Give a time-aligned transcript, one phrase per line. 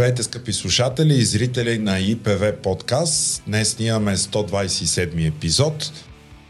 [0.00, 3.42] Здравейте, скъпи слушатели и зрители на ИПВ подкаст.
[3.46, 5.92] Днес ние имаме 127 епизод,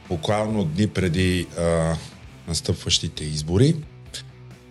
[0.08, 1.96] буквално дни преди а,
[2.48, 3.74] настъпващите избори.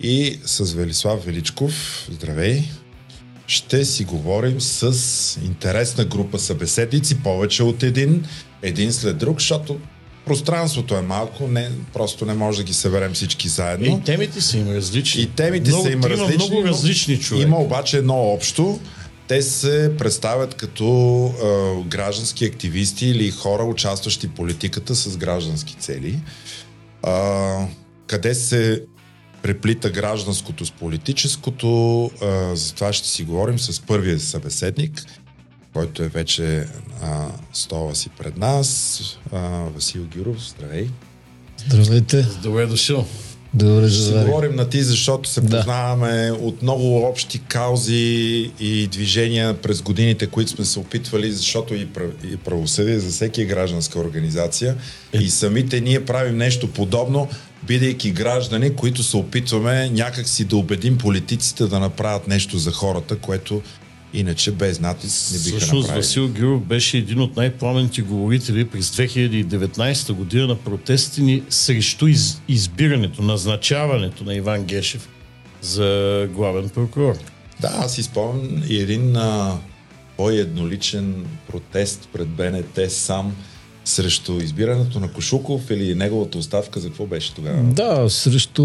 [0.01, 2.63] И с Велислав Величков, здравей,
[3.47, 8.25] ще си говорим с интересна група събеседници, повече от един,
[8.61, 9.79] един след друг, защото
[10.29, 13.85] пространството е малко, не, просто не може да ги съберем всички заедно.
[13.85, 15.21] И темите са им различни.
[15.21, 16.35] И темите много, са им различни.
[16.35, 17.43] Има много различни човек.
[17.43, 18.79] Има обаче едно общо.
[19.27, 20.85] Те се представят като
[21.25, 26.19] е, граждански активисти или хора, участващи в политиката с граждански цели.
[27.07, 27.11] Е,
[28.07, 28.83] къде се
[29.41, 32.11] преплита гражданското с политическото.
[32.21, 35.05] Е, за това ще си говорим с първия събеседник,
[35.73, 36.65] който е вече
[37.01, 39.01] а, стола си пред нас.
[39.31, 39.39] А,
[39.75, 40.87] Васил Гюров, здравей.
[41.67, 42.25] Здравейте.
[42.43, 43.05] Добре дошъл.
[43.53, 45.57] Добре, Ще си говорим на ти, защото се Да.
[45.57, 47.95] познаваме от много общи каузи
[48.59, 53.41] и движения през годините, които сме се опитвали, защото и, прав- и правосъдие за всеки
[53.41, 54.75] е гражданска организация.
[55.13, 57.27] И самите ние правим нещо подобно,
[57.63, 63.61] бидейки граждани, които се опитваме някакси да убедим политиците да направят нещо за хората, което
[64.13, 66.01] иначе без натиск не биха Всъщност направили.
[66.01, 72.41] Васил Гюров беше един от най-пламенните говорители през 2019 година на протестите ни срещу из,
[72.47, 75.09] избирането, назначаването на Иван Гешев
[75.61, 77.15] за главен прокурор.
[77.61, 79.57] Да, аз си спомням и един а,
[80.17, 83.35] по-едноличен протест пред БНТ сам
[83.89, 86.79] срещу избирането на Кошуков или неговата оставка.
[86.79, 87.63] За какво беше тогава?
[87.63, 88.63] Да, срещу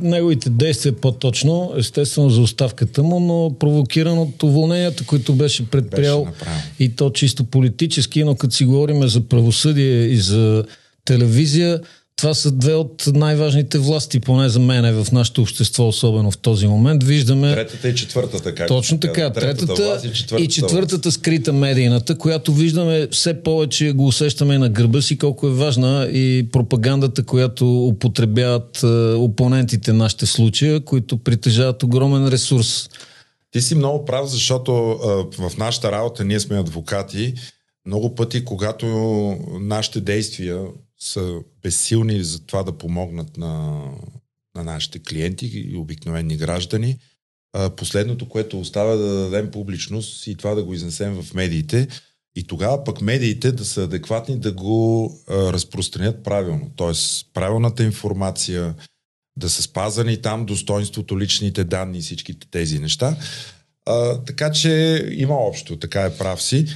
[0.00, 6.34] неговите действия по-точно, естествено за оставката му, но провокиран от уволненията, които беше предприял Беше
[6.78, 10.64] и то чисто политически, но като си говорим за правосъдие и за
[11.04, 11.80] телевизия,
[12.16, 16.66] това са две от най-важните власти, поне за мен в нашето общество, особено в този
[16.66, 17.04] момент.
[17.04, 19.32] Виждаме Третата и четвъртата, как Точно така.
[19.32, 20.44] Третата, власт и четвъртата.
[20.44, 25.50] и четвъртата скрита медийната, която виждаме все повече го усещаме на гърба си, колко е
[25.50, 32.88] важна и пропагандата, която употребяват е, опонентите нашите в случая, които притежават огромен ресурс.
[33.50, 35.06] Ти си много прав, защото а,
[35.48, 37.34] в нашата работа ние сме адвокати.
[37.86, 38.86] Много пъти, когато
[39.60, 40.62] нашите действия
[41.04, 43.82] са безсилни за това да помогнат на,
[44.56, 46.98] на нашите клиенти и обикновени граждани,
[47.76, 51.88] последното, което остава да дадем публичност и това да го изнесем в медиите.
[52.36, 56.70] И тогава пък медиите да са адекватни да го разпространят правилно.
[56.76, 58.74] Тоест, правилната информация,
[59.36, 63.16] да са спазани там достоинството, личните данни и всичките тези неща.
[63.86, 66.66] А, така че има общо, така е прав си.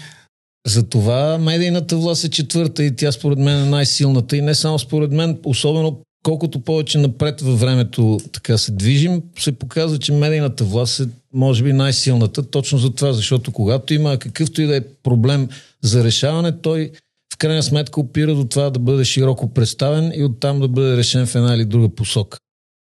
[0.66, 5.12] Затова медийната власт е четвърта и тя според мен е най-силната и не само според
[5.12, 11.00] мен, особено колкото повече напред във времето така се движим, се показва, че медийната власт
[11.00, 15.48] е може би най-силната точно за това, защото когато има какъвто и да е проблем
[15.82, 16.90] за решаване, той
[17.34, 21.26] в крайна сметка опира до това да бъде широко представен и оттам да бъде решен
[21.26, 22.38] в една или друга посока.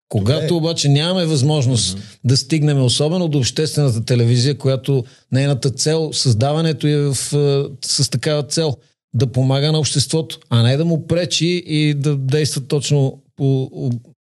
[0.09, 0.55] Когато Добре.
[0.55, 2.19] обаче нямаме възможност mm-hmm.
[2.25, 8.43] да стигнем, особено до обществената телевизия, която нейната цел, създаването е в, е, с такава
[8.43, 8.77] цел
[9.15, 13.71] да помага на обществото, а не да му пречи и да действа точно по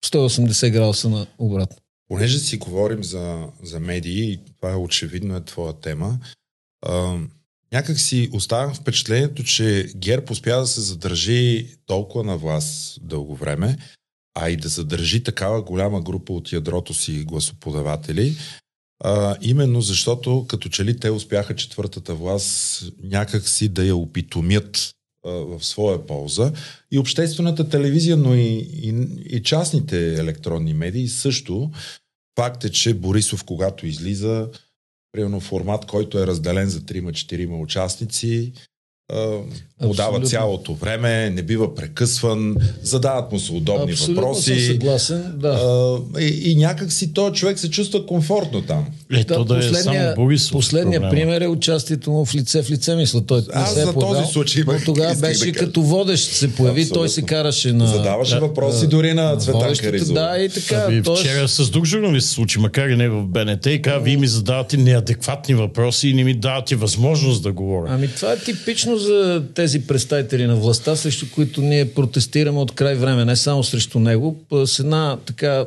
[0.06, 1.76] 180 градуса на обратно.
[2.09, 6.19] Понеже си говорим за, за медии, и това е очевидно е твоя тема,
[6.86, 7.19] а,
[7.72, 13.76] някак си оставям впечатлението, че ГЕРБ успя да се задържи толкова на власт дълго време,
[14.36, 18.36] а и да задържи такава голяма група от ядрото си гласоподаватели,
[19.04, 24.97] а, именно защото като че ли те успяха четвъртата власт някак си да я опитомят
[25.26, 26.52] в своя полза.
[26.91, 31.70] И обществената телевизия, но и, и, и частните електронни медии също.
[32.38, 34.48] Факт е, че Борисов, когато излиза,
[35.12, 38.53] примерно формат, който е разделен за 3-4 участници,
[39.12, 39.44] а, му
[39.80, 40.28] дава Абсолютно.
[40.28, 44.60] цялото време, не бива прекъсван, задават му се удобни Абсолютно въпроси.
[44.60, 45.32] съм съгласен.
[45.36, 45.98] Да.
[46.20, 48.86] И, и някак си този човек се чувства комфортно там.
[49.12, 50.53] Ето да, е само Борисов.
[50.53, 51.10] последния проблема.
[51.12, 53.20] пример е участието му в лице в лице, мисля.
[53.22, 55.53] Той не Аз се е за този появял, случай но имах- тогава да беше кажа.
[55.56, 57.08] като водещ се появи, той Абсолютно.
[57.08, 57.86] се караше на...
[57.86, 60.20] Задаваше да, въпроси а, дори на Цветан Каризова.
[60.20, 60.84] Да, и така.
[60.88, 63.98] Ами, тоест- Вчера с друг журналист се случи, макар и не в БНТ, и каза,
[63.98, 67.88] вие ми задавате неадекватни въпроси и не ми давате възможност да говоря.
[67.91, 72.94] Ами това е типично за тези представители на властта, срещу които ние протестираме от край
[72.94, 75.64] време, не само срещу него, с една така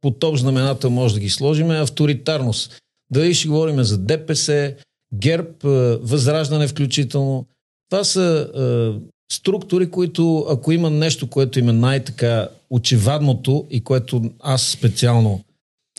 [0.00, 2.78] под общ знаменател може да ги сложим, е авторитарност.
[3.10, 4.74] Дали ще говорим за ДПС,
[5.14, 7.46] ГЕРБ, е, Възраждане включително.
[7.90, 14.22] Това са е, структури, които ако има нещо, което им е най-така очевадното и което
[14.40, 15.44] аз специално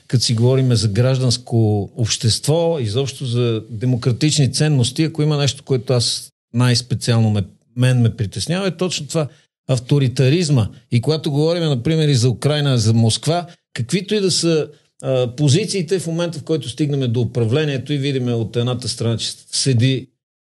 [0.09, 6.29] като си говорим за гражданско общество, изобщо за демократични ценности, ако има нещо, което аз
[6.53, 7.43] най-специално ме,
[7.75, 9.27] мен ме притеснява, е точно това
[9.67, 10.67] авторитаризма.
[10.91, 14.69] И когато говорим, например, и за Украина, за Москва, каквито и да са
[15.01, 19.31] а, позициите в момента, в който стигнем до управлението и видим от едната страна, че
[19.31, 20.07] седи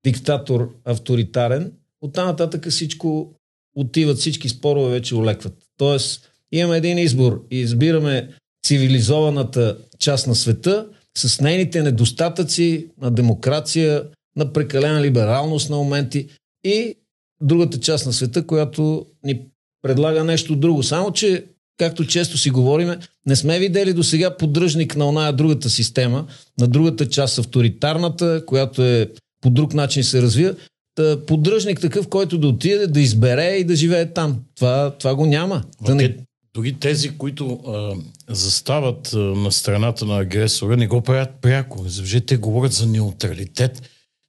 [0.05, 1.71] диктатор авторитарен,
[2.01, 3.33] оттам нататък всичко
[3.75, 5.53] отиват, всички спорове вече олекват.
[5.77, 8.29] Тоест, имаме един избор и избираме
[8.65, 10.87] цивилизованата част на света
[11.17, 14.03] с нейните недостатъци на демокрация,
[14.35, 16.27] на прекалена либералност на моменти
[16.63, 16.95] и
[17.41, 19.41] другата част на света, която ни
[19.81, 20.83] предлага нещо друго.
[20.83, 21.45] Само, че,
[21.77, 26.25] както често си говориме, не сме видели до сега поддръжник на оная другата система,
[26.59, 29.09] на другата част, авторитарната, която е
[29.41, 30.56] по друг начин се развива.
[30.95, 34.39] Та, поддръжник такъв, който да отиде, да избере и да живее там.
[34.56, 35.63] Това, това го няма.
[35.85, 36.15] Да не...
[36.53, 37.95] Дори тези, които а,
[38.35, 41.85] застават а, на страната на агресора, не го правят пряко.
[42.27, 43.81] Те говорят за неутралитет.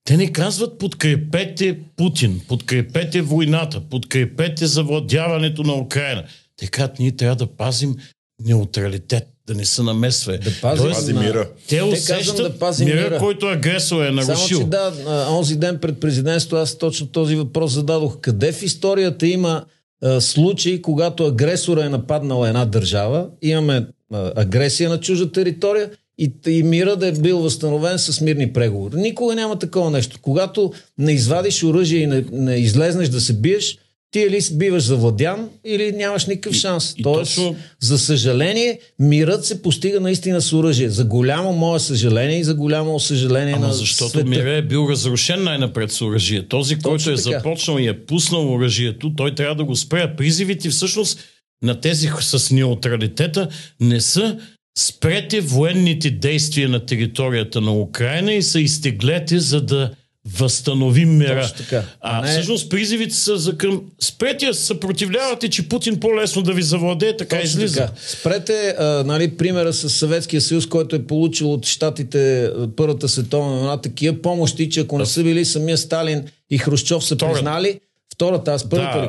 [0.05, 6.25] Те не казват подкрепете Путин, подкрепете войната, подкрепете завладяването на Украина.
[6.63, 7.97] Те казват, ние трябва да пазим
[8.45, 10.39] неутралитет, да не се намесва.
[10.39, 11.21] Да пазим Тоест, на...
[11.21, 11.49] мира.
[11.69, 14.59] Те усещат да пазим мира, мира, който агресор е нарушил.
[14.59, 14.93] Само, че да,
[15.31, 18.21] онзи ден пред президентство аз точно този въпрос зададох.
[18.21, 19.65] Къде в историята има
[20.03, 26.33] а, случаи, когато агресора е нападнал една държава, имаме а, агресия на чужда територия и,
[26.47, 28.97] и мира да е бил възстановен с мирни преговори.
[28.97, 30.19] Никога няма такова нещо.
[30.23, 33.79] Когато не извадиш оръжие и не, не излезнеш да се биеш,
[34.13, 36.95] ти или биваш завладян, или нямаш никакъв шанс.
[36.97, 37.57] И, Тоест, и точно...
[37.81, 40.89] за съжаление, мирът се постига наистина с оръжие.
[40.89, 44.29] За голямо мое съжаление и за голямо съжаление Ама на защото света.
[44.29, 46.49] мирът е бил разрушен най-напред с оръжие.
[46.49, 47.21] Този, Точно който е така.
[47.21, 50.17] започнал и е пуснал оръжието, той трябва да го спре.
[50.17, 51.19] Призивите всъщност
[51.63, 53.49] на тези с неутралитета
[53.81, 54.39] не са
[54.79, 59.91] спрете военните действия на територията на Украина и се изтеглете, за да
[60.37, 61.19] възстановим
[61.57, 61.83] така.
[62.01, 62.29] А не...
[62.29, 63.83] всъщност призивите са за към...
[64.01, 67.81] Спрете, съпротивлявате, че Путин по-лесно да ви завладее, така Точно излиза.
[67.81, 67.93] Така.
[68.07, 73.81] Спрете, а, нали, примера с Съветския съюз, който е получил от щатите Първата световна война
[73.81, 77.35] такива помощи, че ако не са били самия Сталин и Хрущов са Втората.
[77.35, 77.81] признали,
[78.15, 79.09] Втората, аз първата да, ли?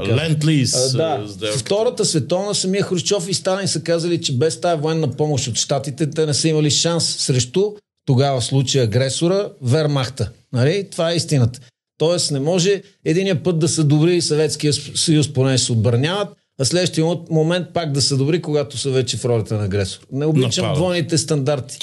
[0.97, 1.57] Да, сделка.
[1.57, 6.09] Втората световна самия Хрущов и Сталин са казали, че без тази военна помощ от щатите
[6.09, 7.71] те не са имали шанс срещу
[8.05, 10.29] тогава в случая агресора, Вермахта.
[10.53, 10.87] Нали?
[10.91, 11.59] Това е истината.
[11.97, 16.27] Тоест не може единия път да са добри Съветския съюз, поне се отбраняват,
[16.59, 19.99] а следващия момент пак да са добри, когато са вече в ролята на агресор.
[20.11, 20.79] Не обичам Напада.
[20.79, 21.77] двойните стандарти.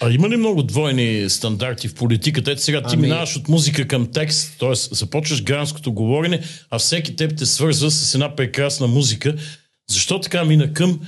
[0.00, 2.50] А има ли много двойни стандарти в политиката?
[2.50, 3.02] Ето сега ти ами...
[3.02, 4.74] минаваш от музика към текст, т.е.
[4.74, 6.40] започваш гранското говорене,
[6.70, 9.34] а всеки теб те свързва с една прекрасна музика.
[9.90, 11.00] Защо така мина към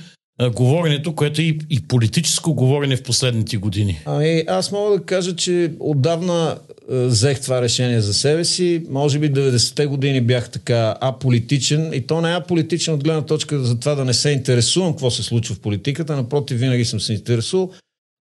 [0.55, 4.01] говоренето, което е и, и политическо говорене в последните години?
[4.05, 6.57] Ами, аз мога да кажа, че отдавна
[6.89, 8.83] взех това решение за себе си.
[8.89, 13.59] Може би 90-те години бях така аполитичен и то не е аполитичен от гледна точка
[13.59, 16.15] за това да не се интересувам какво се случва в политиката.
[16.15, 17.71] Напротив, винаги съм се интересувал,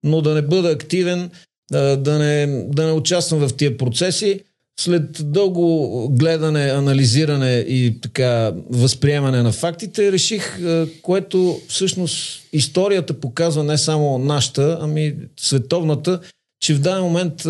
[0.04, 1.30] но да не бъда активен,
[1.72, 4.40] да не, да не участвам в тия процеси
[4.80, 10.60] след дълго гледане, анализиране и така възприемане на фактите, реших,
[11.02, 16.20] което всъщност историята показва не само нашата, ами световната,
[16.60, 17.46] че в даден момент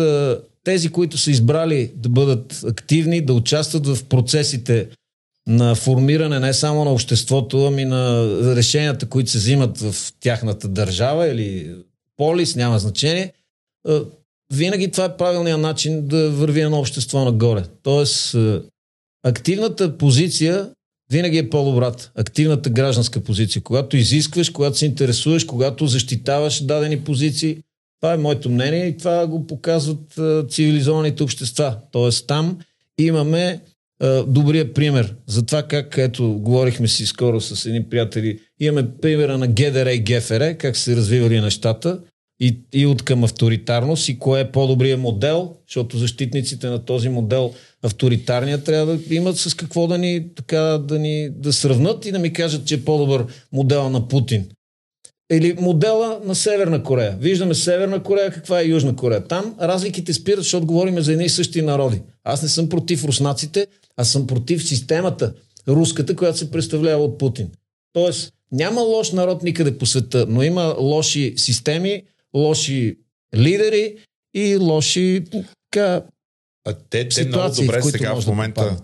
[0.63, 4.87] тези, които са избрали да бъдат активни, да участват в процесите
[5.47, 11.27] на формиране не само на обществото, ами на решенията, които се взимат в тяхната държава
[11.27, 11.75] или
[12.17, 13.33] полис, няма значение,
[14.53, 17.63] винаги това е правилният начин да върви едно общество нагоре.
[17.83, 18.59] Тоест, е,
[19.23, 20.69] активната позиция
[21.11, 22.11] винаги е по-добрата.
[22.15, 23.61] Активната гражданска позиция.
[23.61, 27.57] Когато изискваш, когато се интересуваш, когато защитаваш дадени позиции,
[28.01, 31.77] това е моето мнение и това го показват е, цивилизованите общества.
[31.91, 32.57] Тоест там
[32.97, 33.61] имаме
[34.01, 39.37] е, добрия пример за това как, ето, говорихме си скоро с едни приятели, имаме примера
[39.37, 41.99] на ГДР и ГФР, как се развивали нещата
[42.39, 47.53] и, и от към авторитарност и кое е по-добрият модел, защото защитниците на този модел
[47.83, 52.19] авторитарния трябва да имат с какво да ни, така, да ни да сравнат и да
[52.19, 54.45] ми кажат, че е по-добър модел на Путин.
[55.31, 57.17] Или модела на Северна Корея.
[57.21, 59.27] Виждаме Северна Корея, каква е Южна Корея.
[59.27, 62.01] Там разликите спират, защото говорим за едни и същи народи.
[62.23, 63.67] Аз не съм против руснаците,
[63.97, 65.33] а съм против системата,
[65.67, 67.49] руската, която се представлява от Путин.
[67.93, 72.03] Тоест, няма лош народ никъде по света, но има лоши системи,
[72.35, 72.97] лоши
[73.35, 73.97] лидери
[74.33, 76.05] и лоши така,
[76.65, 78.77] а те, те много добре в сега в момента да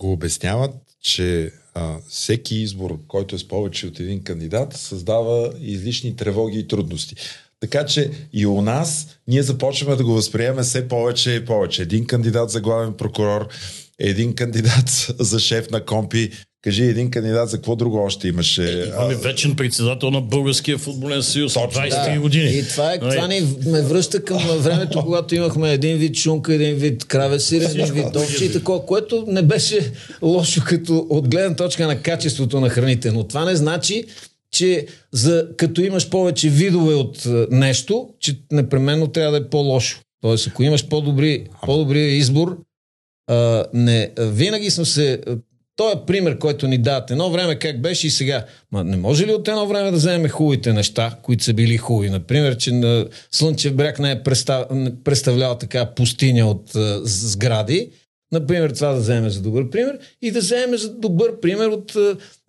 [0.00, 6.16] го обясняват, че а, всеки избор, който е с повече от един кандидат, създава излишни
[6.16, 7.16] тревоги и трудности.
[7.60, 11.82] Така че и у нас ние започваме да го възприемаме все повече и повече.
[11.82, 13.48] Един кандидат за главен прокурор,
[13.98, 16.30] един кандидат за шеф на компи,
[16.62, 18.84] Кажи един кандидат за какво друго още имаше.
[18.88, 21.54] Имаме вечен председател на Българския футболен съюз.
[21.54, 22.20] Точно, 23 Да.
[22.20, 22.50] години.
[22.50, 23.14] И това, е, Нали?
[23.14, 27.70] това ни ме връща към времето, когато имахме един вид шунка, един вид краве сирене,
[27.70, 29.92] един вид овче и такова, което не беше
[30.22, 33.10] лошо като от гледна точка на качеството на храните.
[33.10, 34.04] Но това не значи,
[34.52, 40.00] че за, като имаш повече видове от е, нещо, че непременно трябва да е по-лошо.
[40.22, 42.58] Тоест, ако имаш по-добри, по-добрия избор,
[43.26, 45.20] а, не, винаги съм се...
[45.76, 47.10] Той е пример, който ни дават.
[47.10, 48.44] Едно време как беше и сега.
[48.72, 52.10] Ма не може ли от едно време да вземем хубавите неща, които са били хубави?
[52.10, 54.66] Например, че на Слънчев бряг не е представ...
[54.70, 57.90] не представлял така пустиня от а, сгради.
[58.32, 61.96] Например, това да вземем за добър пример и да вземем за добър пример от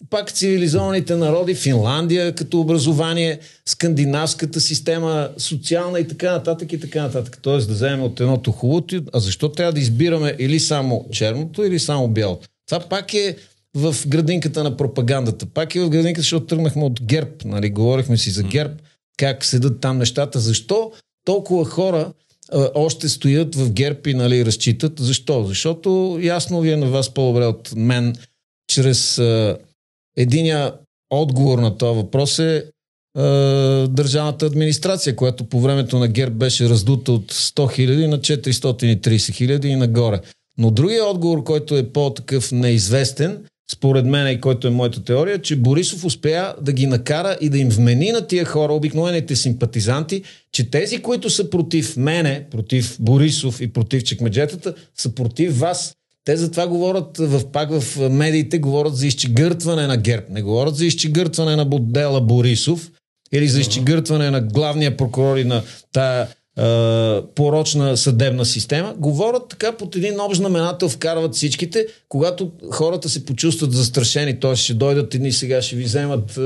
[0.09, 7.39] пак цивилизованите народи, Финландия като образование, скандинавската система, социална и така нататък и така нататък.
[7.41, 11.79] Тоест да вземем от едното хубавото, а защо трябва да избираме или само черното, или
[11.79, 12.47] само бялото?
[12.73, 13.35] Това пак е
[13.75, 15.45] в градинката на пропагандата.
[15.45, 17.31] Пак е в градинката, защото тръгнахме от ГЕРБ.
[17.45, 17.69] Нали?
[17.69, 18.73] Говорихме си за ГЕРБ,
[19.17, 20.39] как седат там нещата.
[20.39, 20.91] Защо
[21.25, 22.13] толкова хора
[22.51, 24.99] а, още стоят в ГЕРБ и нали, разчитат?
[24.99, 25.43] Защо?
[25.43, 28.15] Защото ясно ви е на вас по-добре от мен,
[28.67, 29.57] чрез а,
[30.17, 30.73] единия
[31.09, 32.65] отговор на този въпрос е
[33.89, 39.67] държавната администрация, която по времето на ГЕРБ беше раздута от 100 хиляди на 430 хиляди
[39.67, 40.21] и нагоре.
[40.57, 43.37] Но другия отговор, който е по-такъв неизвестен,
[43.71, 47.57] според мен и който е моята теория, че Борисов успя да ги накара и да
[47.57, 53.61] им вмени на тия хора, обикновените симпатизанти, че тези, които са против мене, против Борисов
[53.61, 55.95] и против чекмеджетата, са против вас.
[56.25, 60.25] Те затова говорят в, пак в медиите, говорят за изчегъртване на ГЕРБ.
[60.29, 62.91] Не говорят за изчегъртване на модела Борисов
[63.33, 66.27] или за изчегъртване на главния прокурор и на тая
[67.35, 73.71] порочна съдебна система, говорят така под един общ знаменател, вкарват всичките, когато хората се почувстват
[73.71, 74.55] застрашени, т.е.
[74.55, 76.39] ще дойдат едни сега, ще ви вземат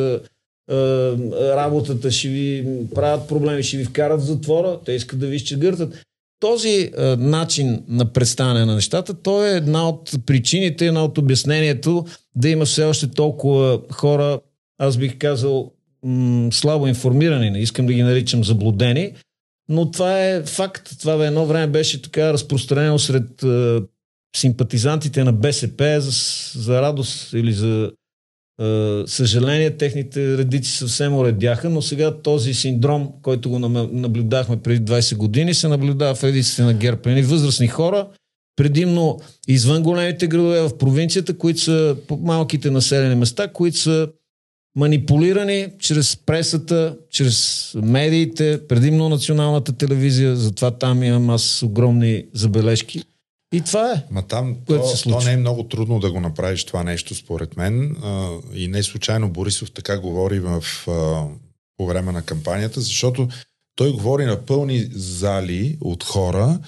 [1.40, 6.04] работата, ще ви правят проблеми, ще ви вкарат в затвора, те искат да ви изчегъртат.
[6.40, 12.06] Този е, начин на представяне на нещата, той е една от причините, една от обяснението
[12.36, 14.40] да има все още толкова хора,
[14.78, 15.72] аз бих казал,
[16.04, 19.14] м- слабо информирани, не искам да ги наричам заблудени,
[19.70, 21.00] но това е факт.
[21.00, 23.82] Това едно време беше така разпространено сред е,
[24.36, 26.12] симпатизантите на БСП за,
[26.60, 27.92] за радост или за
[28.62, 29.78] е, съжаление.
[29.78, 35.68] Техните редици съвсем уредяха, но сега този синдром, който го наблюдахме преди 20 години, се
[35.68, 37.22] наблюдава в редиците на ГЕРБ.
[37.24, 38.08] Възрастни хора,
[38.56, 44.08] предимно извън големите градове в провинцията, които са по малките населени места, които са
[44.78, 53.04] манипулирани чрез пресата, чрез медиите, предимно националната телевизия, затова там имам аз огромни забележки.
[53.54, 54.04] И това е.
[54.12, 55.20] Ма там Което то, се случва.
[55.20, 57.96] то не е много трудно да го направиш това нещо, според мен.
[58.04, 61.24] А, и не случайно Борисов така говори в, а,
[61.78, 63.28] по време на кампанията, защото
[63.76, 66.60] той говори на пълни зали от хора,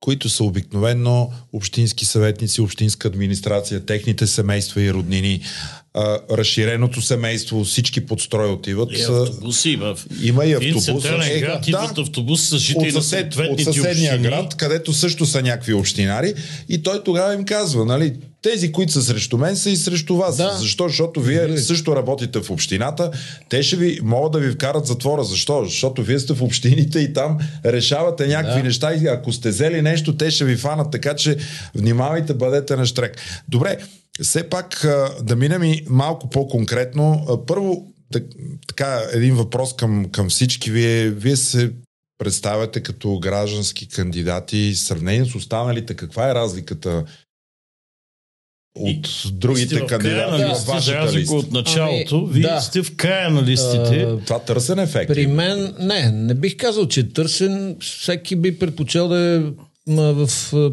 [0.00, 5.40] които са обикновено общински съветници, общинска администрация, техните семейства и роднини,
[5.98, 8.88] а, разширеното семейство, всички под строй отиват.
[8.98, 10.84] И автобуси в Има и автобус.
[10.84, 11.70] централен Е, град да.
[11.70, 14.28] идват автобуси с жители от, на съсед, от съответните съседния общини.
[14.28, 16.34] град, където също са някакви общинари.
[16.68, 18.12] И той тогава им казва, нали,
[18.42, 20.36] тези, които са срещу мен, са и срещу вас.
[20.36, 20.56] Да.
[20.60, 20.88] Защо?
[20.88, 23.10] Защото вие също работите в общината.
[23.48, 25.24] Те ще ви могат да ви вкарат затвора.
[25.24, 25.64] Защо?
[25.64, 28.64] Защото вие сте в общините и там решавате някакви Да.
[28.66, 30.90] неща и ако сте взели нещо, те ще ви фанат.
[30.92, 31.36] Така че
[31.74, 33.16] внимавайте, бъдете на штрек.
[33.48, 33.76] Добре,
[34.22, 34.86] все пак
[35.22, 37.26] да минем и малко по-конкретно.
[37.46, 38.24] Първо, так,
[38.66, 40.70] така, един въпрос към, към всички.
[40.70, 41.72] Вие, вие се
[42.18, 44.72] представяте като граждански кандидати.
[44.74, 47.04] В сравнение с останалите, каква е разликата
[48.78, 52.16] от другите сте кандидати на листите, за вашата разлика от началото.
[52.16, 52.60] Ами, Вие да.
[52.60, 54.02] сте в края на листите.
[54.02, 55.08] А, Това търсен ефект.
[55.08, 57.76] При мен, не, не бих казал, че е търсен.
[57.80, 59.42] Всеки би предпочел да е
[59.88, 60.28] в,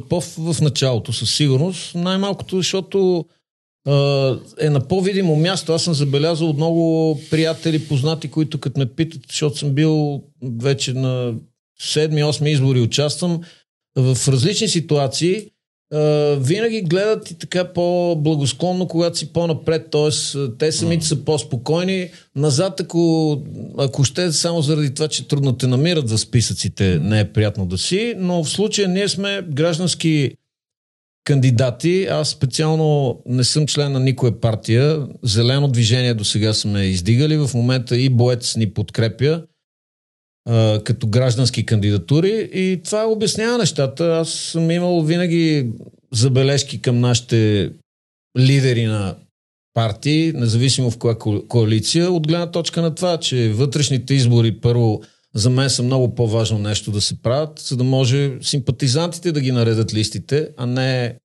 [0.10, 1.95] по, в началото, със сигурност.
[1.95, 3.25] Най-малкото, защото
[4.60, 5.74] е на по-видимо място.
[5.74, 10.93] Аз съм забелязал от много приятели, познати, които като ме питат, защото съм бил вече
[10.93, 11.34] на
[11.81, 13.41] 7-8 избори участвам,
[13.98, 15.50] в различни ситуации,
[16.38, 19.96] винаги гледат и така по-благосклонно, когато си по-напред.
[19.96, 20.12] А,
[20.58, 22.10] те самите са по-спокойни.
[22.36, 23.38] Назад, ако,
[23.77, 27.77] ако ще само заради това, че трудно те намират в списъците, не е приятно да
[27.77, 28.13] си.
[28.18, 30.32] Но в случая ние сме граждански
[31.24, 32.08] кандидати.
[32.12, 35.08] Аз специално не съм член на никоя партия.
[35.24, 37.38] Зелено движение до сега сме издигали.
[37.38, 39.44] В момента и Боец ни подкрепя.
[40.84, 44.06] Като граждански кандидатури и това обяснява нещата.
[44.06, 45.68] Аз съм имал винаги
[46.14, 47.72] забележки към нашите
[48.38, 49.16] лидери на
[49.74, 51.16] партии, независимо в коя
[51.48, 55.02] коалиция, от гледна точка на това, че вътрешните избори първо
[55.36, 59.52] за мен са много по-важно нещо да се правят, за да може симпатизантите да ги
[59.52, 61.16] наредат листите, а не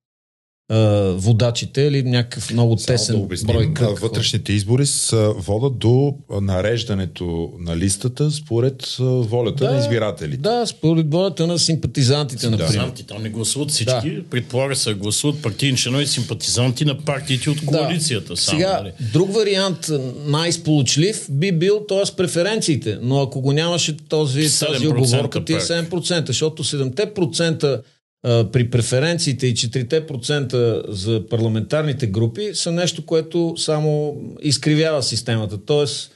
[1.15, 3.99] водачите или някакъв много тесен да обясним, брой кръг.
[3.99, 10.37] Вътрешните избори са водят до нареждането на листата според волята да, на избирателите.
[10.37, 12.57] Да, според волята на симпатизантите, да.
[12.57, 12.91] например.
[13.07, 14.11] Там не гласуват всички.
[14.11, 14.23] Да.
[14.29, 18.33] Предполага се гласуват партийни членове и симпатизанти на партиите от коалицията.
[18.33, 18.37] Да.
[18.37, 18.91] Само, Сега, нали?
[19.13, 19.91] друг вариант,
[20.25, 22.15] най-сполучлив, би бил т.е.
[22.17, 22.97] преференциите.
[23.01, 27.81] Но ако го нямаше този, тази оговорка, ти е 7%, защото 7%
[28.23, 35.65] при преференциите и 4% за парламентарните групи са нещо, което само изкривява системата.
[35.65, 36.15] Тоест,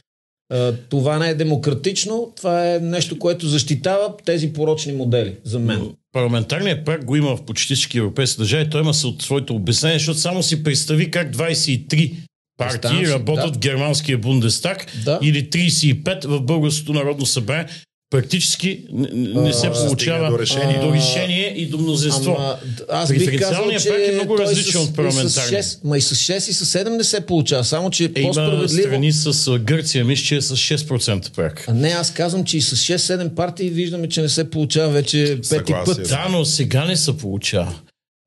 [0.89, 5.89] това не е демократично, това е нещо, което защитава тези порочни модели, за мен.
[6.11, 8.69] Парламентарният прак го има в почти всички европейски държави.
[8.69, 12.13] Той има своето обяснение, защото само си представи как 23
[12.57, 13.57] партии работят да.
[13.57, 15.19] в германския Бундестаг да.
[15.21, 17.67] или 35 в Българското народно събрание
[18.15, 20.79] практически не, не се получава до решение.
[20.79, 22.35] до решение и до мнозинство.
[22.39, 22.57] Ама,
[22.89, 25.63] аз бих казал, че пак е много различен от парламентарния.
[25.83, 28.87] Ма и с 6 и с 7 не се получава, само че е, по-справедливо...
[28.87, 31.65] страни с Гърция, мисля, че е с 6% прак.
[31.67, 35.39] А не, аз казвам, че и с 6-7 партии виждаме, че не се получава вече
[35.49, 36.07] пети път.
[36.09, 37.75] Да, но сега не се получава.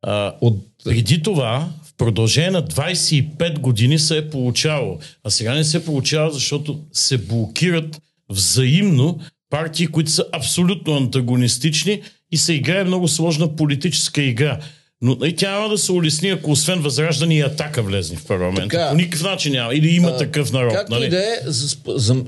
[0.02, 0.58] А, от...
[0.84, 4.98] Преди това, в продължение на 25 години се е получавало.
[5.24, 9.18] А сега не се получава, защото се блокират взаимно
[9.50, 12.02] партии, които са абсолютно антагонистични
[12.32, 14.58] и се играе много сложна политическа игра.
[15.02, 18.68] Но и тя няма да се улесни, ако освен възраждане и атака влезни в парламента.
[18.68, 19.74] Така, По никакъв начин няма.
[19.74, 20.74] Или има а, такъв народ.
[20.74, 21.04] Както нали?
[21.04, 21.36] и да е,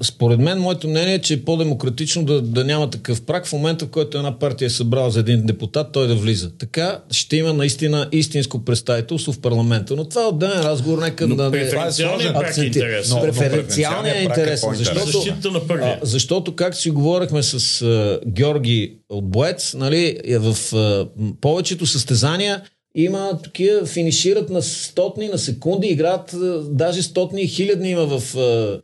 [0.03, 3.85] според мен, моето мнение е, че е по-демократично да, да няма такъв прак в момента,
[3.85, 6.51] в който една партия е събрала за един депутат, той да влиза.
[6.59, 9.97] Така ще има наистина истинско представителство в парламента.
[9.97, 11.51] Но това е отделен разговор, нека но да...
[11.51, 13.21] Преференциалният прак е интересен.
[13.21, 14.75] Преференциалният е интересен.
[14.75, 15.25] Защото,
[15.71, 21.09] а, защото, както си говорихме с а, Георги от Боец, нали, е в а,
[21.41, 22.63] повечето състезания
[22.95, 26.35] има такива, финишират на стотни, на секунди, играят
[26.71, 28.81] даже стотни и хилядни има в а,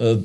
[0.00, 0.18] а,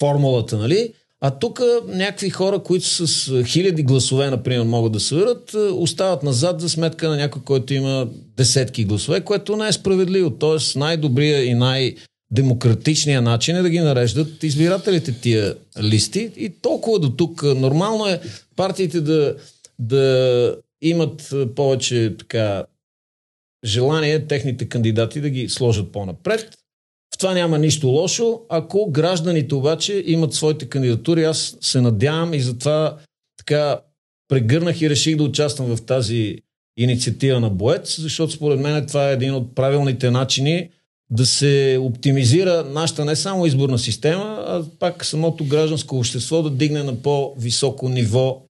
[0.00, 0.92] формулата, нали?
[1.20, 6.68] А тук някакви хора, които с хиляди гласове, например, могат да свърят, остават назад за
[6.68, 10.30] сметка на някой, който има десетки гласове, което не е справедливо.
[10.30, 11.54] Тоест най-добрия и
[12.30, 16.30] най-демократичният начин е да ги нареждат избирателите тия листи.
[16.36, 17.42] И толкова до тук.
[17.42, 18.20] Нормално е
[18.56, 19.36] партиите да,
[19.78, 22.64] да имат повече така
[23.64, 26.58] желание техните кандидати да ги сложат по-напред.
[27.14, 28.40] В това няма нищо лошо.
[28.48, 32.98] Ако гражданите обаче имат своите кандидатури, аз се надявам и затова
[33.36, 33.80] така
[34.28, 36.38] прегърнах и реших да участвам в тази
[36.76, 40.70] инициатива на Боец, защото според мен това е един от правилните начини
[41.10, 46.82] да се оптимизира нашата не само изборна система, а пак самото гражданско общество да дигне
[46.82, 48.42] на по-високо ниво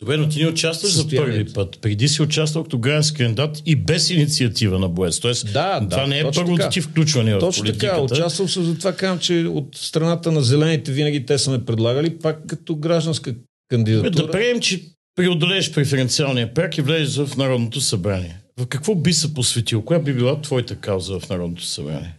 [0.00, 1.78] Добре, но ти не участваш за първи път.
[1.82, 5.20] Преди си участвал като граждански кандидат и без инициатива на боец.
[5.20, 7.96] Тоест, да, това да, не е първото ти включване точно в политиката.
[7.96, 8.22] Точно така.
[8.22, 12.46] Участвал съм, затова казвам, че от страната на зелените винаги те са ме предлагали, пак
[12.46, 13.34] като гражданска
[13.68, 14.10] кандидатура.
[14.10, 14.82] Да приемем, че
[15.16, 18.40] преодолееш преференциалния прак и влезеш в Народното събрание.
[18.60, 19.82] В какво би се посветил?
[19.82, 22.16] Коя би била твоята кауза в Народното събрание?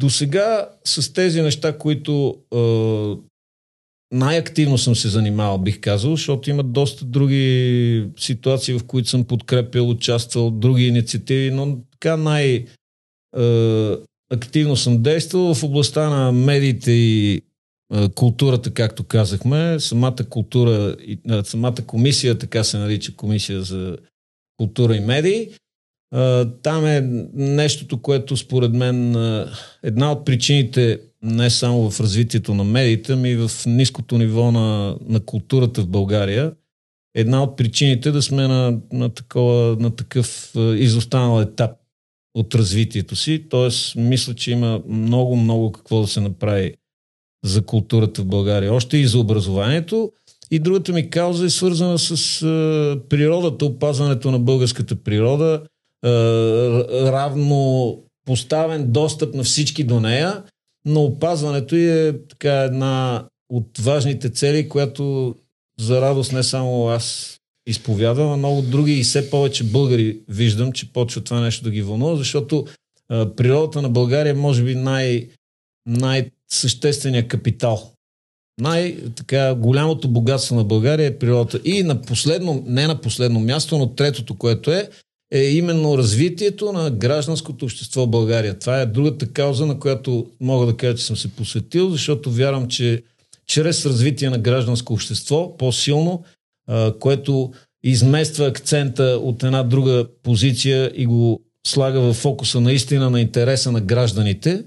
[0.00, 2.36] До сега с тези неща, които
[4.12, 9.90] най-активно съм се занимавал, бих казал, защото има доста други ситуации, в които съм подкрепил,
[9.90, 12.66] участвал, други инициативи, но така най-
[14.32, 17.42] активно съм действал в областта на медиите и
[18.14, 19.80] културата, както казахме.
[19.80, 20.96] Самата култура,
[21.44, 23.98] самата комисия, така се нарича комисия за
[24.60, 25.48] култура и медии.
[26.62, 27.00] Там е
[27.34, 29.14] нещото, което според мен
[29.82, 34.96] една от причините не само в развитието на медиите, ами и в ниското ниво на,
[35.08, 36.52] на културата в България.
[37.14, 41.70] Една от причините да сме на, на, такова, на такъв изостанал етап
[42.34, 43.44] от развитието си.
[43.50, 46.74] Тоест, мисля, че има много, много какво да се направи
[47.44, 48.74] за културата в България.
[48.74, 50.12] Още и за образованието.
[50.50, 55.62] И другата ми кауза е свързана с а, природата, опазването на българската природа,
[56.02, 56.10] а,
[57.12, 60.42] равно поставен достъп на всички до нея
[60.84, 65.34] но опазването е така една от важните цели, която
[65.78, 67.36] за радост не само аз
[67.66, 71.82] изповядвам, а много други и все повече българи виждам, че почва това нещо да ги
[71.82, 72.66] вълнува, защото
[73.08, 75.28] а, природата на България е може би най,
[75.86, 77.92] най-същественият капитал
[78.60, 81.60] най-така голямото богатство на България е природата.
[81.64, 84.88] И на последно, не на последно място, но третото, което е,
[85.32, 88.58] е именно развитието на гражданското общество в България.
[88.58, 92.68] Това е другата кауза, на която мога да кажа, че съм се посветил, защото вярвам,
[92.68, 93.02] че
[93.46, 96.22] чрез развитие на гражданско общество, по-силно,
[97.00, 97.52] което
[97.84, 103.80] измества акцента от една друга позиция и го слага в фокуса наистина на интереса на
[103.80, 104.64] гражданите,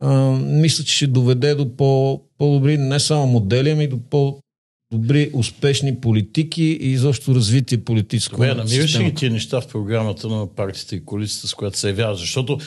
[0.00, 6.00] а, мисля, че ще доведе до по, по-добри не само модели, ами до по-добри успешни
[6.00, 8.36] политики и изобщо развитие политическо.
[8.36, 12.14] Кое, намираш ли тия неща в програмата на партията и коалицията, с която се явява?
[12.14, 12.58] Защото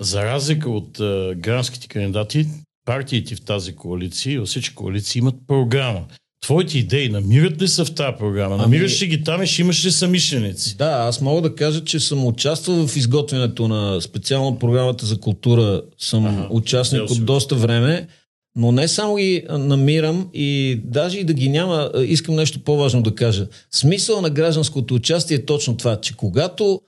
[0.00, 2.46] за разлика от а, гражданските кандидати,
[2.84, 6.06] партиите в тази коалиция и във всички коалиции имат програма.
[6.40, 8.54] Твоите идеи намират ли са в тази програма?
[8.54, 10.76] Ами- намираш ли ги там и ще имаш ли самишленици?
[10.76, 15.82] Да, аз мога да кажа, че съм участвал в изготвянето на специално програмата за култура.
[15.98, 18.08] Съм ага, участник от доста време,
[18.56, 23.14] но не само ги намирам и даже и да ги няма, искам нещо по-важно да
[23.14, 23.46] кажа.
[23.70, 26.80] Смисъл на гражданското участие е точно това, че когато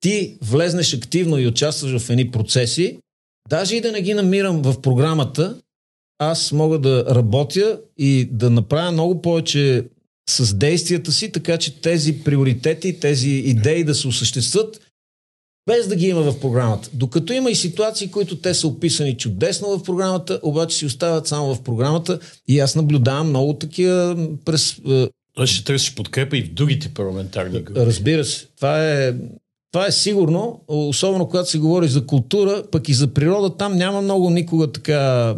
[0.00, 2.98] ти влезнеш активно и участваш в едни процеси,
[3.48, 5.56] даже и да не ги намирам в програмата,
[6.20, 9.84] аз мога да работя и да направя много повече
[10.30, 14.80] с действията си, така че тези приоритети, тези идеи да се осъществят,
[15.66, 16.90] без да ги има в програмата.
[16.94, 21.54] Докато има и ситуации, които те са описани чудесно в програмата, обаче си остават само
[21.54, 24.78] в програмата и аз наблюдавам много такива през...
[24.88, 27.80] Е, Той ще търсиш подкрепа и в другите парламентарни групи.
[27.80, 28.46] Разбира се.
[28.56, 29.14] Това е,
[29.72, 34.02] това е сигурно, особено когато се говори за култура, пък и за природа, там няма
[34.02, 35.34] много никога така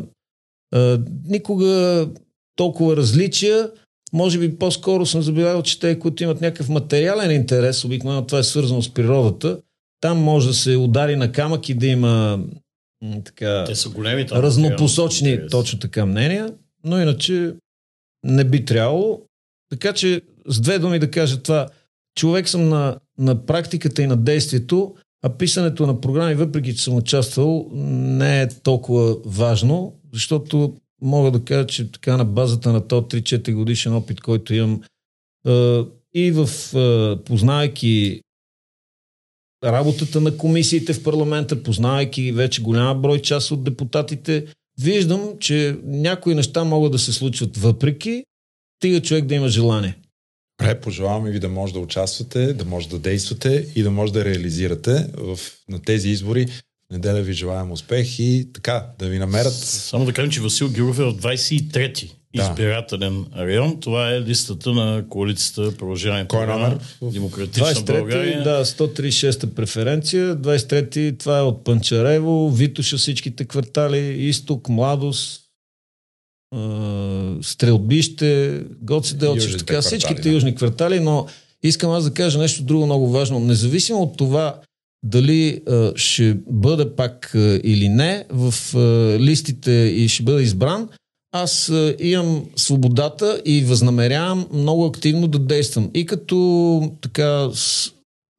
[1.24, 2.08] никога
[2.56, 3.70] толкова различия.
[4.12, 8.42] Може би по-скоро съм забелязал, че те, които имат някакъв материален интерес, обикновено това е
[8.42, 9.58] свързано с природата,
[10.00, 12.40] там може да се удари на камък и да има
[13.24, 16.54] така, Те са големи, там, разнопосочни точно така мнения,
[16.84, 17.54] но иначе
[18.24, 19.20] не би трябвало.
[19.70, 21.68] Така че с две думи да кажа това,
[22.18, 26.96] човек съм на, на практиката и на действието, а писането на програми, въпреки че съм
[26.96, 33.06] участвал, не е толкова важно, защото мога да кажа, че така на базата на този
[33.06, 34.82] 3-4 годишен опит, който имам
[36.14, 36.48] и в
[37.24, 38.20] познавайки
[39.64, 44.46] работата на комисиите в парламента, познавайки вече голяма брой част от депутатите,
[44.80, 48.24] виждам, че някои неща могат да се случват въпреки,
[48.80, 49.98] тига човек да има желание.
[50.60, 54.24] Добре, пожелаваме ви да може да участвате, да може да действате и да може да
[54.24, 56.46] реализирате в, на тези избори
[56.92, 59.54] неделя ви желаем успех и така, да ви намерят.
[59.54, 62.42] Само да кажем, че Васил Гюров е в 23-ти да.
[62.42, 63.80] избирателен район.
[63.80, 66.78] Това е листата на коалицията Продължаване Кой е номер?
[67.02, 68.42] Демократична 23 България.
[68.42, 70.36] Да, 136-та преференция.
[70.36, 75.42] 23-ти, това е от Панчарево, Витоша, всичките квартали, Изток, Младост,
[77.42, 80.34] Стрелбище, Гоци Делчев, така, квартали, всичките да.
[80.34, 81.26] южни квартали, но
[81.62, 83.40] искам аз да кажа нещо друго много важно.
[83.40, 84.60] Независимо от това,
[85.02, 88.78] дали а, ще бъде пак а, или не в а,
[89.20, 90.88] листите и ще бъде избран,
[91.32, 95.90] аз а, имам свободата и възнамерявам много активно да действам.
[95.94, 97.48] И като така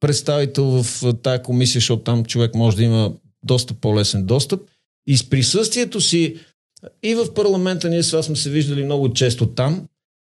[0.00, 3.12] представител в тая комисия, защото там човек може да има
[3.44, 4.60] доста по-лесен достъп,
[5.06, 6.36] и с присъствието си
[7.02, 9.86] и в парламента, ние с вас сме се виждали много често там,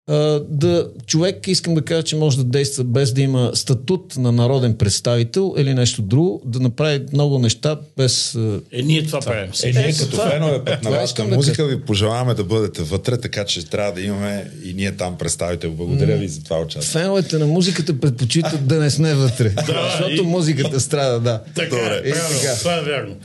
[0.08, 4.78] да, човек, искам да кажа, че може да действа без да има статут на народен
[4.78, 8.36] представител или нещо друго, да направи много неща без...
[8.72, 9.52] Е, ние това правим.
[9.64, 13.18] Е, ние като това, фенове път на вашата музика да ви пожелаваме да бъдете вътре,
[13.18, 15.72] така че трябва да имаме и ние там представител.
[15.72, 17.02] Благодаря ви за това участие.
[17.02, 21.44] Феновете на музиката предпочитат да не сме вътре, защото музиката страда, да.
[21.56, 22.02] Така, Добре.
[22.06, 22.56] Е, така.
[22.60, 23.16] това е вярно.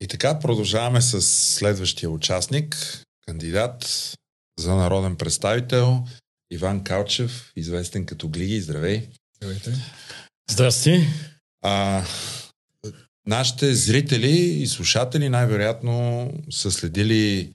[0.00, 4.12] И така продължаваме с следващия участник, кандидат
[4.62, 6.04] за народен представител
[6.50, 8.60] Иван Калчев, известен като Глиги.
[8.60, 9.08] Здравей!
[9.36, 9.74] Здравейте!
[10.50, 11.06] Здрасти!
[11.62, 12.04] А,
[13.26, 17.52] нашите зрители и слушатели най-вероятно са следили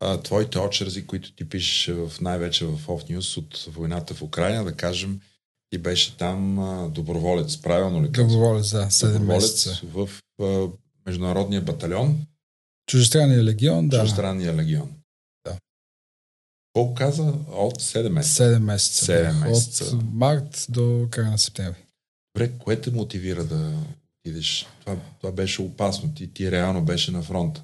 [0.00, 4.64] а, твоите очерзи, които ти пишеш в, най-вече в Off News от войната в Украина,
[4.64, 5.20] да кажем,
[5.72, 8.08] и беше там а, доброволец, правилно ли?
[8.08, 9.80] Доброволец, да, 7 доброволец месеца.
[9.84, 10.08] в
[10.42, 10.68] а,
[11.06, 12.26] Международния батальон.
[12.86, 14.00] Чужестранния легион, да.
[14.00, 14.90] Чужестранния легион.
[16.72, 17.22] Колко каза?
[17.52, 18.42] От 7 месеца.
[18.42, 19.12] 7 месеца.
[19.12, 19.84] 7 месеца.
[19.84, 21.84] От март до края на септември.
[22.34, 23.72] Добре, кое те мотивира да
[24.24, 24.66] идеш?
[24.80, 26.14] Това, това беше опасно.
[26.14, 27.62] Ти, ти реално беше на фронта.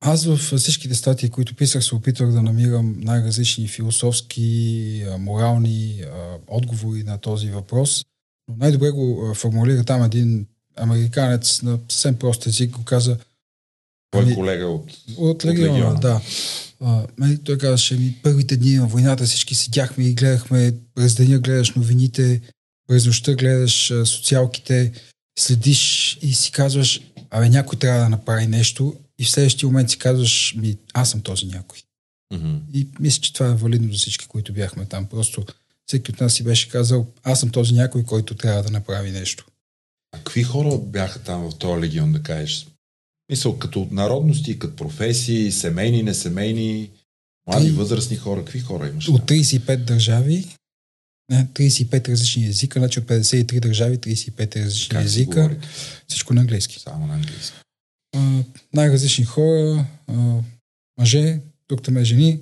[0.00, 6.04] Аз в всичките статии, които писах, се опитвах да намирам най-различни философски, морални
[6.46, 8.04] отговори на този въпрос.
[8.48, 13.18] Но най-добре го формулира там един американец на съвсем прост език, го каза
[14.10, 15.44] Твой ами, колега от, от.
[15.44, 15.94] От легиона.
[15.94, 16.20] Да.
[16.86, 21.38] А, нали, той казваше ми, първите дни на войната всички седяхме и гледахме, през деня
[21.38, 22.40] гледаш новините,
[22.88, 24.92] през нощта гледаш а, социалките,
[25.38, 29.98] следиш и си казваш, абе някой трябва да направи нещо и в следващия момент си
[29.98, 31.78] казваш, ми, аз съм този някой.
[32.34, 32.60] Mm-hmm.
[32.72, 35.06] И мисля, че това е валидно за всички, които бяхме там.
[35.06, 35.44] Просто
[35.86, 39.46] всеки от нас си беше казал, аз съм този някой, който трябва да направи нещо.
[40.12, 42.66] А какви хора бяха там в този легион, да кажеш?
[43.30, 46.90] Мисъл, като народности, като професии, семейни, несемейни,
[47.46, 49.08] млади, възрастни хора, какви хора имаш?
[49.08, 50.46] От 35 държави,
[51.30, 55.56] не, 35 различни езика, значи от 53 държави, 35 различни как езика.
[56.08, 56.78] Всичко на английски.
[56.78, 57.56] Само на английски.
[58.16, 60.40] А, най-различни хора, а,
[60.98, 62.40] мъже, тук там е жени.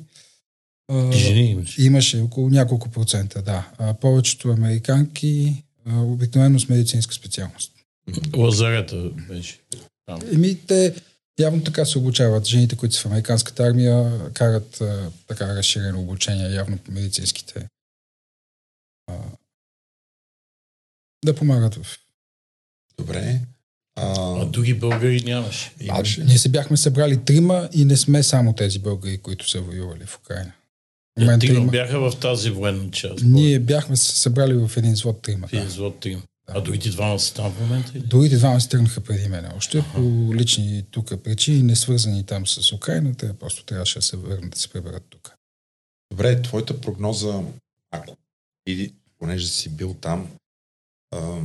[0.89, 1.83] А, жени имаше.
[1.83, 3.71] Имаше около няколко процента, да.
[3.79, 7.73] А, повечето американки, а, обикновено с медицинска специалност.
[8.37, 9.59] Лазарета беше.
[10.09, 10.95] Еми, те
[11.39, 12.47] явно така се обучават.
[12.47, 17.69] Жените, които са в американската армия, карат а, така разширено обучение, явно по медицинските.
[19.07, 19.15] А,
[21.25, 21.99] да помагат в.
[22.99, 23.41] Добре.
[23.97, 25.73] А, а други българи нямаше.
[25.81, 26.21] Имаше.
[26.21, 30.07] А, ние се бяхме събрали трима и не сме само тези българи, които са воювали
[30.07, 30.53] в Украина.
[31.21, 31.71] Е, трима има...
[31.71, 33.25] бяха в тази военна част.
[33.25, 35.47] Ние бяхме се събрали в един звод трима.
[35.47, 36.23] В един звод трима.
[36.47, 37.93] А другите двама са там в момента?
[37.95, 38.07] Или?
[38.07, 39.89] Другите двама се тръгнаха преди мен още ага.
[39.95, 40.01] по
[40.35, 44.59] лични тук причини, не свързани там с Украина, те просто трябваше да се върнат, да
[44.59, 45.35] се преберат тук.
[46.11, 47.43] Добре, твоята прогноза,
[47.91, 48.17] ако
[48.67, 50.31] и понеже си бил там,
[51.11, 51.39] а,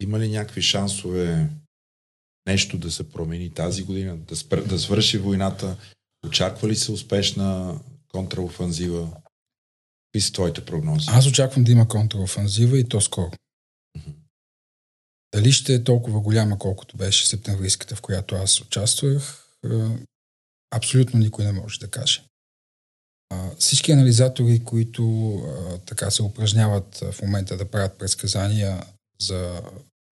[0.00, 1.48] има ли някакви шансове
[2.46, 4.56] нещо да се промени тази година, да, спр...
[4.56, 5.76] да свърши войната?
[6.26, 9.10] Очаква ли се успешна контраофанзива?
[10.06, 11.06] Какви са твоите прогнози?
[11.10, 13.30] Аз очаквам да има контраофанзива и то скоро.
[15.34, 19.46] Дали ще е толкова голяма, колкото беше септемврийската, в която аз участвах,
[20.70, 22.22] абсолютно никой не може да каже.
[23.58, 25.02] Всички анализатори, които
[25.86, 28.86] така се упражняват в момента да правят предсказания
[29.20, 29.62] за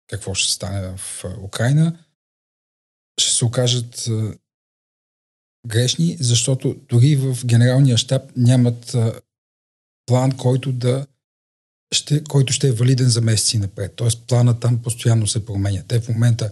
[0.07, 2.03] какво ще стане в Украина,
[3.21, 4.09] ще се окажат
[5.67, 8.95] грешни, защото дори в генералния щаб нямат
[10.05, 11.07] план, който да
[11.93, 13.93] ще, който ще е валиден за месеци напред.
[13.95, 15.83] Тоест плана там постоянно се променя.
[15.87, 16.51] Те в момента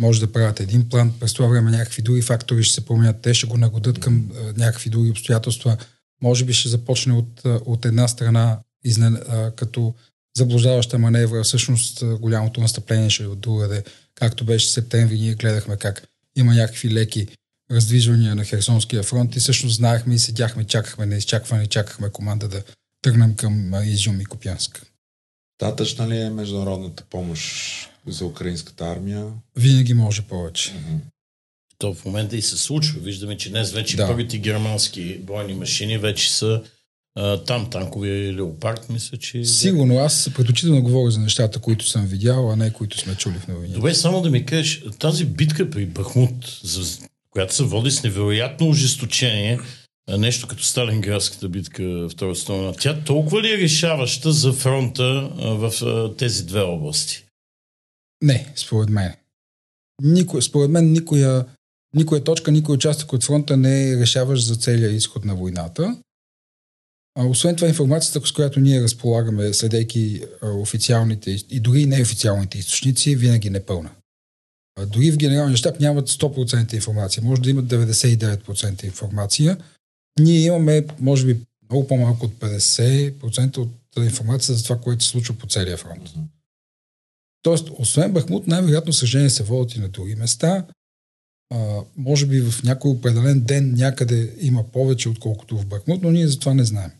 [0.00, 3.34] може да правят един план, през това време някакви други фактори ще се променят, те
[3.34, 5.76] ще го нагодят към а, някакви други обстоятелства.
[6.22, 9.94] Може би ще започне от, от една страна изнен, а, като
[10.36, 13.84] заблуждаваща маневра, всъщност голямото настъпление ще е от другаде.
[14.14, 17.26] Както беше в септември, ние гледахме как има някакви леки
[17.70, 22.62] раздвижвания на Херсонския фронт и всъщност знаехме и седяхме, чакахме на изчакване, чакахме команда да
[23.08, 24.86] тръгнем към Изюм и Копянск.
[25.60, 27.44] Достатъчна ли е международната помощ
[28.06, 29.26] за украинската армия?
[29.56, 30.70] Винаги може повече.
[30.70, 30.98] Mm-hmm.
[31.78, 33.00] То в момента и се случва.
[33.00, 34.06] Виждаме, че днес вече да.
[34.06, 36.62] първите германски бойни машини вече са
[37.14, 39.44] а, там, танкови леопард, мисля, че...
[39.44, 43.48] Сигурно, аз предпочитам говоря за нещата, които съм видял, а не които сме чули в
[43.48, 43.74] новините.
[43.74, 48.68] Добре, само да ми кажеш, тази битка при Бахмут, за която се води с невероятно
[48.68, 49.58] ожесточение,
[50.08, 52.74] нещо като Сталинградската битка Втора световна.
[52.80, 55.72] Тя толкова ли е решаваща за фронта в
[56.18, 57.24] тези две области?
[58.22, 59.12] Не, според мен.
[60.02, 61.44] Никой, според мен никоя,
[61.94, 65.96] никоя точка, никой участък от фронта не е решаващ за целия изход на войната.
[67.18, 73.50] А, освен това, информацията, с която ние разполагаме, следейки официалните и дори неофициалните източници, винаги
[73.50, 73.90] непълна.
[74.86, 77.22] Дори в генералния щаб нямат 100% информация.
[77.22, 79.56] Може да имат 99% информация,
[80.22, 85.34] ние имаме, може би, много по-малко от 50% от информация за това, което се случва
[85.34, 86.10] по целия фронт.
[87.42, 90.66] Тоест, освен Бахмут, най-вероятно съжаление се водят и на други места.
[91.54, 96.28] А, може би в някой определен ден някъде има повече, отколкото в Бахмут, но ние
[96.28, 96.90] за това не знаем.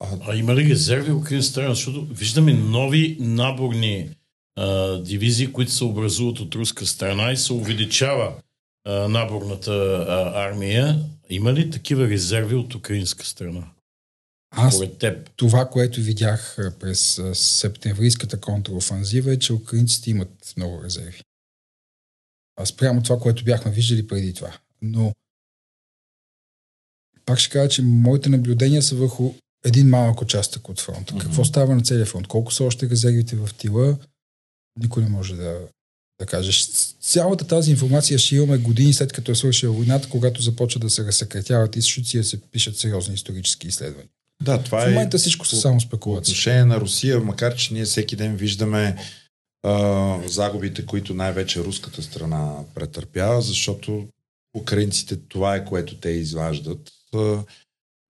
[0.00, 1.74] А, а има ли резерви украинска страна?
[1.74, 4.10] Защото виждаме нови наборни
[4.56, 8.34] а, дивизии, които се образуват от руска страна и се увеличава
[8.86, 9.72] а, наборната
[10.08, 11.04] а, армия.
[11.30, 13.72] Има ли такива резерви от украинска страна?
[14.50, 15.30] Аз теб?
[15.36, 21.22] това, което видях през септемврийската контраофанзива е, че украинците имат много резерви.
[22.56, 24.58] Аз прямо това, което бяхме виждали преди това.
[24.82, 25.14] Но
[27.24, 31.14] пак ще кажа, че моите наблюдения са върху един малък участък от фронта.
[31.14, 31.20] Mm-hmm.
[31.20, 32.26] Какво става на целия фронт?
[32.26, 33.98] Колко са още резервите в тила?
[34.78, 35.68] Никой не може да,
[36.20, 36.68] да кажеш.
[37.00, 41.04] Цялата тази информация ще имаме години след като е свършила войната, когато започва да се
[41.04, 44.08] разсекретяват източници и да се пишат сериозни исторически изследвания.
[44.42, 46.32] Да, това в момента е, всичко са само спекулации.
[46.32, 48.96] По отношение на Русия, макар че ние всеки ден виждаме
[49.62, 54.08] а, загубите, които най-вече руската страна претърпява, защото
[54.56, 56.90] украинците това е което те изваждат.
[57.14, 57.38] А,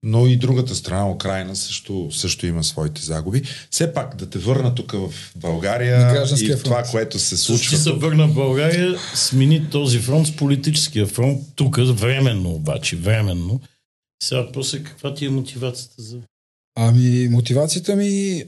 [0.03, 3.41] но и другата страна, Украина, също, също има своите загуби.
[3.71, 6.63] Все пак да те върна тук в България и фронт.
[6.63, 7.77] това, което се случва.
[7.77, 13.61] Ти се върна в България, смени този фронт с политическия фронт, тук временно обаче, временно.
[14.23, 16.17] Сега после каква ти е мотивацията за...
[16.75, 18.43] Ами, мотивацията ми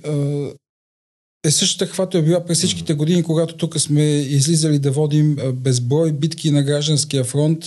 [1.45, 6.11] е същата, каквато е била през всичките години, когато тук сме излизали да водим безброй
[6.11, 7.65] битки на гражданския фронт,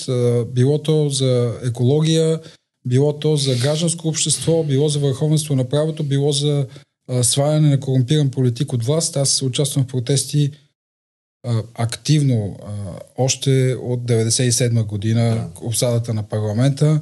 [0.55, 2.41] било то за екология,
[2.87, 6.67] било то за гражданско общество, било за върховенство на правото, било за
[7.23, 9.17] сваляне на корумпиран политик от власт.
[9.17, 10.51] Аз участвам в протести
[11.75, 12.57] активно
[13.19, 17.01] още от 97 година, обсадата на парламента.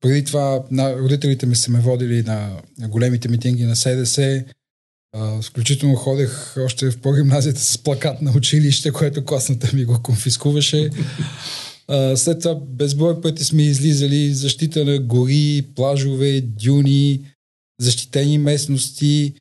[0.00, 4.44] Преди това на, родителите ми са ме водили на, на големите митинги на СДС.
[5.16, 10.90] А, включително ходех още в прогимназията с плакат на училище, което класната ми го конфискуваше.
[11.88, 17.26] А, след това безброй пъти сме излизали защита на гори, плажове, дюни,
[17.80, 19.34] защитени местности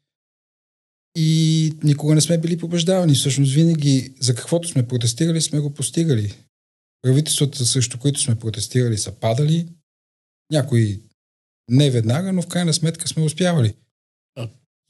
[1.17, 3.13] и никога не сме били побеждавани.
[3.13, 6.33] Всъщност винаги за каквото сме протестирали, сме го постигали.
[7.01, 9.67] Правителствата, срещу които сме протестирали, са падали,
[10.51, 10.99] някои
[11.69, 13.73] не веднага, но в крайна сметка сме успявали.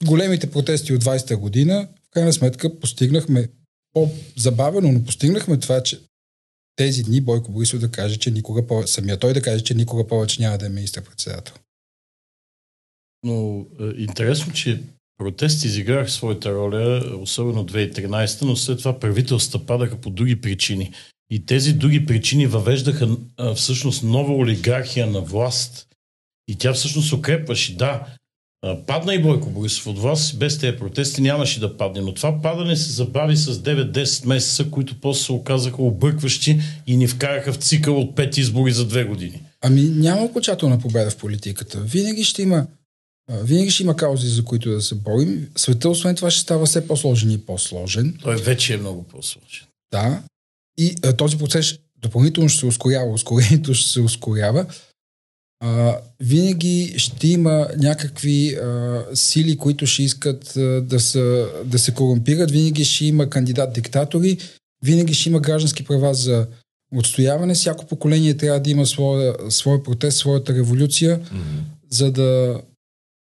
[0.05, 3.49] Големите протести от 20-та година, в крайна сметка постигнахме
[3.93, 5.99] по-забавено, но постигнахме това, че
[6.81, 10.07] тези дни Бойко Борисов да каже, че никога повече, самия той да каже, че никога
[10.07, 11.53] повече няма да е министър-председател.
[13.23, 14.81] Но е, интересно, че
[15.17, 20.93] протести изиграх своята роля, особено 2013, но след това правителства падаха по други причини.
[21.29, 23.17] И тези други причини въвеждаха
[23.55, 25.87] всъщност нова олигархия на власт.
[26.47, 27.75] И тя всъщност укрепваше.
[27.75, 28.07] Да,
[28.87, 32.01] падна и Бойко Борисов от власт, без тези протести нямаше да падне.
[32.01, 37.07] Но това падане се забави с 9-10 месеца, които после се оказаха объркващи и ни
[37.07, 39.41] вкараха в цикъл от 5 избори за 2 години.
[39.61, 41.79] Ами няма окончателна победа в политиката.
[41.79, 42.67] Винаги ще има
[43.29, 45.49] винаги ще има каузи, за които да се борим.
[45.55, 48.17] Света, освен това, ще става все по-сложен и по-сложен.
[48.21, 49.67] Той вече е много по-сложен.
[49.91, 50.23] Да.
[50.77, 54.65] И а, този процес допълнително ще се ускорява, ускорението ще се ускорява.
[55.63, 61.93] А, винаги ще има някакви а, сили, които ще искат а, да, са, да се
[61.93, 64.37] корумпират, винаги ще има кандидат-диктатори,
[64.83, 66.47] винаги ще има граждански права за
[66.95, 67.53] отстояване.
[67.53, 71.61] Всяко поколение трябва да има своя, своя протест, своята революция, mm-hmm.
[71.89, 72.61] за да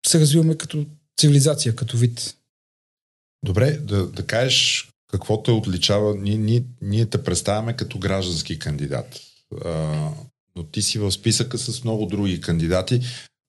[0.06, 0.86] се развиваме като
[1.20, 2.34] цивилизация, като вид.
[3.44, 6.14] Добре, да, да кажеш какво те отличава.
[6.14, 9.20] Ние, ние, ние те представяме като граждански кандидат.
[9.64, 10.10] А,
[10.56, 13.00] но ти си в списъка с много други кандидати.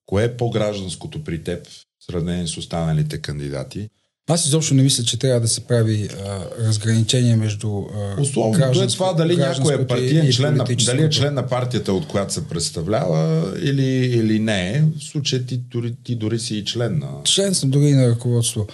[0.06, 3.88] Кое е по-гражданското при теб в сравнение с останалите кандидати?
[4.28, 8.86] Аз изобщо не мисля, че трябва да се прави а, разграничение между а, Условно, е
[8.86, 12.48] това дали някой е партиен член на, дали е член на партията, от която се
[12.48, 14.84] представлява или, или не.
[14.98, 17.22] В случай ти, дори, ти дори си и член на...
[17.24, 18.66] Член съм дори на ръководство.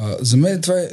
[0.00, 0.88] А, за мен това е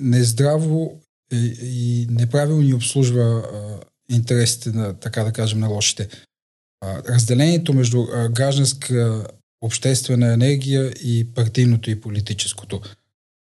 [0.00, 1.00] нездраво
[1.32, 6.08] не и, и неправилно ни обслужва а, интересите на, така да кажем, на лошите.
[6.84, 9.26] Разделението между гражданска
[9.60, 12.80] обществена енергия и партийното и политическото.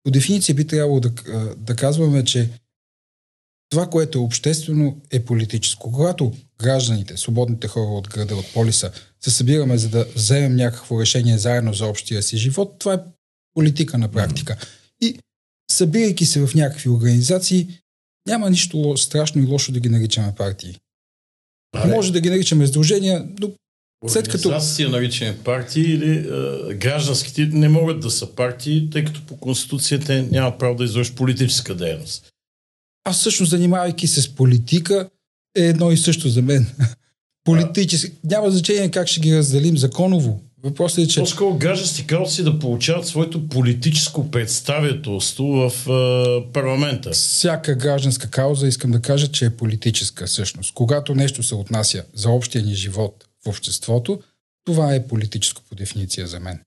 [0.05, 1.11] По дефиниция би трябвало да,
[1.57, 2.51] да казваме, че
[3.71, 5.93] това, което е обществено, е политическо.
[5.93, 11.39] Когато гражданите, свободните хора от града, от полиса, се събираме за да вземем някакво решение
[11.39, 12.99] заедно за общия си живот, това е
[13.55, 14.57] политика на практика.
[15.01, 15.19] И
[15.71, 17.82] събирайки се в някакви организации,
[18.27, 20.77] няма нищо страшно и лошо да ги наричаме партии.
[21.75, 23.51] А, Може да ги наричаме сдружения, но
[24.09, 24.49] след като...
[24.49, 26.13] Организация наричаме партии или
[26.71, 31.17] е, гражданските не могат да са партии, тъй като по Конституцията няма право да извършат
[31.17, 32.33] политическа дейност.
[33.05, 35.11] Аз всъщност, занимавайки се с политика,
[35.57, 36.67] е едно и също за мен.
[37.45, 38.13] Политически.
[38.25, 40.41] Няма значение как ще ги разделим законово.
[40.63, 41.21] Въпросът е, че...
[41.21, 47.11] По-скоро граждански да получават своето политическо представителство в е, парламента.
[47.11, 50.75] Всяка гражданска кауза, искам да кажа, че е политическа всъщност.
[50.75, 54.21] Когато нещо се отнася за общия ни живот в обществото,
[54.65, 56.61] това е политическо по дефиниция за мен.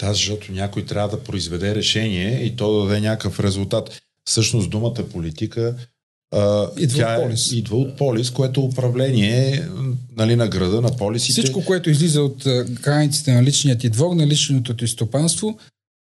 [0.00, 4.00] Да, защото някой трябва да произведе решение и то да даде някакъв резултат.
[4.24, 5.76] Всъщност думата политика
[6.78, 7.52] идва тя от полис.
[7.52, 9.68] Идва от полис, което е управление
[10.16, 11.40] нали, на града, на полисите.
[11.40, 15.58] Всичко, което излиза от границите на личният ти двор, на личното ти стопанство,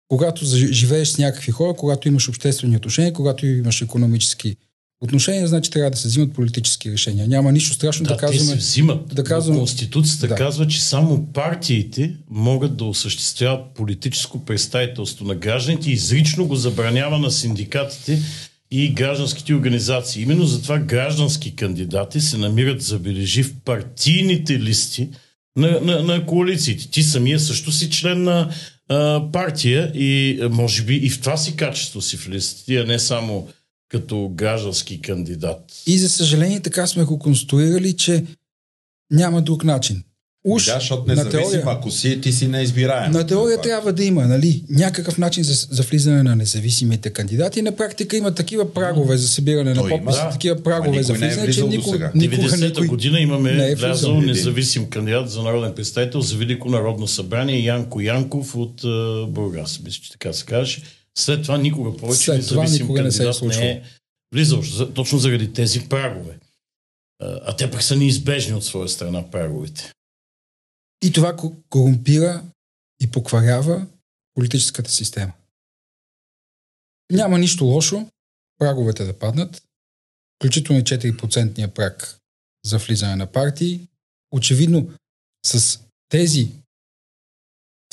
[0.07, 4.55] когато живееш с някакви хора, когато имаш обществени отношения, когато имаш економически
[5.01, 7.27] отношения, значи трябва да се взимат политически решения.
[7.27, 8.39] Няма нищо страшно да, да казваме.
[8.39, 9.15] Те се взимат.
[9.15, 10.35] Да казваме, Конституцията да.
[10.35, 17.19] казва, че само партиите могат да осъществяват политическо представителство на гражданите и изрично го забранява
[17.19, 18.21] на синдикатите
[18.71, 20.23] и гражданските организации.
[20.23, 25.09] Именно затова граждански кандидати се намират, забележи, в партийните листи
[25.55, 26.89] на, на, на коалициите.
[26.91, 28.51] Ти самия също си член на
[28.89, 32.99] а, партия и може би и в това си качество си в листите, а не
[32.99, 33.47] само
[33.89, 35.83] като граждански кандидат.
[35.87, 38.25] И за съжаление така сме го конструирали, че
[39.11, 40.03] няма друг начин.
[40.47, 43.11] Уж, да, защото независим, теория, ако си, ти си неизбираем.
[43.11, 47.61] На теория трябва да има нали, някакъв начин за, за влизане на независимите кандидати.
[47.61, 50.29] На практика има такива прагове за събиране на подписи, да.
[50.29, 54.21] такива прагове за влизане, е че никога, никога 90-та никой година имаме не е влязъл
[54.21, 59.79] независим кандидат за народен представител за Велико народно събрание Янко Янков от uh, Бургас.
[59.83, 60.81] Мисля, че така се каже.
[61.17, 63.81] След това никога повече След независим никога кандидат не, се е не е
[64.33, 64.61] влизал.
[64.93, 66.33] Точно заради тези прагове.
[67.21, 69.91] А те пък са неизбежни от своя страна праговете.
[71.05, 71.35] И това
[71.69, 72.43] корумпира
[73.01, 73.87] и покварява
[74.33, 75.31] политическата система.
[77.11, 78.07] Няма нищо лошо
[78.59, 79.63] праговете да паднат,
[80.35, 82.17] включително и 4% праг
[82.65, 83.87] за влизане на партии.
[84.31, 84.89] Очевидно,
[85.45, 85.79] с
[86.09, 86.51] тези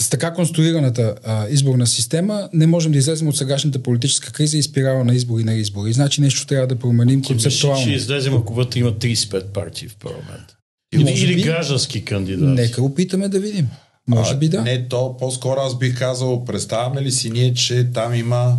[0.01, 4.63] с така конструираната а, изборна система не можем да излезем от сегашната политическа криза и
[4.63, 5.93] спирала на избори на избори.
[5.93, 7.83] Значи нещо трябва да променим концептуално.
[7.83, 10.57] Ще излезем, ако вътре има 35 партии в парламента.
[10.93, 12.49] Или, или би, граждански кандидат.
[12.49, 13.69] Нека опитаме да видим.
[14.09, 14.63] Може а, би да.
[14.63, 18.59] Не, то по-скоро аз бих казал, представяме ли си ние, че там има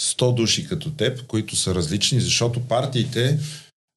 [0.00, 3.38] 100 души като теб, които са различни, защото партиите,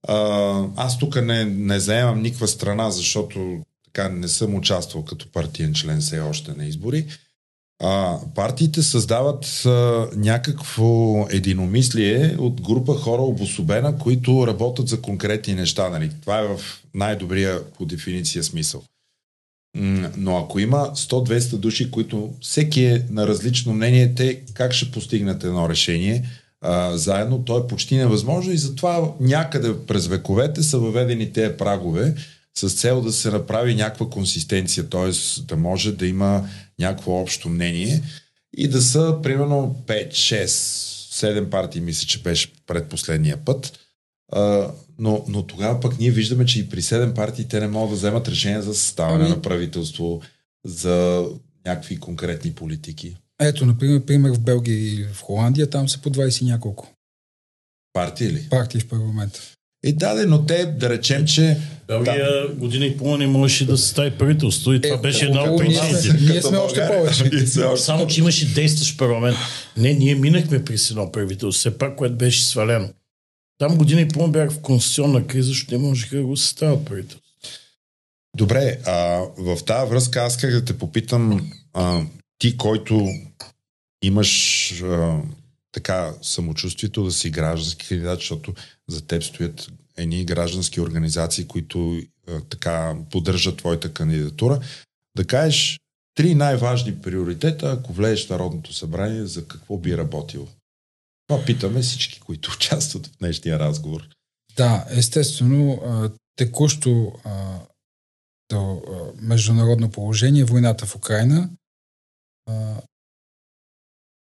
[0.07, 5.73] а, аз тук не, не заемам никаква страна, защото така не съм участвал като партиен
[5.73, 7.05] член все още на избори.
[7.83, 15.89] А, партиите създават а, някакво единомислие от група хора обособена, които работят за конкретни неща.
[15.89, 16.11] Нали?
[16.21, 16.61] Това е в
[16.93, 18.83] най-добрия по дефиниция смисъл.
[20.17, 25.43] Но ако има 100-200 души, които всеки е на различно мнение, те как ще постигнат
[25.43, 26.25] едно решение
[26.61, 32.15] а, заедно, то е почти невъзможно и затова някъде през вековете са въведени тези прагове
[32.57, 35.41] с цел да се направи някаква консистенция, т.е.
[35.43, 36.49] да може да има
[36.79, 38.03] някакво общо мнение
[38.57, 43.79] и да са примерно 5, 6, 7 партии, мисля, че беше предпоследния път.
[44.31, 47.89] А, но, но тогава пък ние виждаме, че и при 7 партии те не могат
[47.89, 49.29] да вземат решение за съставяне ами...
[49.29, 50.21] на правителство,
[50.65, 51.25] за
[51.65, 53.17] някакви конкретни политики.
[53.41, 56.93] Ето, например, пример в Белгия и в Холандия, там са по 20 и няколко.
[57.93, 58.47] Партии ли?
[58.49, 59.39] Партии в парламента.
[59.83, 61.57] И да, но те, да речем, че...
[61.87, 62.53] Белгия да.
[62.53, 66.13] година и половина не можеше да състави правителство и това е, беше една от причините.
[66.21, 67.47] Ние сме още повече.
[67.77, 69.37] Само, че имаше действащ парламент.
[69.77, 72.89] Не, ние минахме през едно правителство, все пак, което беше свалено.
[73.57, 77.29] Там година и половина бях в конституционна криза, защото не можеха да го съставят правителство.
[78.37, 82.01] Добре, а, в тази връзка аз как да те попитам, а,
[82.37, 83.09] ти, който
[84.01, 85.17] имаш а,
[85.71, 88.53] така самочувствието да си граждански кандидат, защото
[88.89, 94.59] за теб стоят едни граждански организации, които а, така поддържат твоята кандидатура.
[95.17, 95.79] Да кажеш
[96.15, 100.47] три най-важни приоритета, ако влезеш в Народното събрание, за какво би работил?
[101.27, 104.07] Това питаме всички, които участват в днешния разговор.
[104.57, 105.81] Да, естествено,
[106.35, 107.13] текущо
[108.51, 108.81] до
[109.21, 111.49] международно положение, войната в Украина,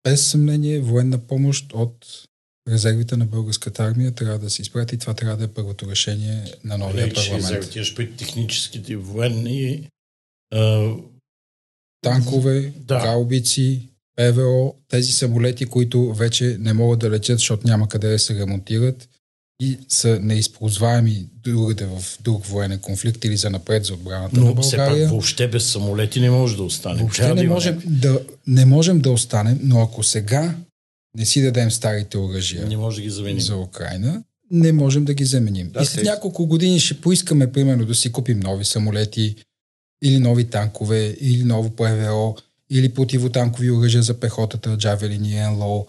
[0.03, 2.25] без съмнение, военна помощ от
[2.67, 4.97] резервите на българската армия трябва да се изпрати.
[4.97, 7.75] Това трябва да е първото решение на новия Лекши парламент.
[7.75, 9.89] Резерви, при техническите военни
[10.53, 10.91] а...
[12.01, 12.99] танкове, да.
[12.99, 18.39] гаубици, ПВО, тези самолети, които вече не могат да летят, защото няма къде да се
[18.39, 19.09] ремонтират
[19.61, 24.53] и са неизползваеми другаде в друг военен конфликт или за напред за отбраната Но, на
[24.53, 24.95] България.
[24.95, 26.99] все пак въобще без самолети не може да останем.
[26.99, 30.55] Въобще не, можем да, не можем да останем, но ако сега
[31.17, 33.41] не си дадем старите оръжия не може да ги заменим.
[33.41, 35.69] за Украина, не можем да ги заменим.
[35.69, 39.35] Да, и след няколко години ще поискаме, примерно, да си купим нови самолети
[40.03, 42.37] или нови танкове, или ново ПВО,
[42.69, 45.87] или противотанкови оръжия за пехотата, джавелини, НЛО.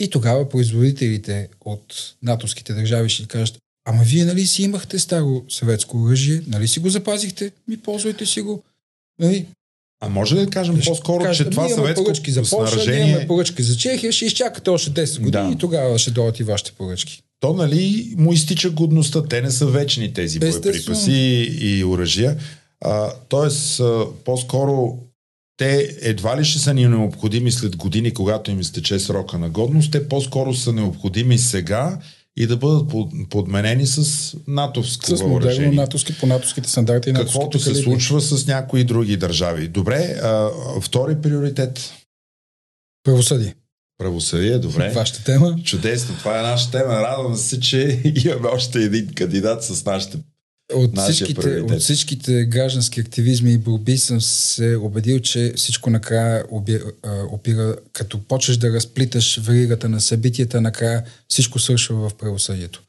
[0.00, 6.02] И тогава производителите от натовските държави ще кажат, ама вие нали си имахте старо съветско
[6.02, 8.62] оръжие, нали си го запазихте, ми ползвайте си го.
[9.18, 9.46] Нали?
[10.00, 13.26] А може ли да кажем ще по-скоро, кажа, че това съветско поръчки за Польша, имаме
[13.26, 15.52] поръчки за Чехия, ще изчакате още 10 години да.
[15.54, 17.22] и тогава ще дойдат и вашите поръчки.
[17.40, 21.12] То нали му изтича годността, те не са вечни тези боеприпаси
[21.60, 22.36] и оръжия.
[22.80, 23.82] А, тоест,
[24.24, 24.98] по-скоро
[25.56, 29.92] те едва ли ще са ни необходими след години, когато им изтече срока на годност,
[29.92, 31.98] те по-скоро са необходими сега
[32.38, 32.88] и да бъдат
[33.30, 37.12] подменени с натовско С модерно натовски по натовските стандарти.
[37.12, 39.68] Каквото се случва с някои други държави.
[39.68, 41.92] Добре, а, втори приоритет.
[43.04, 43.54] Правосъдие.
[43.98, 44.90] Правосъдие, добре.
[44.94, 45.56] Вашата тема.
[45.64, 46.92] Чудесно, това е нашата тема.
[46.92, 50.18] Радвам се, че имаме още един кандидат с нашите
[50.74, 56.44] от всичките, от всичките граждански активизми и борби съм се убедил, че всичко накрая
[57.32, 62.82] опира, като почеш да разплиташ веригата на събитията, накрая всичко свършва в правосъдието.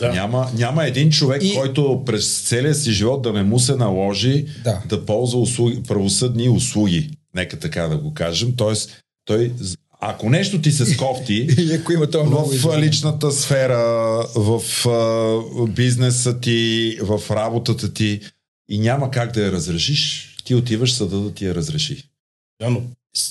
[0.00, 0.12] Да.
[0.12, 1.54] Няма, няма един човек, и...
[1.54, 6.48] който през целия си живот да не му се наложи да, да ползва услуги, правосъдни
[6.48, 7.10] услуги.
[7.34, 8.56] Нека така да го кажем.
[8.56, 9.52] Тоест, той
[10.00, 11.48] ако нещо ти се скофти
[11.80, 13.78] ако има в личната сфера,
[14.36, 14.62] в
[15.68, 18.20] бизнеса ти, в работата ти
[18.68, 22.04] и няма как да я разрешиш, ти отиваш съда да ти я разреши.
[22.60, 22.82] Да, но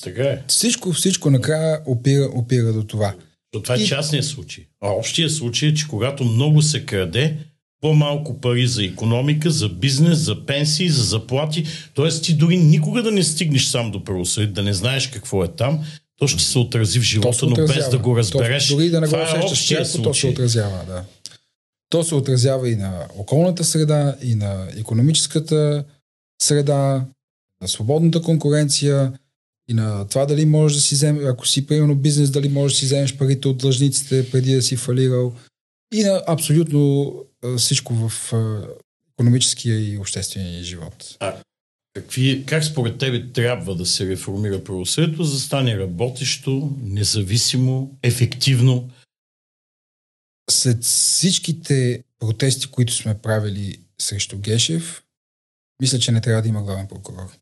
[0.04, 0.44] така е.
[0.48, 3.14] Всичко, всичко накрая опира, опира до това.
[3.52, 3.88] То това е и...
[3.88, 4.66] частният случай.
[4.82, 7.38] А общия случай е, че когато много се краде,
[7.82, 11.66] по-малко пари за економика, за бизнес, за пенсии, за заплати.
[11.94, 15.48] Тоест ти дори никога да не стигнеш сам до правосъдие, да не знаеш какво е
[15.48, 15.86] там,
[16.18, 18.68] то ще се отрази в живота, но без да го разбереш.
[18.68, 20.86] То, дори да не го е усещаш пряко, то се отразява.
[20.88, 21.04] Да.
[21.90, 25.86] То се отразява и на околната среда, и на економическата
[26.42, 27.06] среда,
[27.62, 29.14] на свободната конкуренция,
[29.70, 32.80] и на това дали можеш да си вземеш, ако си примерно бизнес, дали можеш да
[32.80, 35.34] си вземеш парите от длъжниците преди да си фалирал.
[35.94, 37.14] И на абсолютно
[37.58, 38.34] всичко в
[39.14, 41.18] економическия и обществения живот.
[41.20, 41.36] А
[41.98, 48.90] Какви, как според тебе трябва да се реформира правосъдието, за да стане работещо, независимо, ефективно?
[50.50, 55.04] След всичките протести, които сме правили срещу Гешев,
[55.82, 57.38] мисля, че не трябва да има главен прокурор.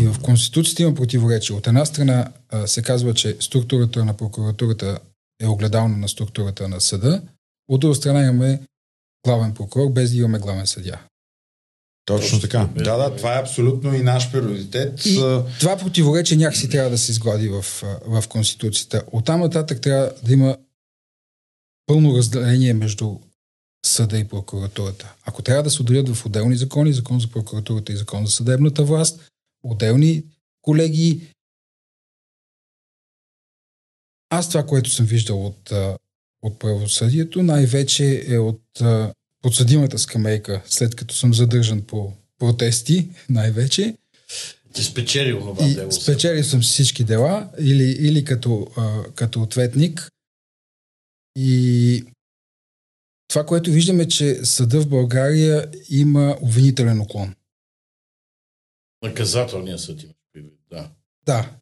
[0.00, 1.56] И в Конституцията има противоречие.
[1.56, 2.32] От една страна
[2.66, 5.00] се казва, че структурата на прокуратурата
[5.40, 7.22] е огледална на структурата на съда,
[7.68, 8.62] от друга страна имаме
[9.24, 11.00] главен прокурор, без да имаме главен съдя.
[12.06, 12.68] Точно така.
[12.76, 15.06] Да, да, това е абсолютно и наш приоритет.
[15.06, 15.14] И
[15.60, 17.62] това противоречие някакси трябва да се изглади в,
[18.06, 19.02] в Конституцията.
[19.12, 20.56] Оттам нататък трябва да има
[21.86, 23.18] пълно разделение между
[23.86, 25.14] съда и прокуратурата.
[25.24, 28.84] Ако трябва да се отделят в отделни закони, закон за прокуратурата и закон за съдебната
[28.84, 29.20] власт,
[29.62, 30.24] отделни
[30.62, 31.32] колеги,
[34.30, 35.72] аз това, което съм виждал от,
[36.42, 38.62] от правосъдието, най-вече е от
[39.42, 43.96] подсъдимата скамейка, след като съм задържан по протести, най-вече.
[44.72, 45.92] Ти спечелил това и дело.
[45.92, 50.10] Спечелил съм всички дела, или, или като, а, като ответник.
[51.36, 52.04] И
[53.28, 57.34] това, което виждаме, е, че съда в България има обвинителен уклон.
[59.02, 60.12] Наказателният съд има
[60.70, 60.90] да.
[61.26, 61.56] Да.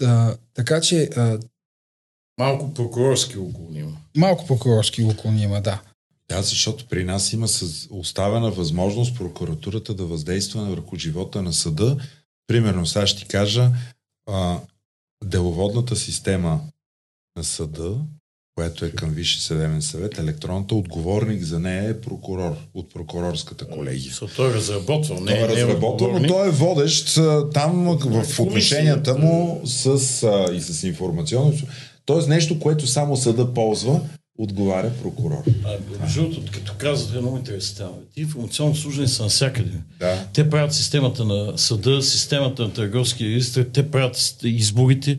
[0.00, 1.10] да така че...
[1.16, 1.38] А,
[2.38, 3.96] Малко прокурорски уклон има.
[4.16, 5.80] Малко прокурорски уклон има, да.
[6.28, 7.46] Да, защото при нас има
[7.90, 11.96] оставена възможност прокуратурата да въздейства върху живота на съда.
[12.46, 13.70] Примерно, сега ще ти кажа,
[14.30, 14.60] а,
[15.24, 16.60] деловодната система
[17.36, 17.94] на съда,
[18.54, 24.12] която е към Висше съдебен съвет, електронната отговорник за нея е прокурор от прокурорската колегия.
[24.12, 27.14] So, той е разработвал, не, той е, не е разработвал, но той е водещ
[27.54, 29.86] там в отношенията му с,
[30.22, 31.52] а, и с информационно.
[32.08, 34.00] Тоест нещо, което само съда ползва,
[34.38, 35.44] отговаря прокурор.
[36.00, 37.98] Между като казах, е много интересно.
[38.14, 39.70] Ти информационно служени са навсякъде.
[39.98, 40.24] Да.
[40.32, 45.18] Те правят системата на съда, системата на търговския регистр, те правят изборите.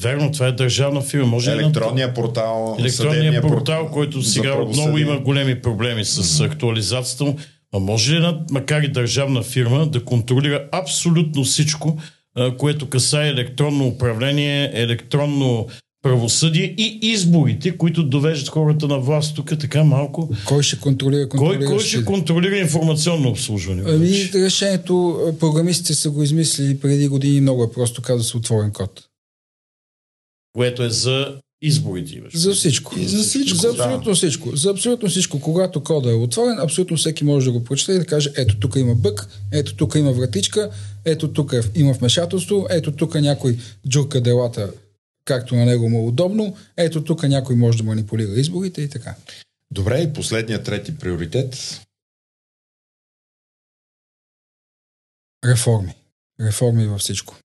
[0.00, 1.26] Верно, това е държавна фирма.
[1.26, 2.14] Може Електронния на...
[2.14, 6.46] портал, електронния портал, който сега отново има големи проблеми с mm-hmm.
[6.46, 7.36] актуализацията му.
[7.74, 11.98] А може ли една, макар и държавна фирма, да контролира абсолютно всичко,
[12.58, 15.66] което касае електронно управление, електронно
[16.04, 19.36] правосъдие и изборите, които довеждат хората на власт.
[19.36, 20.30] Тук така малко.
[20.46, 21.28] Кой ще контролира?
[21.28, 23.82] Кой, кой ще контролира информационно обслужване?
[23.86, 29.04] Ами, решението, програмистите са го измислили преди години много е просто казва се отворен код.
[30.52, 32.14] Което е за изборите.
[32.14, 32.36] Имаш.
[32.36, 32.98] За всичко.
[32.98, 33.58] И за всичко.
[33.58, 34.14] За абсолютно да.
[34.14, 34.56] всичко.
[34.56, 35.40] За абсолютно всичко.
[35.40, 38.76] Когато кода е отворен, абсолютно всеки може да го прочете и да каже, ето тук
[38.76, 40.70] има бък, ето тук има вратичка,
[41.04, 43.56] ето тук е, има вмешателство, ето тук някой
[43.88, 44.70] джурка делата
[45.24, 46.56] както на него му е удобно.
[46.76, 49.16] Ето тук някой може да манипулира изборите и така.
[49.70, 51.80] Добре, и последният трети приоритет?
[55.44, 55.94] Реформи.
[56.40, 57.36] Реформи във всичко.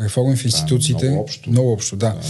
[0.00, 1.04] Реформи в институциите.
[1.04, 1.50] Да, много общо.
[1.50, 2.10] Много общо, да.
[2.10, 2.22] да.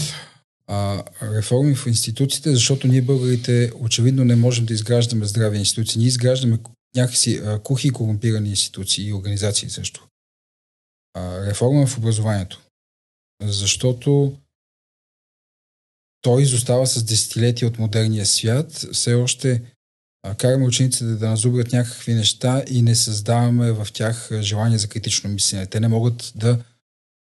[0.66, 5.98] А, реформи в институциите, защото ние българите очевидно не можем да изграждаме здрави институции.
[5.98, 6.58] Ние изграждаме
[6.96, 10.08] някакси а, кухи и корумпирани институции и организации също.
[11.14, 12.62] А, реформа в образованието.
[13.42, 14.38] Защото
[16.24, 18.86] той изостава с десетилетия от модерния свят.
[18.92, 19.62] Все още
[20.36, 25.66] караме учениците да назубрят някакви неща и не създаваме в тях желание за критично мислене.
[25.66, 26.58] Те не могат да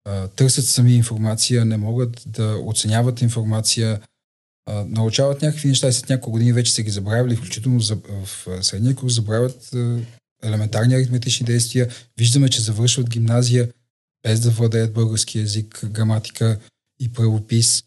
[0.05, 3.99] а, търсят сами информация, не могат да оценяват информация,
[4.65, 8.47] а, научават някакви неща и след няколко години вече са ги забравили, включително за, в
[8.61, 9.99] средния курс забравят а,
[10.43, 11.89] елементарни аритметични действия.
[12.17, 13.69] Виждаме, че завършват гимназия
[14.23, 16.59] без да владеят български язик, граматика
[16.99, 17.83] и правопис.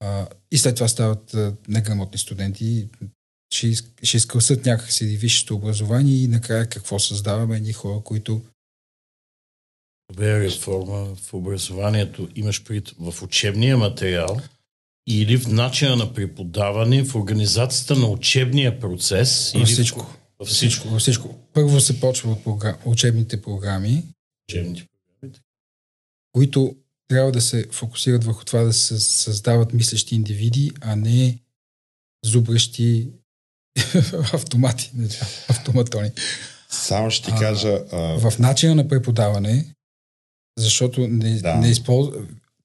[0.00, 2.88] А, и след това стават а, неграмотни студенти.
[3.54, 3.72] Ще,
[4.02, 8.42] ще изкърсат някакси висшето образование и накрая какво създаваме едни хора, които
[10.10, 14.40] Добре, реформа в образованието имаш пред в учебния материал
[15.06, 19.52] или в начина на преподаване, в организацията на учебния процес?
[19.52, 20.00] Във или всичко.
[20.00, 20.88] В, във всичко.
[20.88, 21.34] Във всичко.
[21.52, 22.76] Първо се почва от програм...
[22.84, 24.04] учебните програми,
[24.50, 24.86] Учебните
[26.32, 26.76] които
[27.08, 31.38] трябва да се фокусират върху това да се създават мислещи индивиди, а не
[32.24, 33.08] зубрещи
[34.32, 35.08] автомати, не
[35.48, 36.10] автоматони.
[36.70, 37.80] Само ще ти кажа...
[37.92, 39.74] А, В начина на преподаване,
[40.58, 41.54] защото не, Да.
[41.54, 42.08] не използ...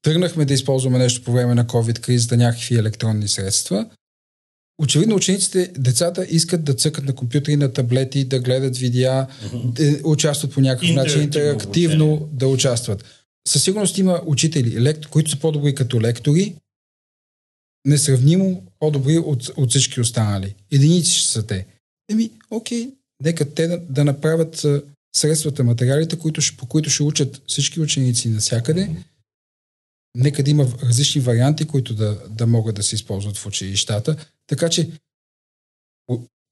[0.02, 3.89] тръгнахме да използваме нещо по време на COVID-кризата, някакви електронни средства.
[4.82, 10.54] Очевидно учениците, децата искат да цъкат на компютри, на таблети, да гледат видеа, да участват
[10.54, 12.38] по някакъв начин, Интерактивно интерактивно обучение.
[12.38, 13.04] да участват.
[13.48, 16.56] Със сигурност има учители, лект, които са по-добри като лектори,
[17.86, 20.56] несравнимо по-добри от, от всички останали.
[20.72, 21.66] Единици ще са те.
[22.10, 22.89] Еми, окей,
[23.24, 24.66] нека те да, да направят
[25.16, 28.89] средствата, материалите, които по които ще учат всички ученици навсякъде.
[30.18, 34.26] Нека да има различни варианти, които да, да могат да се използват в училищата.
[34.48, 34.91] Така че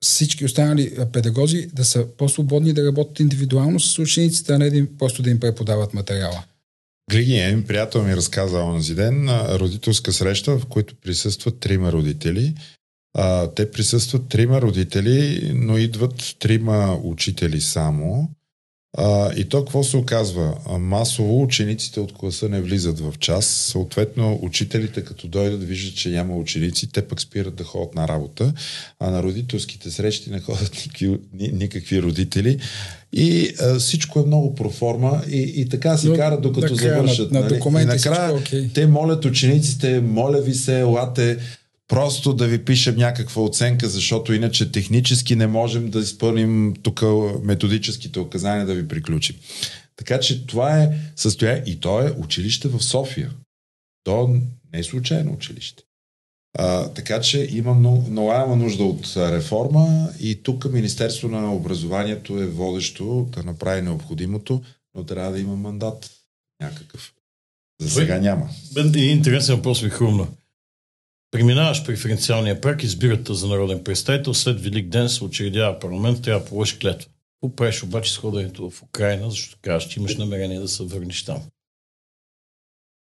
[0.03, 5.29] всички останали педагози да са по-свободни да работят индивидуално с учениците, а не просто да
[5.29, 6.43] им преподават материала.
[7.11, 12.53] Григи, един приятел ми разказа онзи ден родителска среща, в която присъстват трима родители.
[13.17, 18.29] А, те присъстват трима родители, но идват трима учители само.
[18.97, 20.53] А, и то какво се оказва?
[20.67, 23.45] А, масово учениците от класа не влизат в час.
[23.45, 28.53] Съответно, учителите като дойдат, виждат, че няма ученици, те пък спират да ходят на работа,
[28.99, 32.59] а на родителските срещи не ходят никакви, ни- никакви родители.
[33.13, 37.31] И а, всичко е много проформа и, и така си Но карат докато накрая завършат.
[37.31, 37.59] на- на нали?
[37.81, 38.69] и накрая всичко е окей.
[38.73, 41.37] те молят учениците, моля ви се, елате,
[41.91, 47.01] просто да ви пишем някаква оценка, защото иначе технически не можем да изпълним тук
[47.43, 49.35] методическите указания да ви приключим.
[49.95, 53.31] Така че това е състояние и то е училище в София.
[54.03, 54.27] То
[54.73, 55.83] не е случайно училище.
[56.57, 62.47] А, така че има много, много нужда от реформа и тук Министерство на образованието е
[62.47, 64.61] водещо да направи необходимото,
[64.95, 66.11] но трябва да има мандат
[66.61, 67.13] някакъв.
[67.81, 68.49] За сега няма.
[68.73, 70.27] Бен, един интересен въпрос ми хрумна.
[71.31, 76.43] Преминаваш преференциалния прак, избират те за народен представител, след Велик ден се учредява парламент, трябва
[76.43, 77.09] да положиш клетва.
[77.55, 81.41] Правиш обаче с ходенето в Украина, защото казваш, че имаш намерение да се върнеш там?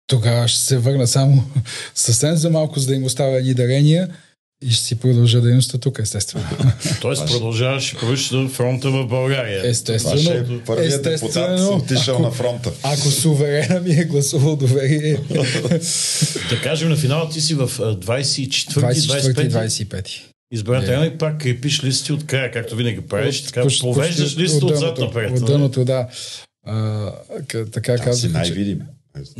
[0.06, 1.44] Тогава ще се върна само
[1.94, 4.16] съвсем за малко, за да им оставя едни дарения
[4.62, 6.44] и ще си продължа дейността тук, естествено.
[7.00, 9.58] Тоест продължаваш и правиш на фронта в България.
[9.58, 10.18] Това Естествено.
[10.18, 12.72] ще е първият естествено, депутат, отишъл ако- на фронта.
[12.82, 15.16] Ако суверена ми е гласувал доверие,
[16.50, 20.08] Да кажем, на финала ти си в а, 24 24 и 25 25.
[20.52, 24.72] избирателен и пак крепиш листи от края, както винаги правиш, така Почти- повеждаш листа от
[24.72, 25.30] отзад напред.
[25.30, 25.52] От нали?
[25.52, 26.08] дъното, да.
[26.66, 27.10] А,
[27.72, 28.80] така Там си казах, че най-видим.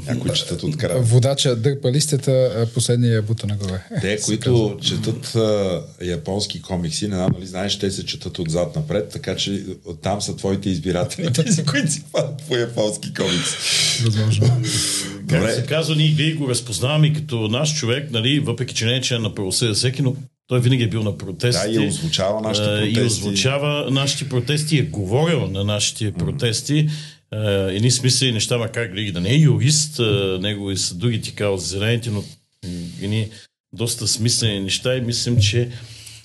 [0.06, 1.02] Някои четат от края.
[1.02, 3.84] водача дърпа листата, последния бута нагоре.
[4.00, 9.08] Те, които четат а, японски комикси, не знам дали знаеш, те се четат отзад напред,
[9.08, 9.64] така че
[10.02, 13.56] там са твоите избиратели, тези, които си падат по японски комикси.
[14.04, 14.46] Възможно.
[15.28, 15.52] Как Добре.
[15.54, 19.22] се казва, ние вие го разпознаваме като наш човек, нали, въпреки че не е член
[19.22, 20.14] на правосъдие всеки, но
[20.46, 21.72] той винаги е бил на протести.
[21.72, 23.00] Да, и озвучава нашите протести.
[23.00, 26.88] И озвучава нашите протести, е говорил на нашите протести.
[26.88, 26.92] А,
[27.70, 31.62] едни смислени неща, макар и да не е юрист, а, негови са други така от
[31.62, 32.24] зелените, но
[33.02, 33.30] едни
[33.72, 35.72] доста смислени неща и мислим, че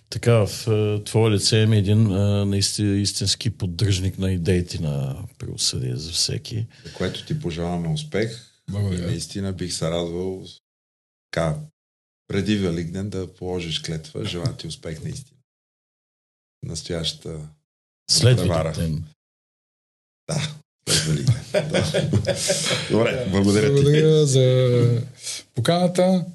[0.10, 2.04] така в а, твое лице има един
[2.50, 6.66] наистина истински поддръжник на идеите на правосъдие за всеки.
[6.86, 8.44] За което ти пожелаваме успех.
[8.72, 9.04] Благодаря.
[9.04, 10.46] И наистина бих се радвал
[11.32, 11.60] така,
[12.28, 14.26] преди Великден да положиш клетва.
[14.26, 15.38] Желая ти успех наистина.
[16.64, 17.50] Настоящата
[18.12, 18.40] След.
[18.40, 19.04] Великден.
[20.30, 20.57] Да,
[21.54, 22.36] Да.
[22.92, 23.74] Добре, благодаря ти.
[23.74, 25.02] Благодаря за
[25.56, 26.26] поканата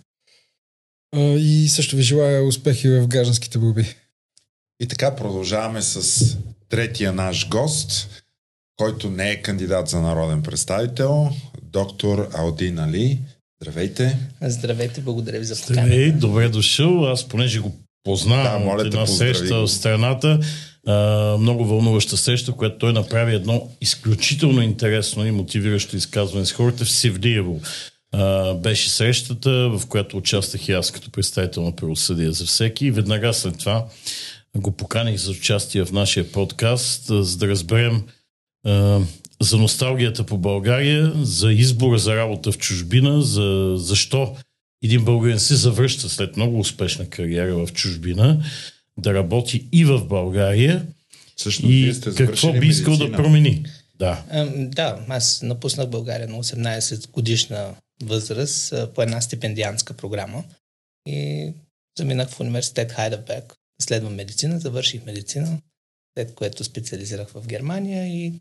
[1.17, 3.95] и също ви желая успехи в гражданските борби.
[4.81, 6.37] И така продължаваме с
[6.69, 8.23] третия наш гост,
[8.77, 11.31] който не е кандидат за народен представител,
[11.63, 13.19] доктор Алдин Али.
[13.63, 14.19] Здравейте.
[14.43, 15.87] Здравейте, благодаря ви за поканата.
[15.87, 17.07] Здравей, добре дошъл.
[17.07, 17.73] Аз понеже го
[18.05, 20.41] познавам Да, моля от една среща в страната,
[20.87, 26.85] а, много вълнуваща среща, която той направи едно изключително интересно и мотивиращо изказване с хората
[26.85, 27.61] в Севлиево.
[28.13, 32.91] А, беше срещата, в която участвах и аз като представител на правосъдие за всеки.
[32.91, 33.87] Веднага след това
[34.57, 38.03] го поканих за участие в нашия подкаст, за да разберем
[38.67, 39.01] а,
[39.41, 44.37] за носталгията по България, за избора за работа в чужбина, за защо
[44.83, 48.45] един българин се завръща след много успешна кариера в чужбина
[48.99, 50.87] да работи и в България
[51.37, 53.17] Също, и какво би искал медицина.
[53.17, 53.65] да промени.
[53.99, 54.25] Да.
[54.57, 60.45] да, аз напуснах България на 18 годишна възраст по една стипендианска програма
[61.07, 61.53] и
[61.99, 63.55] заминах в университет Хайдеберг.
[63.83, 65.59] Следвам медицина, завърших медицина,
[66.17, 68.33] след което специализирах в Германия и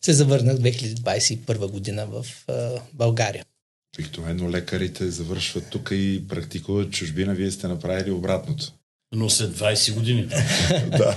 [0.00, 2.26] се завърнах 2021 година в
[2.92, 3.44] България.
[3.98, 7.34] Обикновено лекарите завършват тук и практикуват чужбина.
[7.34, 8.72] Вие сте направили обратното.
[9.14, 10.22] Но след 20 години.
[10.98, 11.16] да.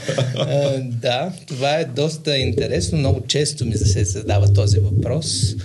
[0.84, 2.98] да, това е доста интересно.
[2.98, 5.56] Много често ми се задава този въпрос.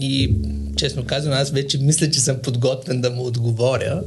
[0.00, 0.34] И
[0.76, 4.02] честно казвам, аз вече мисля, че съм подготвен да му отговоря.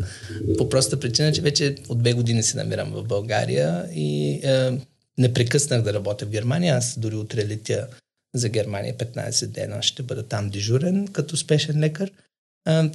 [0.57, 4.79] По проста причина, че вече от две години се намирам в България и е,
[5.17, 6.75] не прекъснах да работя в Германия.
[6.75, 7.87] Аз дори утре летя
[8.35, 9.83] за Германия 15 дена.
[9.83, 12.11] Ще бъда там дежурен като спешен лекар.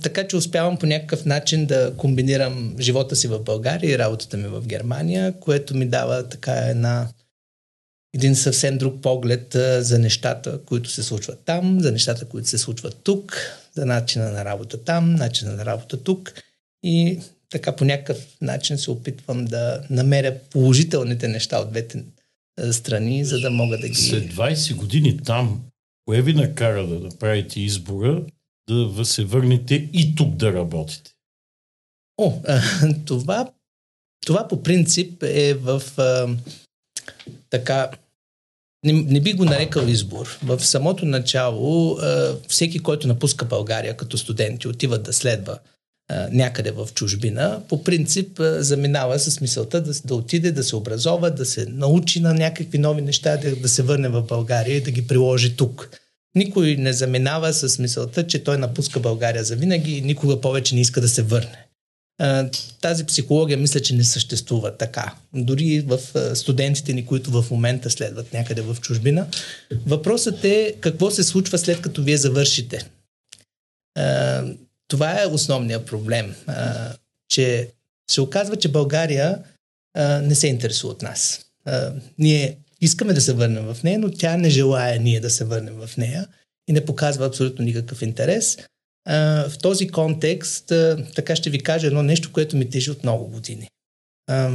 [0.02, 4.48] Така че успявам по някакъв начин да комбинирам живота си в България и работата ми
[4.48, 7.08] в Германия, което ми дава така една
[8.14, 12.96] един съвсем друг поглед за нещата, които се случват там, за нещата, които се случват
[13.02, 13.38] тук,
[13.74, 16.42] за начина на работа там, начина на работа тук.
[16.82, 22.04] И така по някакъв начин се опитвам да намеря положителните неща от двете
[22.70, 23.94] страни, за да мога да ги...
[23.94, 25.62] След 20 години там,
[26.06, 28.22] кое ви накара да направите избора
[28.68, 31.10] да се върнете и тук да работите?
[32.18, 32.32] О,
[33.06, 33.50] това,
[34.26, 36.28] това по принцип е в а,
[37.50, 37.90] така
[38.84, 40.38] не, не би го нарекал избор.
[40.42, 45.58] В самото начало а, всеки, който напуска България като студенти, отива да следва
[46.30, 51.46] някъде в чужбина, по принцип заминава с мисълта да, да отиде, да се образова, да
[51.46, 55.06] се научи на някакви нови неща, да, да се върне в България и да ги
[55.06, 55.90] приложи тук.
[56.36, 60.80] Никой не заминава с мисълта, че той напуска България за винаги и никога повече не
[60.80, 61.66] иска да се върне.
[62.80, 65.14] Тази психология мисля, че не съществува така.
[65.34, 66.00] Дори в
[66.36, 69.26] студентите ни, които в момента следват някъде в чужбина.
[69.86, 72.90] Въпросът е какво се случва след като вие завършите
[74.88, 76.34] това е основният проблем,
[77.28, 77.68] че
[78.10, 79.38] се оказва, че България
[80.22, 81.40] не се интересува от нас.
[82.18, 82.56] Ние
[82.86, 85.96] искаме да се върнем в нея, но тя не желая ние да се върнем в
[85.96, 86.26] нея
[86.68, 88.58] и не показва абсолютно никакъв интерес.
[89.48, 90.72] В този контекст,
[91.14, 93.68] така ще ви кажа едно нещо, което ми тежи от много години.
[94.26, 94.50] А,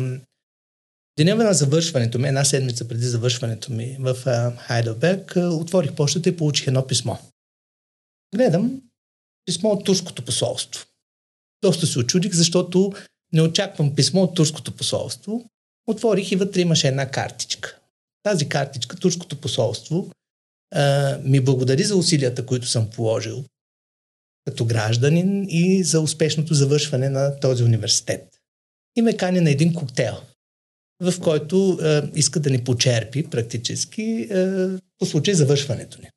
[1.18, 4.16] Деня на завършването ми, една седмица преди завършването ми в
[4.58, 7.16] Хайдълберг, отворих почтата и получих едно писмо.
[8.36, 8.82] Гледам,
[9.46, 10.86] писмо от турското посолство.
[11.64, 12.94] Доста се очудих, защото
[13.34, 15.46] не очаквам писмо от турското посолство.
[15.88, 17.81] Отворих и вътре имаше една картичка.
[18.24, 20.12] Тази картичка, турското посолство,
[20.72, 23.46] а, ми благодари за усилията, които съм положил
[24.46, 28.28] като гражданин и за успешното завършване на този университет.
[28.96, 30.16] И ме кани на един коктейл,
[31.02, 34.70] в който а, иска да ни почерпи практически а,
[35.00, 36.10] по случай завършването ни.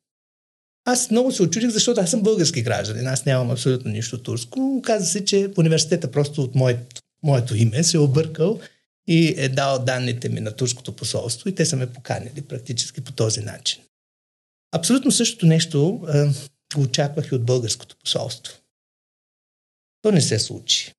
[0.87, 3.07] Аз много се очудих, защото аз съм български гражданин.
[3.07, 4.81] Аз нямам абсолютно нищо турско.
[4.83, 8.59] Каза се, че университета просто от моето, моето име се е объркал
[9.07, 13.11] и е дал данните ми на турското посолство и те са ме поканили практически по
[13.11, 13.81] този начин.
[14.71, 16.25] Абсолютно същото нещо е,
[16.75, 18.53] го очаквах и от българското посолство.
[20.01, 20.91] То не се случи.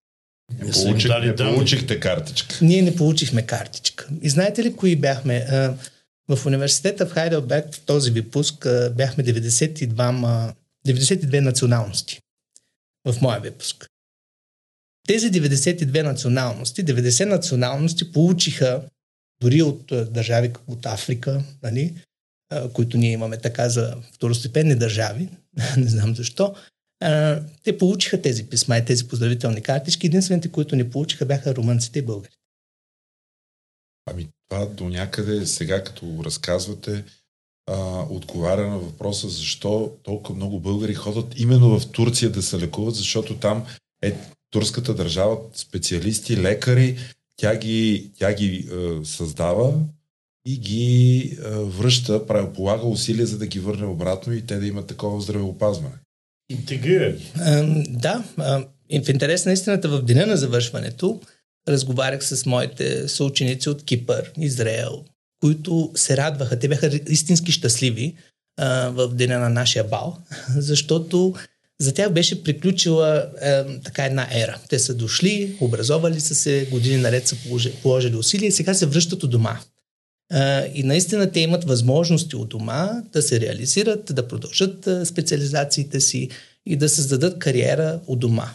[0.52, 2.58] Не, получих, не получихте картичка.
[2.62, 4.08] Ние не получихме картичка.
[4.22, 5.36] И знаете ли кои бяхме?
[5.36, 5.68] Е,
[6.28, 10.54] в университета в Хайделберг в този випуск бяхме 92,
[10.86, 12.20] 92 националности.
[13.08, 13.86] В моя випуск.
[15.06, 18.82] Тези 92 националности, 90 националности получиха
[19.40, 21.94] дори от държави от Африка, нали,
[22.72, 25.28] които ние имаме така за второстепенни държави,
[25.76, 26.54] не знам защо,
[27.62, 30.06] те получиха тези писма и тези поздравителни картички.
[30.06, 32.36] Единствените, които не получиха, бяха румънците и българите.
[34.10, 37.04] Ами това до някъде сега, като разказвате,
[37.66, 42.94] а, отговаря на въпроса защо толкова много българи ходят именно в Турция да се лекуват,
[42.94, 43.66] защото там
[44.02, 44.16] е
[44.56, 46.96] турската държава, специалисти, лекари,
[47.36, 49.72] тя ги, тя ги е, създава
[50.46, 54.66] и ги е, връща, прави, полага усилия за да ги върне обратно и те да
[54.66, 55.94] имат такова здравеопазване.
[56.50, 57.32] Интегрирани.
[57.88, 58.24] Да,
[59.04, 61.20] в интерес на истината в деня на завършването
[61.68, 65.04] разговарях с моите съученици от Кипър, Израел,
[65.40, 66.58] които се радваха.
[66.58, 68.14] Те бяха истински щастливи
[68.58, 71.34] а, в деня на нашия бал, защото
[71.80, 74.58] за тях беше приключила е, така една ера.
[74.68, 77.36] Те са дошли, образовали са се, години наред са
[77.82, 79.60] положили, усилия и сега се връщат от дома.
[80.34, 86.00] Е, и наистина те имат възможности от дома да се реализират, да продължат е, специализациите
[86.00, 86.28] си
[86.66, 88.50] и да създадат кариера от дома.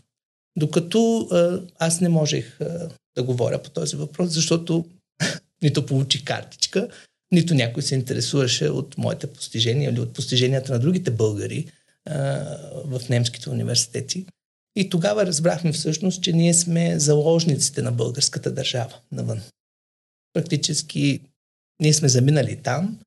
[0.58, 2.66] Докато е, аз не можех е,
[3.16, 4.86] да говоря по този въпрос, защото
[5.64, 6.88] нито получих картичка,
[7.32, 11.68] нито някой се интересуваше от моите постижения или от постиженията на другите българи,
[12.86, 14.26] в немските университети.
[14.76, 19.42] И тогава разбрахме всъщност, че ние сме заложниците на българската държава навън.
[20.34, 21.20] Практически
[21.82, 23.00] ние сме заминали там,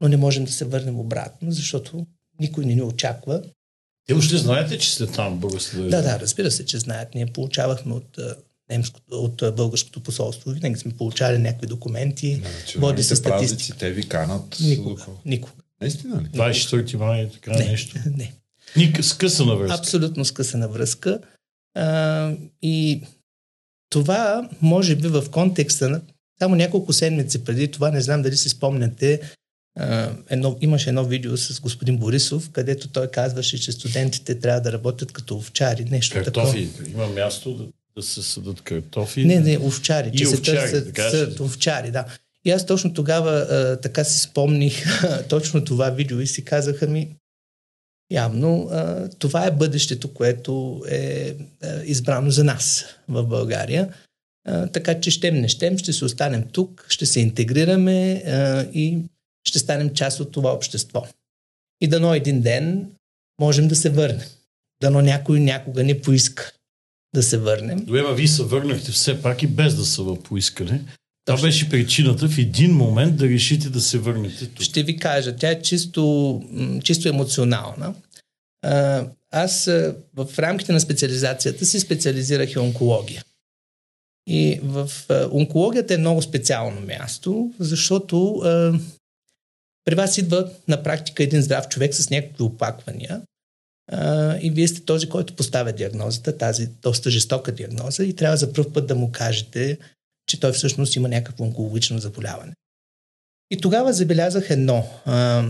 [0.00, 2.06] но не можем да се върнем обратно, защото
[2.40, 3.42] никой не ни очаква.
[4.06, 6.02] Те още знаете, че сте там, българската държава?
[6.02, 7.14] Да, да, разбира се, че знаят.
[7.14, 8.18] Ние получавахме от
[8.70, 10.50] немското, от българското посолство.
[10.50, 12.42] Винаги сме получали някакви документи.
[12.76, 13.78] Води се статистика.
[13.78, 14.56] Те ви канат.
[14.60, 15.06] Никога.
[15.24, 15.62] Никога.
[15.82, 16.26] Наистина ли?
[16.26, 17.96] 24 май, така не, нещо.
[18.16, 18.32] Не.
[18.76, 19.78] Ник, скъсана връзка.
[19.78, 21.18] Абсолютно скъсана връзка.
[21.74, 22.30] А,
[22.62, 23.02] и
[23.90, 26.00] това, може би в контекста на
[26.38, 29.20] само няколко седмици преди това, не знам дали си спомняте,
[29.78, 34.72] а, едно, имаше едно видео с господин Борисов, където той казваше, че студентите трябва да
[34.72, 35.84] работят като овчари.
[35.84, 36.68] Нещо Картофи.
[36.72, 36.90] такова.
[36.90, 37.66] Има място да,
[37.96, 39.24] да се съдат картофи.
[39.24, 40.10] Не, не, овчари.
[40.12, 42.04] И че овчари, се търсят, овчари, да.
[42.44, 44.84] И аз точно тогава а, така си спомних
[45.28, 47.16] точно това видео и си казаха ми,
[48.10, 53.94] явно а, това е бъдещето, което е а, избрано за нас в България.
[54.48, 58.98] А, така че щем не щем, ще се останем тук, ще се интегрираме а, и
[59.48, 61.06] ще станем част от това общество.
[61.80, 62.90] И дано един ден
[63.40, 64.28] можем да се върнем.
[64.82, 66.52] Дано някой някога не поиска
[67.14, 67.84] да се върнем.
[67.84, 70.84] Добре, вие се върнахте все пак и без да са в поискане.
[71.24, 74.62] Това беше причината в един момент да решите да се върнете тук.
[74.62, 76.42] Ще ви кажа, тя е чисто,
[76.84, 77.94] чисто емоционална.
[79.30, 79.64] Аз
[80.14, 83.24] в рамките на специализацията си специализирах и онкология.
[84.26, 84.90] И в
[85.32, 88.42] онкологията е много специално място, защото
[89.84, 93.22] при вас идва на практика един здрав човек с някакви опаквания
[94.42, 98.72] и вие сте този, който поставя диагнозата, тази доста жестока диагноза и трябва за първ
[98.72, 99.78] път да му кажете
[100.26, 102.52] че той всъщност има някакво онкологично заболяване.
[103.50, 104.88] И тогава забелязах едно.
[105.04, 105.44] А,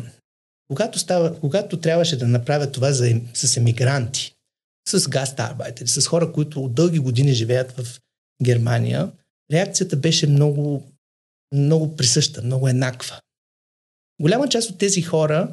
[0.69, 4.35] когато, става, когато трябваше да направя това за, с емигранти,
[4.89, 8.01] с гастарбайтери, с хора, които от дълги години живеят в
[8.43, 9.13] Германия,
[9.53, 10.93] реакцията беше много,
[11.55, 13.21] много присъща, много еднаква.
[14.21, 15.53] Голяма част от тези хора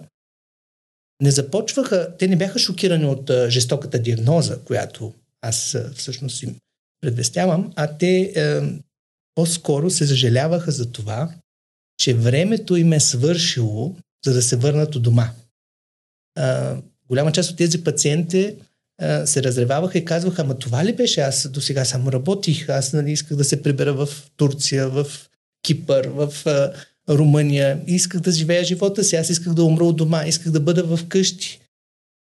[1.22, 6.56] не започваха, те не бяха шокирани от жестоката диагноза, която аз всъщност им
[7.02, 8.34] предвестявам, а те
[9.36, 11.34] по-скоро се съжаляваха за това,
[11.98, 15.30] че времето им е свършило, за да се върнат от дома.
[16.38, 16.78] А,
[17.08, 18.56] голяма част от тези пациенти
[19.02, 21.22] а, се разреваваха и казваха, ама това ли беше?
[21.22, 25.06] Аз до сега само работих, аз нали, исках да се прибера в Турция, в
[25.64, 26.74] Кипър, в а,
[27.10, 30.98] Румъния, исках да живея живота си, аз исках да умра от дома, исках да бъда
[30.98, 31.60] в къщи.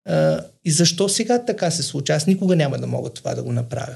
[0.07, 2.15] А, и защо сега така се случва?
[2.15, 3.95] Аз никога няма да мога това да го направя.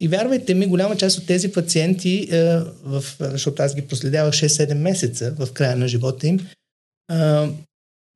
[0.00, 4.74] И вярвайте ми, голяма част от тези пациенти, е, в, защото аз ги проследявах 6-7
[4.74, 6.48] месеца в края на живота им,
[7.12, 7.48] е,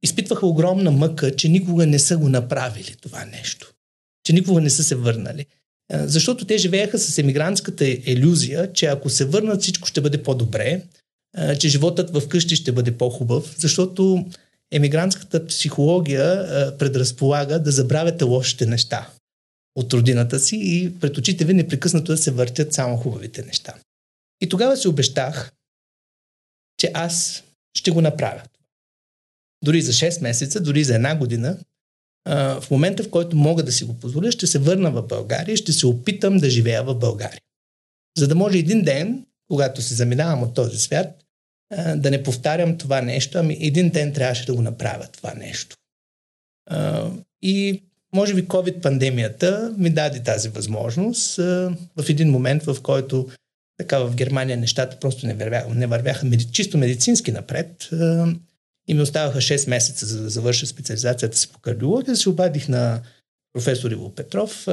[0.03, 3.73] изпитваха огромна мъка, че никога не са го направили това нещо.
[4.25, 5.47] Че никога не са се върнали.
[5.93, 10.83] Е, защото те живееха с емигрантската иллюзия, че ако се върнат, всичко ще бъде по-добре,
[11.39, 14.27] е, че животът в къщи ще бъде по-хубав, защото
[14.73, 19.11] емигрантската психология е, предразполага да забравяте лошите неща
[19.75, 23.75] от родината си и пред очите ви непрекъснато да се въртят само хубавите неща.
[24.41, 25.53] И тогава си обещах,
[26.79, 27.45] че аз
[27.79, 28.43] ще го направя.
[29.65, 31.59] Дори за 6 месеца, дори за една година,
[32.27, 35.73] в момента в който мога да си го позволя, ще се върна в България ще
[35.73, 37.41] се опитам да живея в България.
[38.19, 41.25] За да може един ден, когато се заминавам от този свят,
[41.97, 45.77] да не повтарям това нещо, ами един ден трябваше да го направя това нещо.
[47.43, 47.83] И
[48.13, 53.29] може би COVID-пандемията ми даде тази възможност в един момент, в който
[53.79, 57.89] така в Германия нещата просто не вървяха, не вървяха чисто медицински напред
[58.89, 62.17] и ми оставаха 6 месеца за да завърша специализацията си по кардиология.
[62.17, 63.01] Се обадих на
[63.53, 64.67] професор Иво Петров,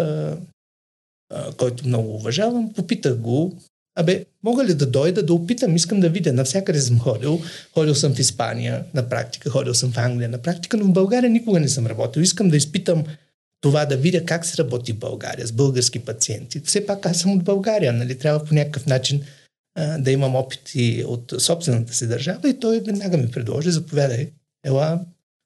[1.57, 2.73] който много уважавам.
[2.73, 3.57] Попитах го,
[3.95, 6.33] абе, мога ли да дойда да опитам, искам да видя.
[6.33, 7.41] Навсякъде съм ходил.
[7.73, 11.29] Ходил съм в Испания на практика, ходил съм в Англия на практика, но в България
[11.29, 12.21] никога не съм работил.
[12.21, 13.03] Искам да изпитам
[13.61, 16.59] това да видя как се работи в България с български пациенти.
[16.59, 18.17] Все пак аз съм от България, нали?
[18.17, 19.23] Трябва по някакъв начин
[19.75, 24.31] а, да имам опит и от собствената си държава и той веднага ми предложи, заповядай,
[24.65, 24.99] ела,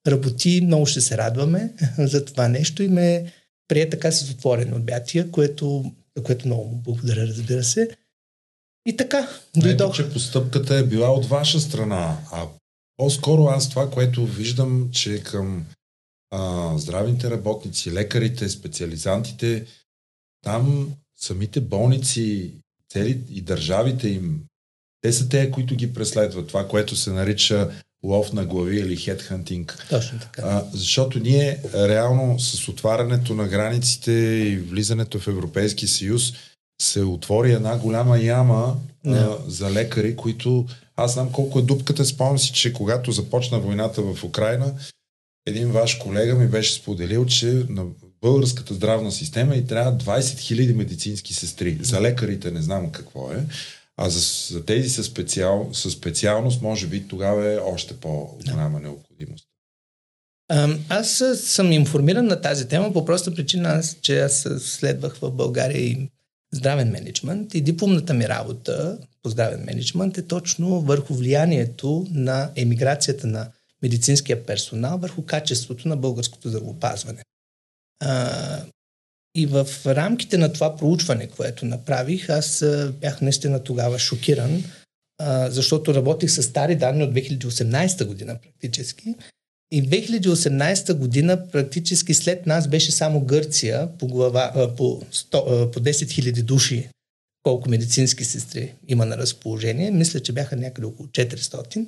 [0.08, 3.34] работи, много ще се радваме за това нещо и ме
[3.68, 7.90] прие така с отворено обятия, което, за което много му благодаря, разбира се.
[8.86, 9.96] И така, дойдох.
[9.96, 12.48] че постъпката е била от ваша страна, а
[12.98, 15.66] по-скоро аз това, което виждам, че към
[16.32, 19.66] а, здравните работници, лекарите, специализантите,
[20.44, 22.52] там самите болници
[22.90, 24.42] цели и държавите им,
[25.02, 26.48] те са те, които ги преследват.
[26.48, 27.72] Това, което се нарича
[28.04, 29.88] лов на глави или хедхантинг.
[29.90, 30.42] Точно така.
[30.46, 36.34] А, защото ние реално с отварянето на границите и влизането в Европейски съюз
[36.82, 39.38] се отвори една голяма яма yeah.
[39.46, 40.66] а, за лекари, които
[40.96, 42.06] аз знам колко е дупката.
[42.06, 44.74] Спомням си, че когато започна войната в Украина,
[45.46, 47.86] един ваш колега ми беше споделил, че на
[48.22, 51.78] българската здравна система и трябва 20 000 медицински сестри.
[51.82, 53.46] За лекарите не знам какво е.
[53.98, 54.20] А за,
[54.54, 59.48] за тези със, специал, със специалност, може би тогава е още по-голяма необходимост.
[60.90, 66.10] Аз съм информиран на тази тема по проста причина, че аз следвах в България и
[66.54, 73.28] здравен менеджмент и дипломната ми работа по здравен менеджмент е точно върху влиянието на емиграцията
[73.28, 73.52] на
[73.82, 77.24] медицинския персонал върху качеството на българското здравеопазване.
[79.36, 82.66] И в рамките на това проучване, което направих, аз
[83.02, 84.64] бях наистина тогава шокиран,
[85.48, 89.16] защото работих с стари данни от 2018 година практически.
[89.72, 95.92] И 2018 година практически след нас беше само Гърция по, глава, по, 100, по 10
[95.92, 96.90] 000 души
[97.44, 99.92] колко медицински сестри има на разположение.
[99.92, 101.88] Мисля, че бяха някъде около 400.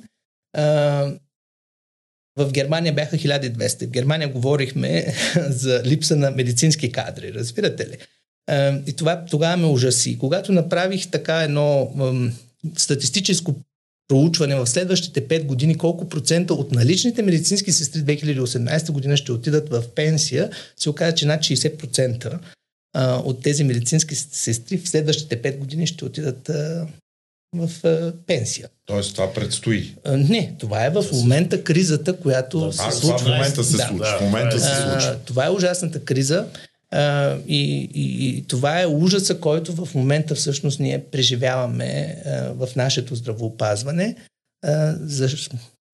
[2.36, 3.86] В Германия бяха 1200.
[3.86, 5.14] В Германия говорихме
[5.48, 7.96] за липса на медицински кадри, разбирате ли?
[8.86, 10.18] И това тогава ме ужаси.
[10.18, 11.92] Когато направих така едно
[12.76, 13.54] статистическо
[14.08, 19.68] проучване в следващите 5 години колко процента от наличните медицински сестри 2018 година ще отидат
[19.68, 22.38] в пенсия, се оказа, че над 60%
[23.24, 26.50] от тези медицински сестри в следващите 5 години ще отидат
[27.54, 28.68] в а, пенсия.
[28.86, 29.94] Тоест това предстои?
[30.04, 33.18] А, не, това е в момента кризата, която да, се а, случва.
[33.18, 34.06] Това в момента се да, случва.
[34.06, 35.10] Да, в момента се случва.
[35.10, 36.46] А, това е ужасната криза
[36.90, 42.30] а, и, и, и това е ужаса, който в момента всъщност ние преживяваме а,
[42.66, 44.16] в нашето здравоопазване.
[44.62, 45.28] А, за,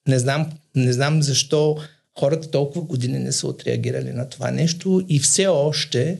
[0.08, 1.76] не, знам, не знам защо
[2.18, 6.18] хората толкова години не са отреагирали на това нещо и все още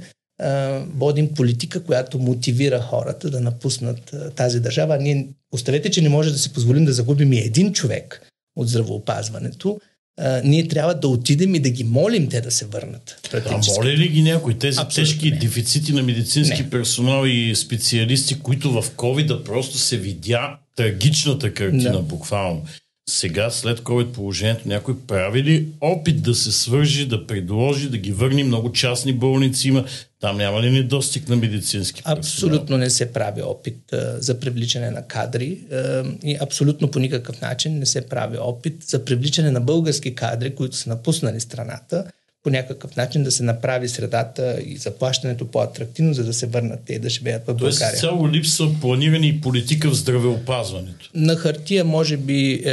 [0.94, 4.98] водим политика, която мотивира хората да напуснат тази държава.
[4.98, 8.26] Ние оставете, че не може да си позволим да загубим и един човек
[8.56, 9.80] от здравеопазването.
[10.20, 13.30] Uh, ние трябва да отидем и да ги молим те да се върнат.
[13.46, 14.58] А моли ли ги някой?
[14.58, 15.36] Тези Абсолютно тежки не.
[15.36, 16.70] дефицити на медицински не.
[16.70, 22.02] персонал и специалисти, които в COVID просто се видя трагичната картина, да.
[22.02, 22.62] буквално
[23.10, 28.12] сега, след COVID положението, някой прави ли опит да се свържи, да предложи, да ги
[28.12, 28.44] върни?
[28.44, 29.84] Много частни болници има.
[30.20, 32.18] Там няма ли недостиг на медицински персонал?
[32.18, 37.40] Абсолютно не се прави опит а, за привличане на кадри а, и абсолютно по никакъв
[37.40, 42.04] начин не се прави опит за привличане на български кадри, които са напуснали страната
[42.42, 46.92] по някакъв начин да се направи средата и заплащането по-атрактивно, за да се върнат те
[46.94, 47.78] и да живеят в България.
[47.78, 51.10] Тоест цяло липсва планиране и политика в здравеопазването.
[51.14, 52.64] На хартия може би е,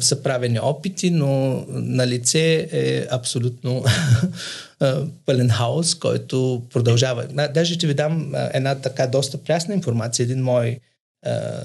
[0.00, 3.84] са правени опити, но на лице е абсолютно
[4.82, 4.92] е,
[5.26, 7.24] пълен хаос, който продължава.
[7.54, 10.24] Даже ще ви дам е, една така доста прясна информация.
[10.24, 10.78] Един мой е,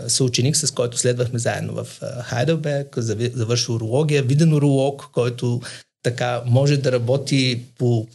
[0.08, 1.88] съученик, с който следвахме заедно в
[2.24, 5.62] Хайделберг, завърши урология, виден уролог, който
[6.04, 8.08] така може да работи по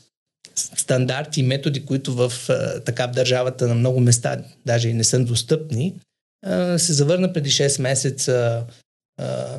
[0.57, 2.33] стандарти и методи, които в
[2.85, 5.95] така в държавата на много места даже и не са достъпни,
[6.77, 8.65] се завърна преди 6 месеца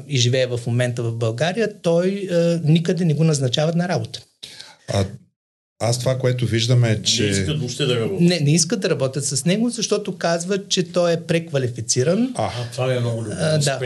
[0.07, 2.30] и живее в момента в България, той
[2.63, 4.21] никъде не го назначават на работа.
[4.88, 5.05] А
[5.80, 7.23] аз това, което виждаме е, че...
[7.23, 8.21] Не искат въобще да работят.
[8.21, 12.34] Не, не искат да работят с него, защото казват, че той е преквалифициран.
[12.36, 13.36] А, това е много любимо.
[13.63, 13.80] Да,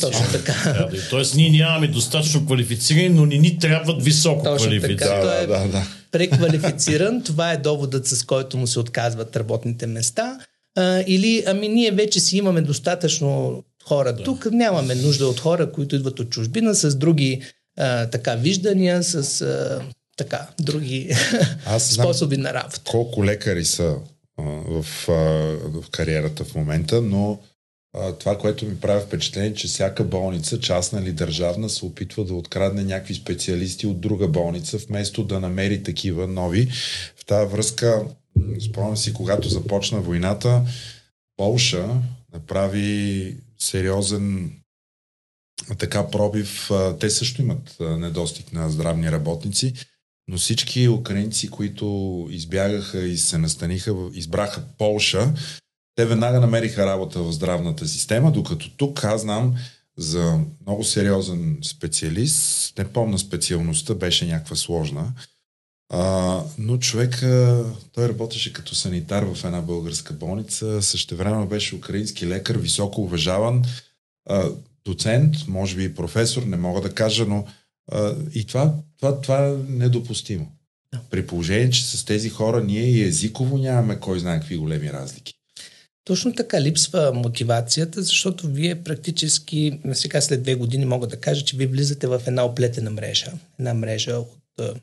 [0.00, 0.52] точно така.
[0.72, 4.96] Да, тоест ние нямаме достатъчно квалифицирани, но не ни трябват високо квалифицирани.
[4.96, 5.82] Да, да, е да.
[6.12, 7.22] преквалифициран.
[7.22, 10.38] това е доводът, с който му се отказват работните места.
[10.76, 14.22] А, или, ами ние вече си имаме достатъчно хора да.
[14.22, 17.42] тук, нямаме нужда от хора, които идват от чужбина с други
[17.78, 19.80] а, така виждания, с а,
[20.16, 21.10] така, други
[21.66, 22.80] Аз способи на работа.
[22.84, 23.96] Колко лекари са
[24.38, 25.12] а, в, а,
[25.80, 27.40] в кариерата в момента, но
[27.98, 32.34] а, това, което ми прави впечатление, че всяка болница, частна или държавна, се опитва да
[32.34, 36.70] открадне някакви специалисти от друга болница, вместо да намери такива нови.
[37.16, 38.02] В тази връзка,
[38.70, 40.62] спомням си, когато започна войната,
[41.36, 41.88] Полша
[42.32, 44.52] направи сериозен
[45.78, 46.70] така пробив.
[47.00, 49.74] Те също имат недостиг на здравни работници,
[50.28, 55.34] но всички украинци, които избягаха и се настаниха, избраха Полша,
[55.94, 59.54] те веднага намериха работа в здравната система, докато тук аз знам
[59.98, 65.12] за много сериозен специалист, не помна специалността, беше някаква сложна,
[65.88, 67.18] а, но човек,
[67.92, 73.64] той работеше като санитар в една българска болница, същевременно беше украински лекар, високо уважаван,
[74.28, 74.48] а,
[74.84, 77.46] доцент, може би и професор, не мога да кажа, но
[77.92, 80.52] а, и това, това, това е недопустимо.
[81.10, 85.34] При положение, че с тези хора ние и езиково нямаме кой знае какви големи разлики.
[86.04, 91.56] Точно така липсва мотивацията, защото вие практически, сега след две години мога да кажа, че
[91.56, 93.32] вие влизате в една оплетена мрежа.
[93.58, 94.74] Една мрежа от а,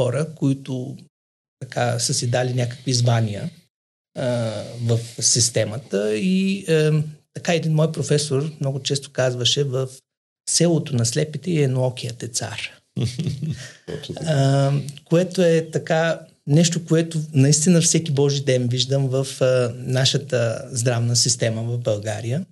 [0.00, 0.96] хора, които
[1.60, 3.50] така са си дали някакви звания
[4.18, 4.24] а,
[4.82, 7.02] в системата и а,
[7.34, 9.88] така един мой професор много често казваше в
[10.48, 12.60] селото на слепите и едноокият е цар.
[14.26, 14.72] а,
[15.04, 21.62] което е така нещо, което наистина всеки Божи ден виждам в а, нашата здравна система
[21.62, 22.46] в България.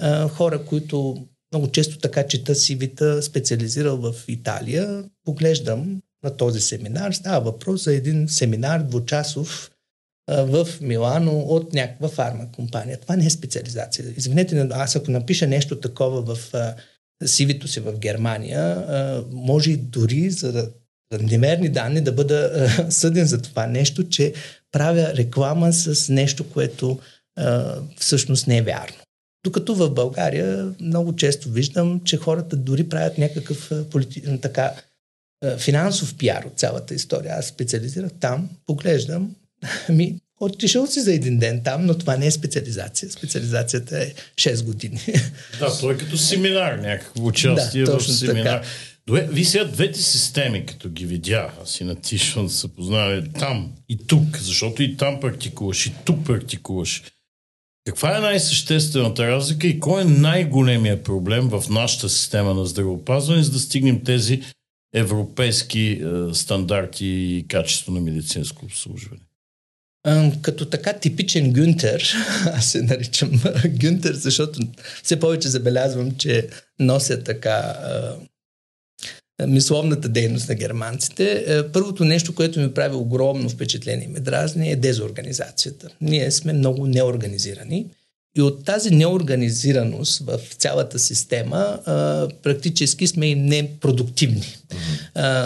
[0.00, 6.60] А, хора, които много често така чета си вита, специализирал в Италия, поглеждам на този
[6.60, 7.12] семинар.
[7.12, 9.70] Става въпрос за един семинар двучасов
[10.26, 13.00] а, в Милано от някаква фарма компания.
[13.00, 14.14] Това не е специализация.
[14.16, 16.74] Извинете, аз ако напиша нещо такова в а,
[17.24, 18.84] сивито си в Германия,
[19.32, 20.70] може и дори за
[21.20, 24.34] неверни данни да бъда съден за това нещо, че
[24.72, 26.98] правя реклама с нещо, което
[27.98, 28.96] всъщност не е вярно.
[29.44, 34.40] Докато в България много често виждам, че хората дори правят някакъв полити...
[34.40, 34.72] така,
[35.58, 37.34] финансов пиар от цялата история.
[37.38, 39.34] Аз специализирах там, поглеждам,
[39.88, 43.10] ми, отишъл си за един ден там, но това не е специализация.
[43.10, 45.00] Специализацията е 6 години.
[45.58, 48.44] Да, той е като семинар, някакво участие да, в семинар.
[48.44, 48.62] Така.
[49.06, 53.72] Добре, ви сега двете системи, като ги видя, аз и на Тишон са познали там
[53.88, 57.02] и тук, защото и там практикуваш, и тук практикуваш.
[57.86, 63.50] Каква е най-съществената разлика и кой е най-големия проблем в нашата система на здравеопазване, за
[63.50, 64.42] да стигнем тези
[64.94, 69.25] европейски е, стандарти и качество на медицинско обслужване?
[70.42, 72.12] Като така типичен Гюнтер,
[72.44, 73.30] аз се наричам
[73.68, 74.60] Гюнтер, защото
[75.02, 76.48] все повече забелязвам, че
[76.78, 77.74] нося така
[79.46, 81.44] мисловната дейност на германците.
[81.46, 85.88] Е, първото нещо, което ми прави огромно впечатление и ме дразни е дезорганизацията.
[86.00, 87.86] Ние сме много неорганизирани
[88.36, 91.78] и от тази неорганизираност в цялата система
[92.42, 94.56] практически сме и непродуктивни.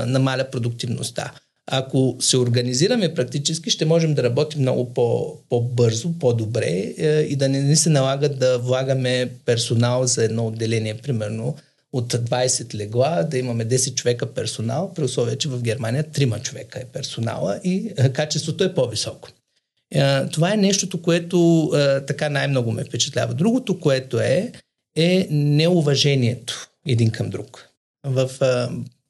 [0.06, 1.32] намаля продуктивността.
[1.73, 7.49] Ако се организираме практически, ще можем да работим много по, по-бързо, по-добре е, и да
[7.49, 11.57] не се налага да влагаме персонал за едно отделение, примерно
[11.93, 16.81] от 20 легла, да имаме 10 човека персонал, при условие, че в Германия 3 човека
[16.81, 19.29] е персонала и е, качеството е по-високо.
[19.91, 21.71] Е, това е нещото, което
[22.07, 23.35] така най-много ме впечатлява.
[23.35, 24.53] Другото, което е,
[24.97, 27.68] е неуважението един към друг.
[28.05, 28.31] В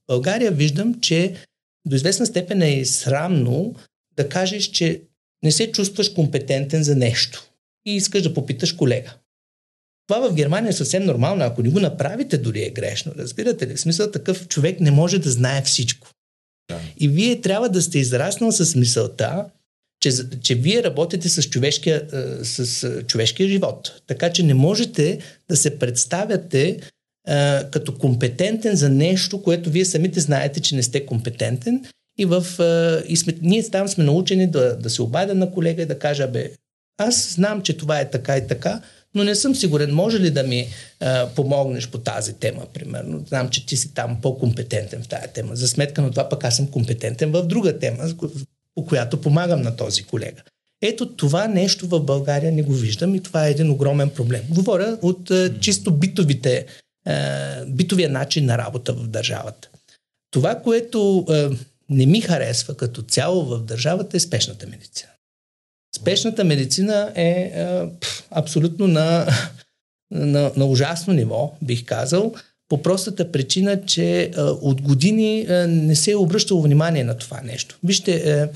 [0.09, 1.35] България виждам, че
[1.87, 3.75] до известна степен е срамно
[4.17, 5.03] да кажеш, че
[5.43, 7.51] не се чувстваш компетентен за нещо
[7.87, 9.15] и искаш да попиташ колега.
[10.07, 11.45] Това в Германия е съвсем нормално.
[11.45, 13.13] Ако не го направите, дори е грешно.
[13.19, 13.77] Разбирате ли?
[13.77, 16.09] В смисъл такъв човек не може да знае всичко.
[16.71, 16.81] Да.
[16.99, 19.45] И вие трябва да сте израснал с мисълта,
[20.01, 20.11] че,
[20.43, 24.03] че вие работите с човешкия, е, с човешкия живот.
[24.07, 26.81] Така че не можете да се представяте
[27.71, 31.85] като компетентен за нещо, което вие самите знаете, че не сте компетентен.
[32.19, 32.47] И, в,
[33.09, 36.29] и сме, ние там сме научени да, да се обадя на колега и да кажа,
[36.29, 36.51] бе,
[36.99, 38.81] аз знам, че това е така и така,
[39.15, 40.67] но не съм сигурен, може ли да ми
[41.01, 43.25] а, помогнеш по тази тема, примерно.
[43.29, 45.57] Знам, че ти си там по-компетентен в тази тема.
[45.57, 48.05] За сметка на това пък аз съм компетентен в друга тема,
[48.75, 50.43] по която помагам на този колега.
[50.83, 54.43] Ето това нещо в България не го виждам и това е един огромен проблем.
[54.51, 56.67] Говоря от а, чисто битовите
[57.07, 59.69] е, битовия начин на работа в държавата.
[60.31, 61.49] Това, което е,
[61.89, 65.11] не ми харесва като цяло в държавата е спешната медицина.
[65.97, 67.87] Спешната медицина е, е
[68.31, 69.27] абсолютно на,
[70.11, 72.35] на, на ужасно ниво, бих казал,
[72.69, 77.79] по простата причина, че от години не се е обръщало внимание на това нещо.
[77.85, 78.49] Вижте,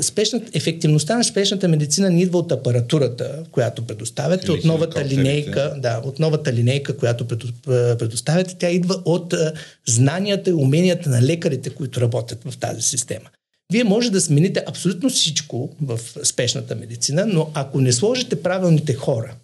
[0.00, 5.74] спешната, ефективността на спешната медицина не идва от апаратурата, която предоставяте, Или от новата линейка,
[5.78, 9.52] да, от новата линейка, която предо- предоставяте, тя идва от а,
[9.88, 13.30] знанията и уменията на лекарите, които работят в тази система.
[13.72, 19.34] Вие може да смените абсолютно всичко в спешната медицина, но ако не сложите правилните хора,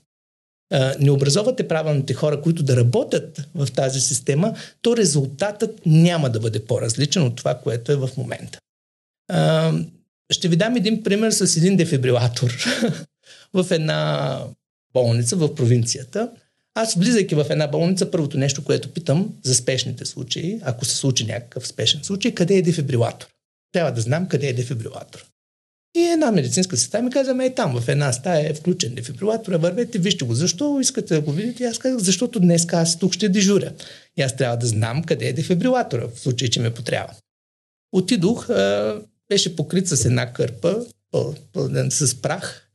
[1.00, 6.64] не образовате правилните хора, които да работят в тази система, то резултатът няма да бъде
[6.64, 8.58] по-различен от това, което е в момента.
[10.30, 12.56] Ще ви дам един пример с един дефибрилатор
[13.54, 14.40] в една
[14.92, 16.30] болница в провинцията.
[16.74, 21.26] Аз, влизайки в една болница, първото нещо, което питам за спешните случаи, ако се случи
[21.26, 23.26] някакъв спешен случай, къде е дефибрилатор?
[23.72, 25.26] Трябва да знам къде е дефибрилатор.
[25.96, 29.98] И една медицинска сестра ми каза, е там, в една стая е включен дефибрилатор, вървете,
[29.98, 30.34] вижте го.
[30.34, 31.62] Защо искате да го видите?
[31.62, 33.72] И аз казах, защото днес аз тук ще дежуря.
[34.16, 37.14] И аз трябва да знам къде е дефибрилатора, в случай, че ме потрябва.
[37.92, 38.48] Отидох,
[39.28, 42.70] беше покрит с една кърпа, пъл- пълнен с прах.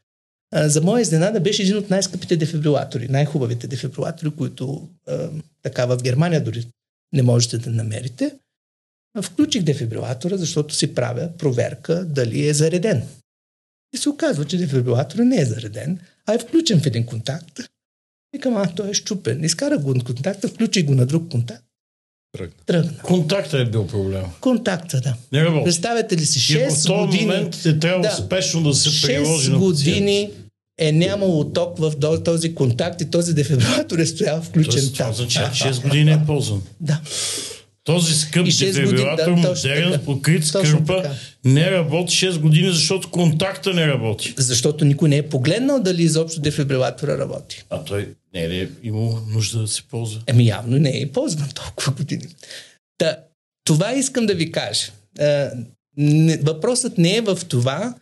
[0.56, 5.30] За моя изненада беше един от най-скъпите дефибрилатори, най-хубавите дефибрилатори, които а,
[5.62, 6.68] така в Германия дори
[7.14, 8.36] не можете да намерите.
[9.22, 13.08] Включих дефибрилатора, защото си правя проверка дали е зареден.
[13.94, 17.60] И се оказва, че дефибрилаторът не е зареден, а е включен в един контакт.
[18.34, 19.44] Викам, а, той е щупен.
[19.44, 21.66] Изкара го от контакта, включи го на друг контакт,
[22.32, 22.54] Тръгна.
[22.66, 22.92] тръгна.
[22.98, 24.24] Контакта е бил проблем.
[24.42, 25.16] Контакта, да.
[25.34, 25.64] Не.
[25.64, 27.26] Представете ли си, И в 6 този години...
[27.26, 28.12] момент е трябва Да.
[28.12, 30.30] спешно да се приложи 6 на години
[30.78, 35.12] е нямало ток в този контакт и този дефибрилатор е стоял включен Тоест, това там.
[35.12, 36.62] означава, че 6 години е ползван.
[36.80, 37.00] Да.
[37.84, 40.06] Този скъп дефибрилатор, да, модерен, така.
[40.06, 41.04] покрит с кърпа,
[41.46, 44.34] не работи 6 години, защото контакта не работи.
[44.38, 47.64] Защото никой не е погледнал дали изобщо дефибрилатора работи.
[47.70, 50.22] А той не е имал нужда да се ползва?
[50.28, 52.28] Еми явно не е ползван толкова години.
[52.98, 53.18] Та,
[53.64, 54.92] това искам да ви кажа.
[55.98, 57.94] Не, въпросът не е в това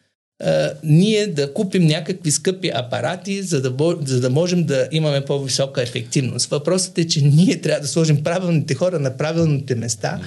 [0.43, 5.81] а, ние да купим някакви скъпи апарати, за да, за да можем да имаме по-висока
[5.81, 6.49] ефективност.
[6.49, 10.19] Въпросът е, че ние трябва да сложим правилните хора на правилните места,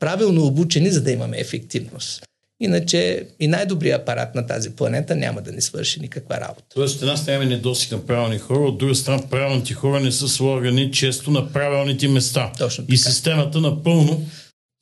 [0.00, 2.22] правилно обучени, за да имаме ефективност.
[2.60, 6.64] Иначе и най-добрият апарат на тази планета няма да ни свърши никаква работа.
[6.74, 10.12] Тоест, от една страна имаме недостиг на правилни хора, от друга страна правилните хора не
[10.12, 12.52] са сложени често на правилните места.
[12.58, 12.98] Точно И така.
[12.98, 14.26] системата напълно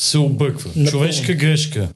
[0.03, 0.69] се обърква.
[0.69, 0.91] Напълно.
[0.91, 1.89] Човешка грешка.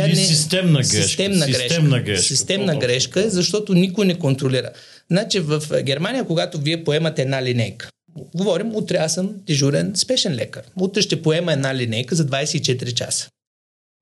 [0.00, 1.02] Н- Или системна грешка.
[1.02, 1.62] Системна грешка.
[1.62, 2.22] Системна грешка.
[2.22, 4.70] Системна грешка защото никой не контролира.
[5.10, 7.88] Значи в Германия, когато вие поемате една линейка,
[8.34, 10.62] говорим, утре аз съм дежурен спешен лекар.
[10.80, 13.28] Утре ще поема една линейка за 24 часа.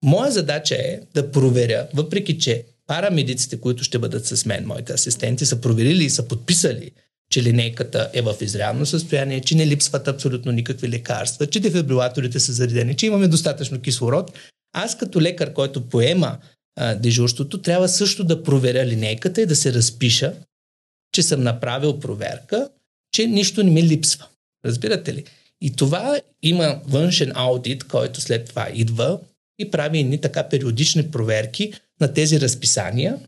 [0.04, 5.46] Моя задача е да проверя, въпреки че парамедиците, които ще бъдат с мен, моите асистенти,
[5.46, 6.90] са проверили и са подписали,
[7.30, 12.52] че линейката е в изрядно състояние, че не липсват абсолютно никакви лекарства, че дефибрилаторите са
[12.52, 14.32] заредени, че имаме достатъчно кислород.
[14.72, 16.38] Аз като лекар, който поема
[16.76, 20.34] а, дежурството, трябва също да проверя линейката и да се разпиша,
[21.12, 22.68] че съм направил проверка,
[23.12, 24.26] че нищо не ми липсва.
[24.64, 25.24] Разбирате ли?
[25.60, 29.20] И това има външен аудит, който след това идва
[29.58, 33.18] и прави едни така периодични проверки на тези разписания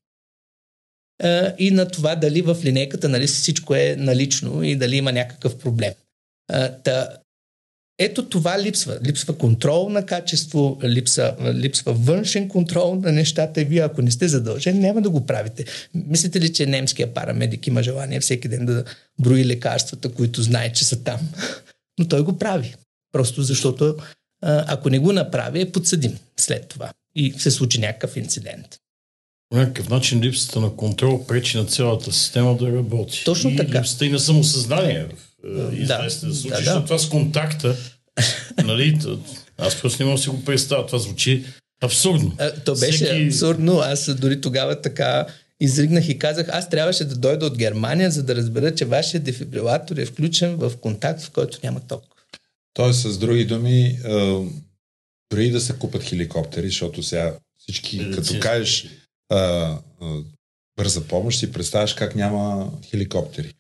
[1.23, 5.59] а, и на това дали в линейката нали, всичко е налично и дали има някакъв
[5.59, 5.93] проблем.
[6.49, 7.17] А, та,
[7.99, 8.99] ето това липсва.
[9.05, 14.29] Липсва контрол на качество, липса, липсва външен контрол на нещата и вие ако не сте
[14.29, 15.65] задължени, няма да го правите.
[15.95, 18.85] Мислите ли, че немския парамедик има желание всеки ден да
[19.21, 21.21] брои лекарствата, които знае, че са там?
[21.99, 22.75] Но той го прави.
[23.13, 23.97] Просто защото
[24.45, 28.79] ако не го направи, е подсъдим след това и се случи някакъв инцидент.
[29.51, 33.23] По някакъв начин липсата на контрол пречи на цялата система да работи.
[33.25, 33.79] Точно и така.
[33.79, 35.07] липсата и на самосъзнание
[35.73, 36.65] известен да, случай, да.
[36.65, 37.77] защото това с контакта,
[38.65, 38.99] нали,
[39.59, 41.45] аз просто не мога да си го представя, това звучи
[41.83, 42.37] абсурдно.
[42.39, 43.79] А, то беше Всеки- абсурдно.
[43.79, 45.27] Аз дори тогава така
[45.61, 49.97] изригнах и казах, аз трябваше да дойда от Германия, за да разбера, че вашия дефибрилатор
[49.97, 52.05] е включен в контакт, в който няма ток.
[52.75, 54.41] Тоест, с други думи, а,
[55.31, 58.33] дори да се купат хеликоптери, защото сега всички, Медицински.
[58.35, 58.87] като кажеш
[59.31, 59.79] а, а,
[60.77, 63.53] бърза помощ, си представяш как няма хеликоптери.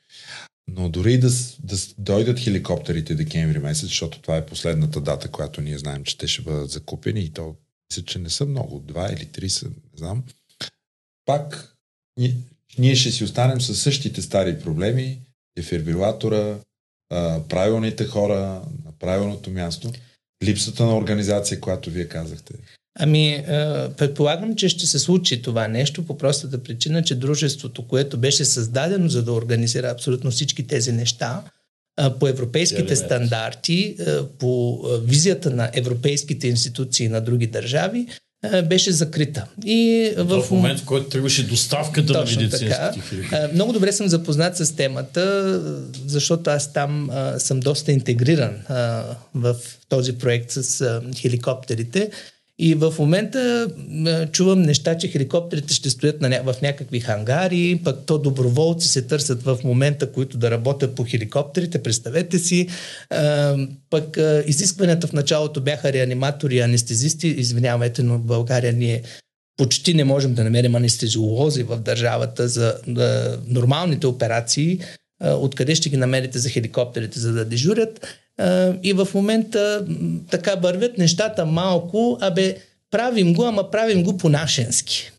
[0.69, 1.31] Но дори да,
[1.63, 6.27] да дойдат хеликоптерите декември месец, защото това е последната дата, която ние знаем, че те
[6.27, 7.57] ще бъдат закупени и то
[7.91, 10.25] мисля, че не са много, два или три са, не знам.
[11.25, 11.77] Пак
[12.19, 12.37] ние,
[12.79, 15.21] ние ще си останем с същите стари проблеми,
[15.57, 16.59] дефибрилатора,
[17.49, 19.93] правилните хора на правилното място,
[20.43, 22.55] липсата на организация, която вие казахте.
[22.99, 23.45] Ами, е,
[23.97, 29.09] предполагам, че ще се случи това нещо по простата причина, че дружеството, което беше създадено
[29.09, 31.43] за да организира абсолютно всички тези неща,
[32.01, 38.07] е, по европейските стандарти, е, по визията на европейските институции на други държави,
[38.65, 39.47] беше закрита.
[39.65, 43.49] И в, в момент, в който тръгваше доставката Точно на медицинските така.
[43.55, 45.61] Много добре съм запознат с темата,
[46.07, 48.57] защото аз там съм доста интегриран
[49.35, 49.57] в
[49.89, 52.11] този проект с хеликоптерите.
[52.59, 53.69] И в момента
[54.33, 59.43] чувам неща, че хеликоптерите ще стоят на, в някакви хангари, пък то доброволци се търсят
[59.43, 62.69] в момента, които да работят по хеликоптерите, представете си.
[63.91, 67.29] Пък изискванията в началото бяха реаниматори, анестезисти.
[67.29, 69.03] Извинявайте, но в България ние
[69.57, 72.75] почти не можем да намерим анестезиолози в държавата за
[73.47, 74.81] нормалните операции.
[75.25, 78.07] Откъде ще ги намерите за хеликоптерите, за да дежурят?
[78.83, 79.87] И в момента
[80.31, 82.57] така вървят нещата малко, абе
[82.91, 85.11] правим го, ама правим го по-нашенски.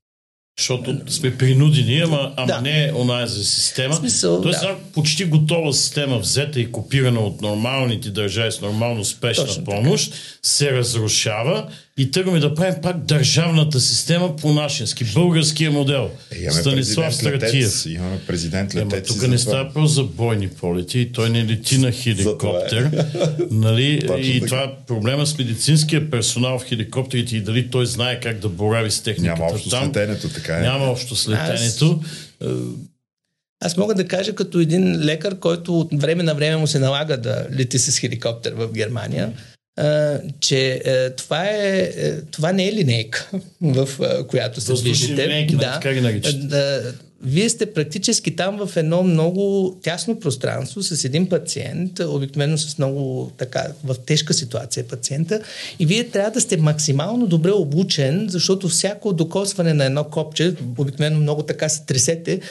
[0.60, 2.62] Защото сме принудени, ама, ама да.
[2.62, 3.96] не онази система.
[3.96, 4.76] Смисъл, Тоест, да.
[4.94, 10.24] почти готова система, взета и копирана от нормалните държави с нормално спешна Точно помощ, така.
[10.44, 16.12] се разрушава и тръгваме да правим пак държавната система по нашенски, българския модел.
[16.32, 17.86] Е, имаме Станислав Стратиев.
[17.86, 19.08] Имаме президент летец.
[19.08, 22.84] тук не става просто за бойни полети и той не лети на хеликоптер.
[22.84, 23.06] Е.
[23.52, 23.94] нали?
[24.18, 24.46] и така.
[24.46, 29.02] това проблема с медицинския персонал в хеликоптерите и дали той знае как да борави с
[29.02, 29.42] техниката.
[29.42, 29.84] Няма общо там.
[29.84, 30.62] с летенето, така е.
[30.62, 32.02] Няма общо с летенето.
[32.42, 32.50] Аз...
[33.62, 37.18] Аз мога да кажа като един лекар, който от време на време му се налага
[37.18, 39.34] да лети с хеликоптер в Германия
[40.40, 43.30] че е, това, е, е, това не е линейка,
[43.62, 43.90] в
[44.28, 45.28] която се движите.
[45.28, 51.30] Линейки, да, да, да, вие сте практически там в едно много тясно пространство с един
[51.30, 55.42] пациент, обикновено с много така, в тежка ситуация пациента
[55.80, 61.20] и вие трябва да сте максимално добре обучен, защото всяко докосване на едно копче, обикновено
[61.20, 62.42] много така се тресете,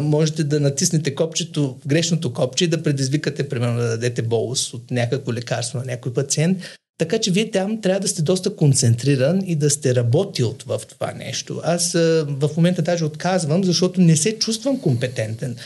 [0.00, 5.32] можете да натиснете копчето, грешното копче и да предизвикате, примерно, да дадете болус от някакво
[5.32, 6.58] лекарство на някой пациент.
[6.98, 11.12] Така че вие там трябва да сте доста концентриран и да сте работил в това
[11.12, 11.60] нещо.
[11.64, 11.92] Аз
[12.26, 15.56] в момента даже отказвам, защото не се чувствам компетентен.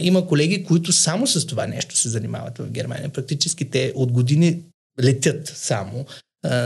[0.00, 3.08] Има колеги, които само с това нещо се занимават в Германия.
[3.08, 4.62] Практически те от години
[5.02, 6.06] летят само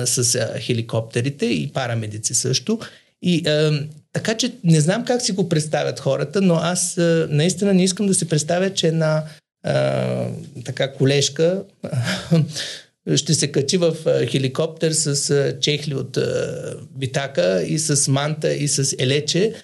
[0.05, 2.79] с хеликоптерите и парамедици също.
[3.23, 3.43] И
[4.17, 8.07] така че не знам как си го представят хората, но аз а, наистина не искам
[8.07, 9.25] да се представя, че една
[9.65, 10.27] а,
[10.65, 11.63] така колежка
[13.17, 13.97] ще се качи в
[14.31, 16.19] хеликоптер с чехли от
[16.97, 19.55] битака и с манта и с елече.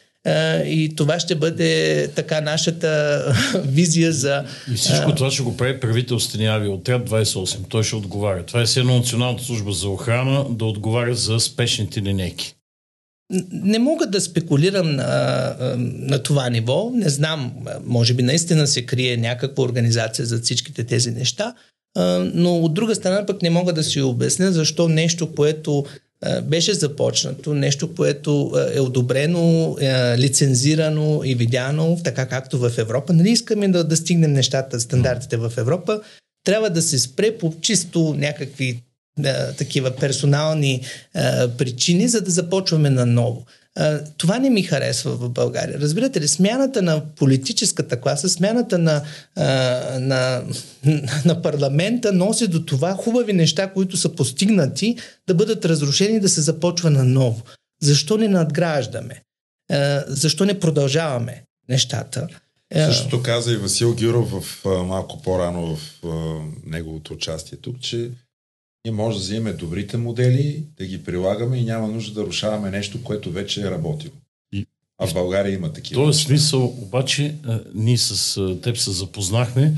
[0.67, 3.23] И това ще бъде така нашата
[3.67, 4.45] визия за...
[4.73, 7.57] И всичко това ще го прави правителствения авиоотряд 28.
[7.69, 8.47] Той ще отговаря.
[8.47, 12.55] Това е едно Националната служба за охрана да отговаря за спешните линейки.
[13.53, 16.91] Не мога да спекулирам на, на това ниво.
[16.95, 17.53] Не знам,
[17.85, 21.55] може би наистина се крие някаква организация за всичките тези неща,
[22.35, 25.85] но от друга страна пък не мога да си обясня защо нещо, което
[26.43, 29.77] беше започнато, нещо, което е одобрено,
[30.19, 33.13] лицензирано и видяно, така както в Европа.
[33.13, 36.01] Нали искаме да, да стигнем нещата, стандартите в Европа,
[36.45, 38.83] трябва да се спре по чисто някакви
[39.25, 40.81] а, такива персонални
[41.15, 43.47] а, причини, за да започваме наново.
[43.77, 45.81] А, това не ми харесва в България.
[45.81, 49.03] Разбирате ли, смяната на политическата класа, смяната на,
[49.37, 49.45] а,
[50.01, 50.43] на,
[51.25, 56.41] на парламента носи до това хубави неща, които са постигнати, да бъдат разрушени, да се
[56.41, 57.43] започва наново.
[57.83, 59.23] Защо не надграждаме?
[59.71, 62.29] А, защо не продължаваме нещата?
[62.75, 65.81] Същото каза и Васил Гюров в, малко по-рано в
[66.67, 68.11] неговото участие тук, че
[68.85, 73.03] ние може да вземем добрите модели, да ги прилагаме и няма нужда да рушаваме нещо,
[73.05, 74.15] което вече е работило.
[74.53, 74.67] И,
[74.99, 76.03] а в България има такива.
[76.03, 77.35] В този смисъл, обаче,
[77.75, 79.75] ние с теб се запознахме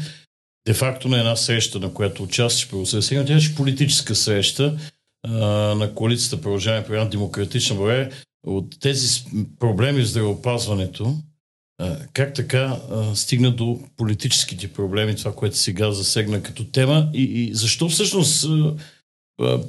[0.67, 4.79] де-факто на една среща, на която участваш при тя е политическа среща
[5.23, 5.31] а,
[5.75, 8.11] на коалицията Продължаване при демократична България.
[8.47, 9.25] От тези
[9.59, 11.17] проблеми в здравеопазването,
[11.79, 17.23] а, как така а, стигна до политическите проблеми, това, което сега засегна като тема и,
[17.23, 18.75] и защо всъщност а,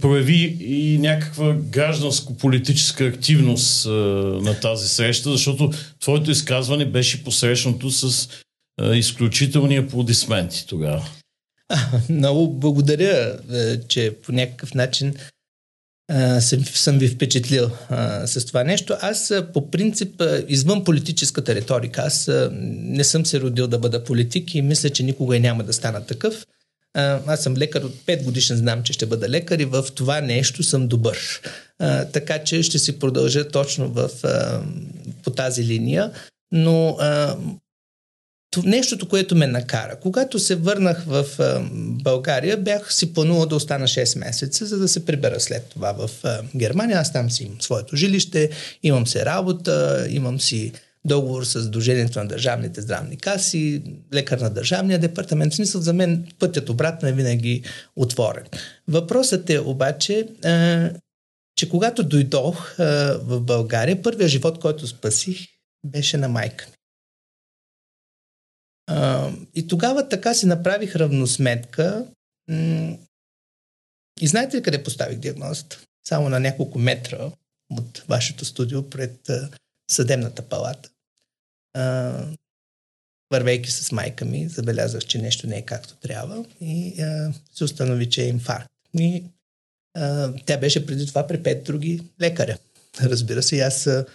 [0.02, 8.30] прояви и някаква гражданско-политическа активност на тази среща, защото твоето изказване беше посрещнато с
[8.94, 11.06] изключителни аплодисменти тогава.
[12.10, 13.38] Много благодаря,
[13.88, 15.14] че по някакъв начин
[16.40, 17.70] съм, съм ви впечатлил
[18.26, 18.96] с това нещо.
[19.02, 24.62] Аз по принцип, извън политическата риторика, аз не съм се родил да бъда политик и
[24.62, 26.46] мисля, че никога и няма да стана такъв.
[26.96, 30.64] Аз съм лекар от 5 годишен, знам, че ще бъда лекар и в това нещо
[30.64, 31.42] съм добър.
[31.80, 34.62] А, така че ще си продължа точно в, а,
[35.24, 36.12] по тази линия.
[36.52, 37.38] Но а,
[38.64, 40.00] нещото, което ме накара.
[40.00, 41.62] Когато се върнах в а,
[42.04, 46.10] България, бях си планувал да остана 6 месеца, за да се прибера след това в
[46.24, 47.00] а, Германия.
[47.00, 48.50] Аз там си имам своето жилище,
[48.84, 50.72] имам се работа, имам си
[51.06, 53.84] договор с Дружението на държавните здравни каси,
[54.14, 55.54] лекар на държавния департамент.
[55.54, 57.64] В смисъл за мен пътят обратно е винаги
[57.96, 58.46] отворен.
[58.88, 60.90] Въпросът е обаче, а,
[61.56, 65.48] че когато дойдох а, в България, първият живот, който спасих,
[65.86, 66.76] беше на майка ми.
[68.88, 72.06] А, и тогава така си направих равносметка.
[72.50, 72.98] М-
[74.22, 75.82] и знаете ли къде поставих диагнозата?
[76.08, 77.32] Само на няколко метра
[77.70, 79.30] от вашето студио пред
[79.92, 80.90] съдебната палата.
[81.76, 82.14] А,
[83.32, 88.10] вървейки с майка ми, забелязах, че нещо не е както трябва и а, се установи,
[88.10, 88.70] че е инфаркт.
[89.00, 89.24] И
[89.94, 92.58] а, тя беше преди това при пет други лекаря.
[93.02, 94.06] Разбира се, аз а,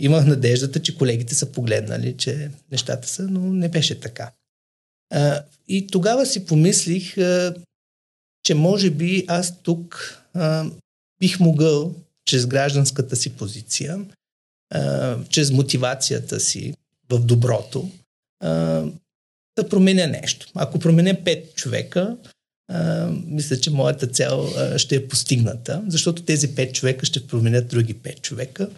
[0.00, 4.32] имах надеждата, че колегите са погледнали, че нещата са, но не беше така.
[5.12, 7.54] А, и тогава си помислих, а,
[8.42, 10.70] че може би аз тук а,
[11.20, 11.94] бих могъл,
[12.24, 14.04] чрез гражданската си позиция,
[14.70, 16.74] а, чрез мотивацията си
[17.10, 17.90] в доброто,
[18.40, 18.50] а,
[19.58, 20.46] да променя нещо.
[20.54, 22.16] Ако променя пет човека,
[22.68, 27.68] а, мисля, че моята цел а, ще е постигната, защото тези пет човека ще променят
[27.68, 28.68] други пет човека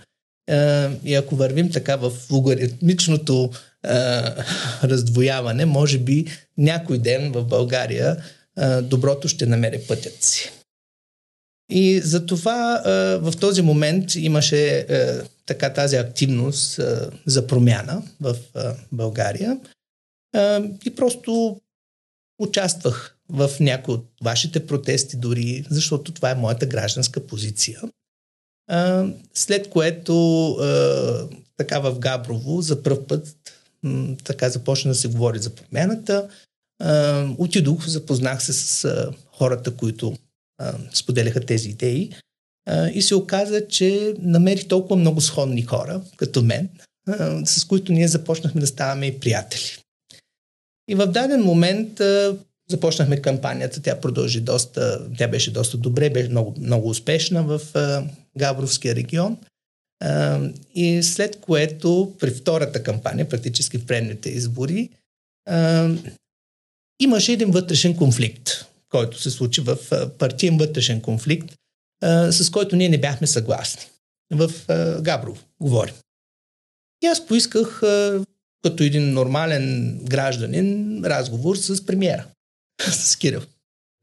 [1.05, 3.51] и ако вървим така в логаритмичното
[4.85, 6.27] раздвояване, може би
[6.59, 8.17] някой ден в България
[8.83, 10.51] доброто ще намери пътят си.
[11.71, 12.83] И затова
[13.23, 14.87] в този момент имаше
[15.47, 16.81] така тази активност
[17.27, 18.37] за промяна в
[18.93, 19.61] България
[20.85, 21.61] и просто
[22.39, 27.81] участвах в някои от вашите протести дори, защото това е моята гражданска позиция.
[29.35, 30.57] След което
[31.57, 33.37] така в Габрово за първ път
[34.25, 36.29] така започна да се говори за промяната.
[37.39, 40.17] Отидох, запознах се с хората, които
[40.93, 42.13] споделяха тези идеи
[42.95, 46.69] и се оказа, че намерих толкова много сходни хора, като мен,
[47.45, 49.83] с които ние започнахме да ставаме и приятели.
[50.89, 52.01] И в даден момент
[52.71, 58.05] започнахме кампанията, тя продължи доста, тя беше доста добре, беше много, много успешна в а,
[58.39, 59.37] Габровския регион.
[60.75, 64.89] И след което при втората кампания, практически в предните избори,
[67.01, 69.77] имаше един вътрешен конфликт, който се случи в
[70.19, 71.55] партиен вътрешен конфликт,
[72.31, 73.83] с който ние не бяхме съгласни.
[74.33, 74.51] В
[75.01, 75.95] Габрово, говорим.
[77.03, 77.83] И аз поисках
[78.65, 82.25] като един нормален гражданин разговор с премиера,
[82.91, 83.41] с Кирил.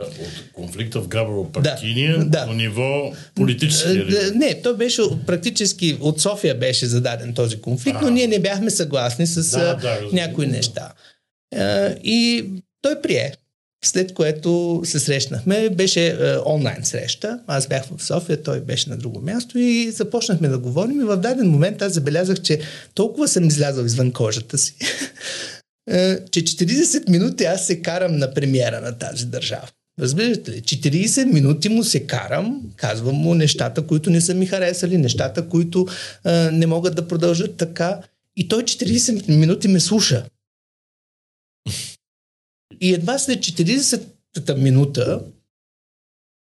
[0.02, 2.54] От конфликта в Габрово партийния да, да.
[2.54, 4.06] ниво политически.
[4.06, 8.40] Да, не, то беше практически от София беше зададен този конфликт, а, но ние не
[8.40, 10.94] бяхме съгласни с да, да, някои неща.
[12.04, 12.46] И
[12.82, 13.34] той прие.
[13.84, 16.16] След което се срещнахме, беше е,
[16.46, 17.40] онлайн среща.
[17.48, 21.02] Аз бях в София, той беше на друго място и започнахме да говорим.
[21.02, 22.60] И в даден момент аз забелязах, че
[22.94, 24.76] толкова съм излязъл извън кожата си,
[26.32, 29.68] че 40 минути аз се карам на премиера на тази държава.
[30.00, 30.62] Разбирате ли?
[30.62, 35.88] 40 минути му се карам, казвам му нещата, които не са ми харесали, нещата, които
[36.24, 38.00] а, не могат да продължат така.
[38.36, 40.26] И той 40 минути ме слуша.
[42.82, 45.22] И едва след 40-та минута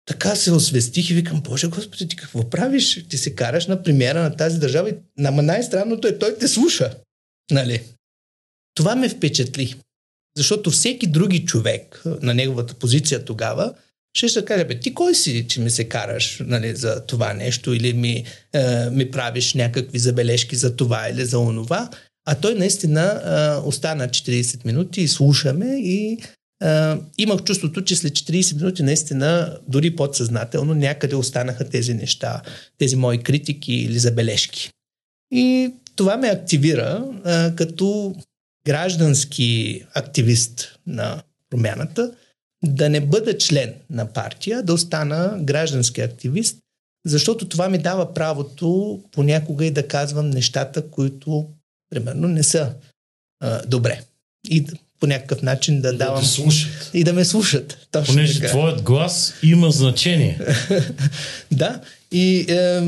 [0.05, 3.07] така се освестих и викам, Боже Господи, ти какво правиш?
[3.09, 6.95] Ти се караш на премиера на тази държава и най-странното е, той те слуша.
[7.51, 7.83] Нали?
[8.75, 9.75] Това ме впечатли.
[10.37, 13.73] Защото всеки други човек на неговата позиция тогава
[14.13, 17.73] ще ще каже, бе, ти кой си, че ми се караш нали, за това нещо
[17.73, 21.89] или ми, е, ми правиш някакви забележки за това или за онова.
[22.25, 26.17] А той наистина е, остана 40 минути и слушаме и
[26.63, 32.41] е, имах чувството, че след 40 минути наистина, дори подсъзнателно, някъде останаха тези неща,
[32.77, 34.69] тези мои критики или забележки.
[35.31, 38.15] И това ме активира е, като
[38.65, 42.11] граждански активист на промяната,
[42.63, 46.57] да не бъда член на партия, да остана граждански активист,
[47.05, 51.49] защото това ми дава правото понякога и да казвам нещата, които,
[51.91, 52.73] примерно, не са
[53.39, 54.01] а, добре.
[54.49, 54.65] И
[54.99, 56.21] по някакъв начин да, да давам...
[56.21, 56.91] Да слушат.
[56.93, 57.87] И да ме слушат.
[57.91, 58.47] Точно Понеже така.
[58.47, 60.39] твоят глас има значение.
[61.51, 61.81] да.
[62.11, 62.81] И е,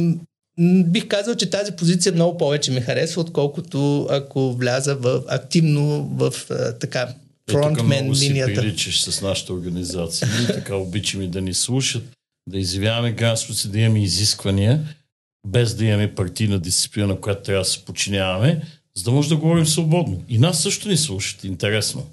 [0.86, 6.34] Бих казал, че тази позиция много повече ми харесва, отколкото ако вляза в, активно в
[6.80, 7.14] така
[7.52, 8.56] фронтмен е, линията.
[8.56, 10.28] Си приличаш с нашата организация.
[10.40, 12.04] Ние така обичаме да ни слушат,
[12.50, 14.96] да изявяваме си, да имаме изисквания,
[15.48, 18.62] без да имаме партийна дисциплина, която трябва да се подчиняваме,
[18.98, 20.24] за да може да говорим свободно.
[20.30, 22.06] И нас също ни слушат, интересно.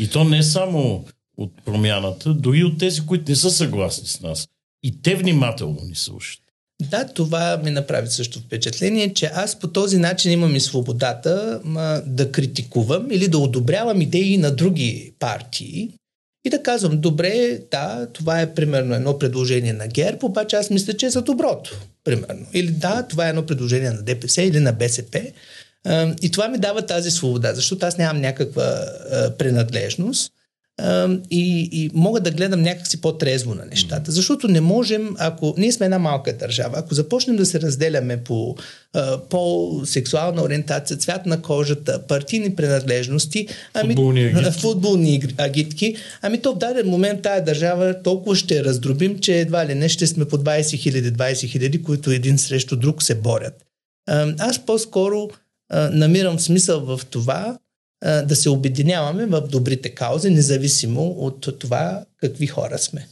[0.00, 1.04] И то не е само
[1.36, 4.48] от промяната, дори от тези, които не са съгласни с нас.
[4.82, 6.40] И те внимателно ни слушат.
[6.82, 12.02] Да, това ми направи също впечатление, че аз по този начин имам и свободата ма,
[12.06, 15.90] да критикувам или да одобрявам идеи на други партии
[16.44, 20.92] и да казвам, добре, да, това е примерно едно предложение на ГЕРБ, обаче аз мисля,
[20.92, 22.46] че е за доброто, примерно.
[22.52, 25.22] Или да, това е едно предложение на ДПС или на БСП.
[26.22, 28.84] И това ми дава тази свобода, защото аз нямам някаква
[29.38, 30.32] принадлежност
[31.30, 34.12] и, и мога да гледам някакси по-трезво на нещата.
[34.12, 38.56] Защото не можем, ако ние сме една малка държава, ако започнем да се разделяме по
[39.30, 44.60] по сексуална ориентация, цвят на кожата, партийни принадлежности, ами, футболни агитки.
[44.60, 49.74] футболни агитки, ами то в даден момент тая държава толкова ще раздробим, че едва ли
[49.74, 53.64] не ще сме по 20 хиляди, 20 хиляди, които един срещу друг се борят.
[54.38, 55.28] Аз по-скоро
[55.70, 57.58] намирам смисъл в това,
[58.02, 63.08] да се обединяваме в добрите каузи, независимо от това какви хора сме.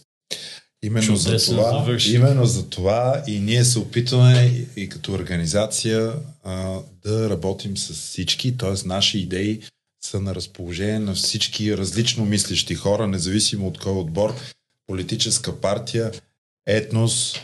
[0.83, 6.13] Именно за, това, именно за това и ние се опитваме и, и като организация
[6.45, 8.89] а, да работим с всички, т.е.
[8.89, 9.61] наши идеи
[10.05, 14.35] са на разположение на всички различно мислещи хора, независимо от кой отбор,
[14.87, 16.13] политическа партия,
[16.67, 17.35] етнос,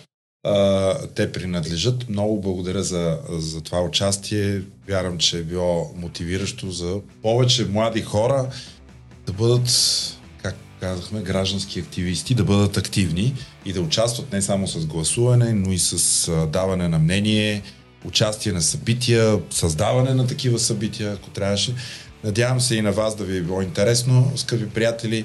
[1.14, 2.08] те принадлежат.
[2.08, 4.62] Много благодаря за, за това участие.
[4.88, 8.50] Вярвам, че е било мотивиращо за повече млади хора
[9.26, 9.68] да бъдат,
[10.42, 15.72] как казахме, граждански активисти, да бъдат активни и да участват не само с гласуване, но
[15.72, 17.62] и с даване на мнение,
[18.04, 21.74] участие на събития, създаване на такива събития, ако трябваше.
[22.24, 25.24] Надявам се и на вас да ви е било интересно, скъпи приятели.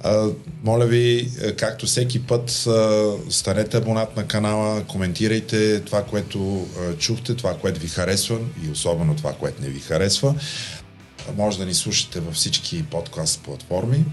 [0.00, 0.28] А,
[0.64, 6.94] моля ви, е, както всеки път, а, станете абонат на канала, коментирайте това, което а,
[6.94, 10.34] чухте, това, което ви харесва и особено това, което не ви харесва.
[11.28, 14.04] А, може да ни слушате във всички подкаст платформи.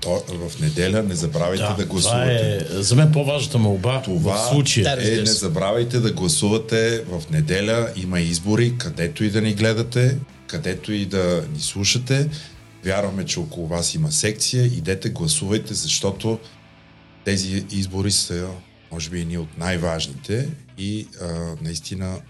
[0.00, 2.58] То, в неделя не забравяйте да, да гласувате.
[2.64, 4.96] Това е за мен по-важната молба това в случая.
[5.00, 7.88] е, не забравяйте да гласувате в неделя.
[7.96, 10.16] Има избори, където и да ни гледате,
[10.46, 12.28] където и да ни слушате.
[12.84, 14.64] Вярваме, че около вас има секция.
[14.64, 16.38] Идете, гласувайте, защото
[17.24, 18.48] тези избори са,
[18.92, 20.48] може би, едни от най-важните
[20.78, 22.20] и а, наистина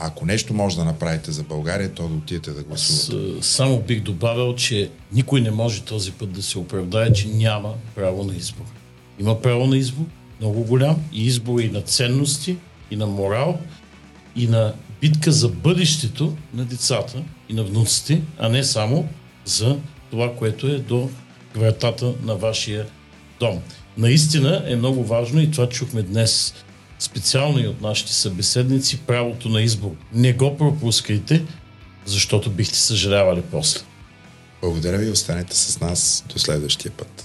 [0.00, 3.42] ако нещо може да направите за България, то да отидете да гласувате.
[3.42, 8.24] Само бих добавил, че никой не може този път да се оправдае, че няма право
[8.24, 8.64] на избор.
[9.20, 10.04] Има право на избор,
[10.40, 12.56] много голям, и избор и на ценности,
[12.90, 13.60] и на морал,
[14.36, 19.08] и на битка за бъдещето на децата и на внуците, а не само
[19.44, 19.78] за
[20.10, 21.10] това, което е до
[21.54, 22.86] вратата на вашия
[23.40, 23.60] дом.
[23.96, 26.54] Наистина е много важно и това чухме днес
[26.98, 29.90] специално и от нашите събеседници правото на избор.
[30.12, 31.42] Не го пропускайте,
[32.04, 33.80] защото бихте съжалявали после.
[34.60, 37.21] Благодаря ви, останете с нас до следващия път.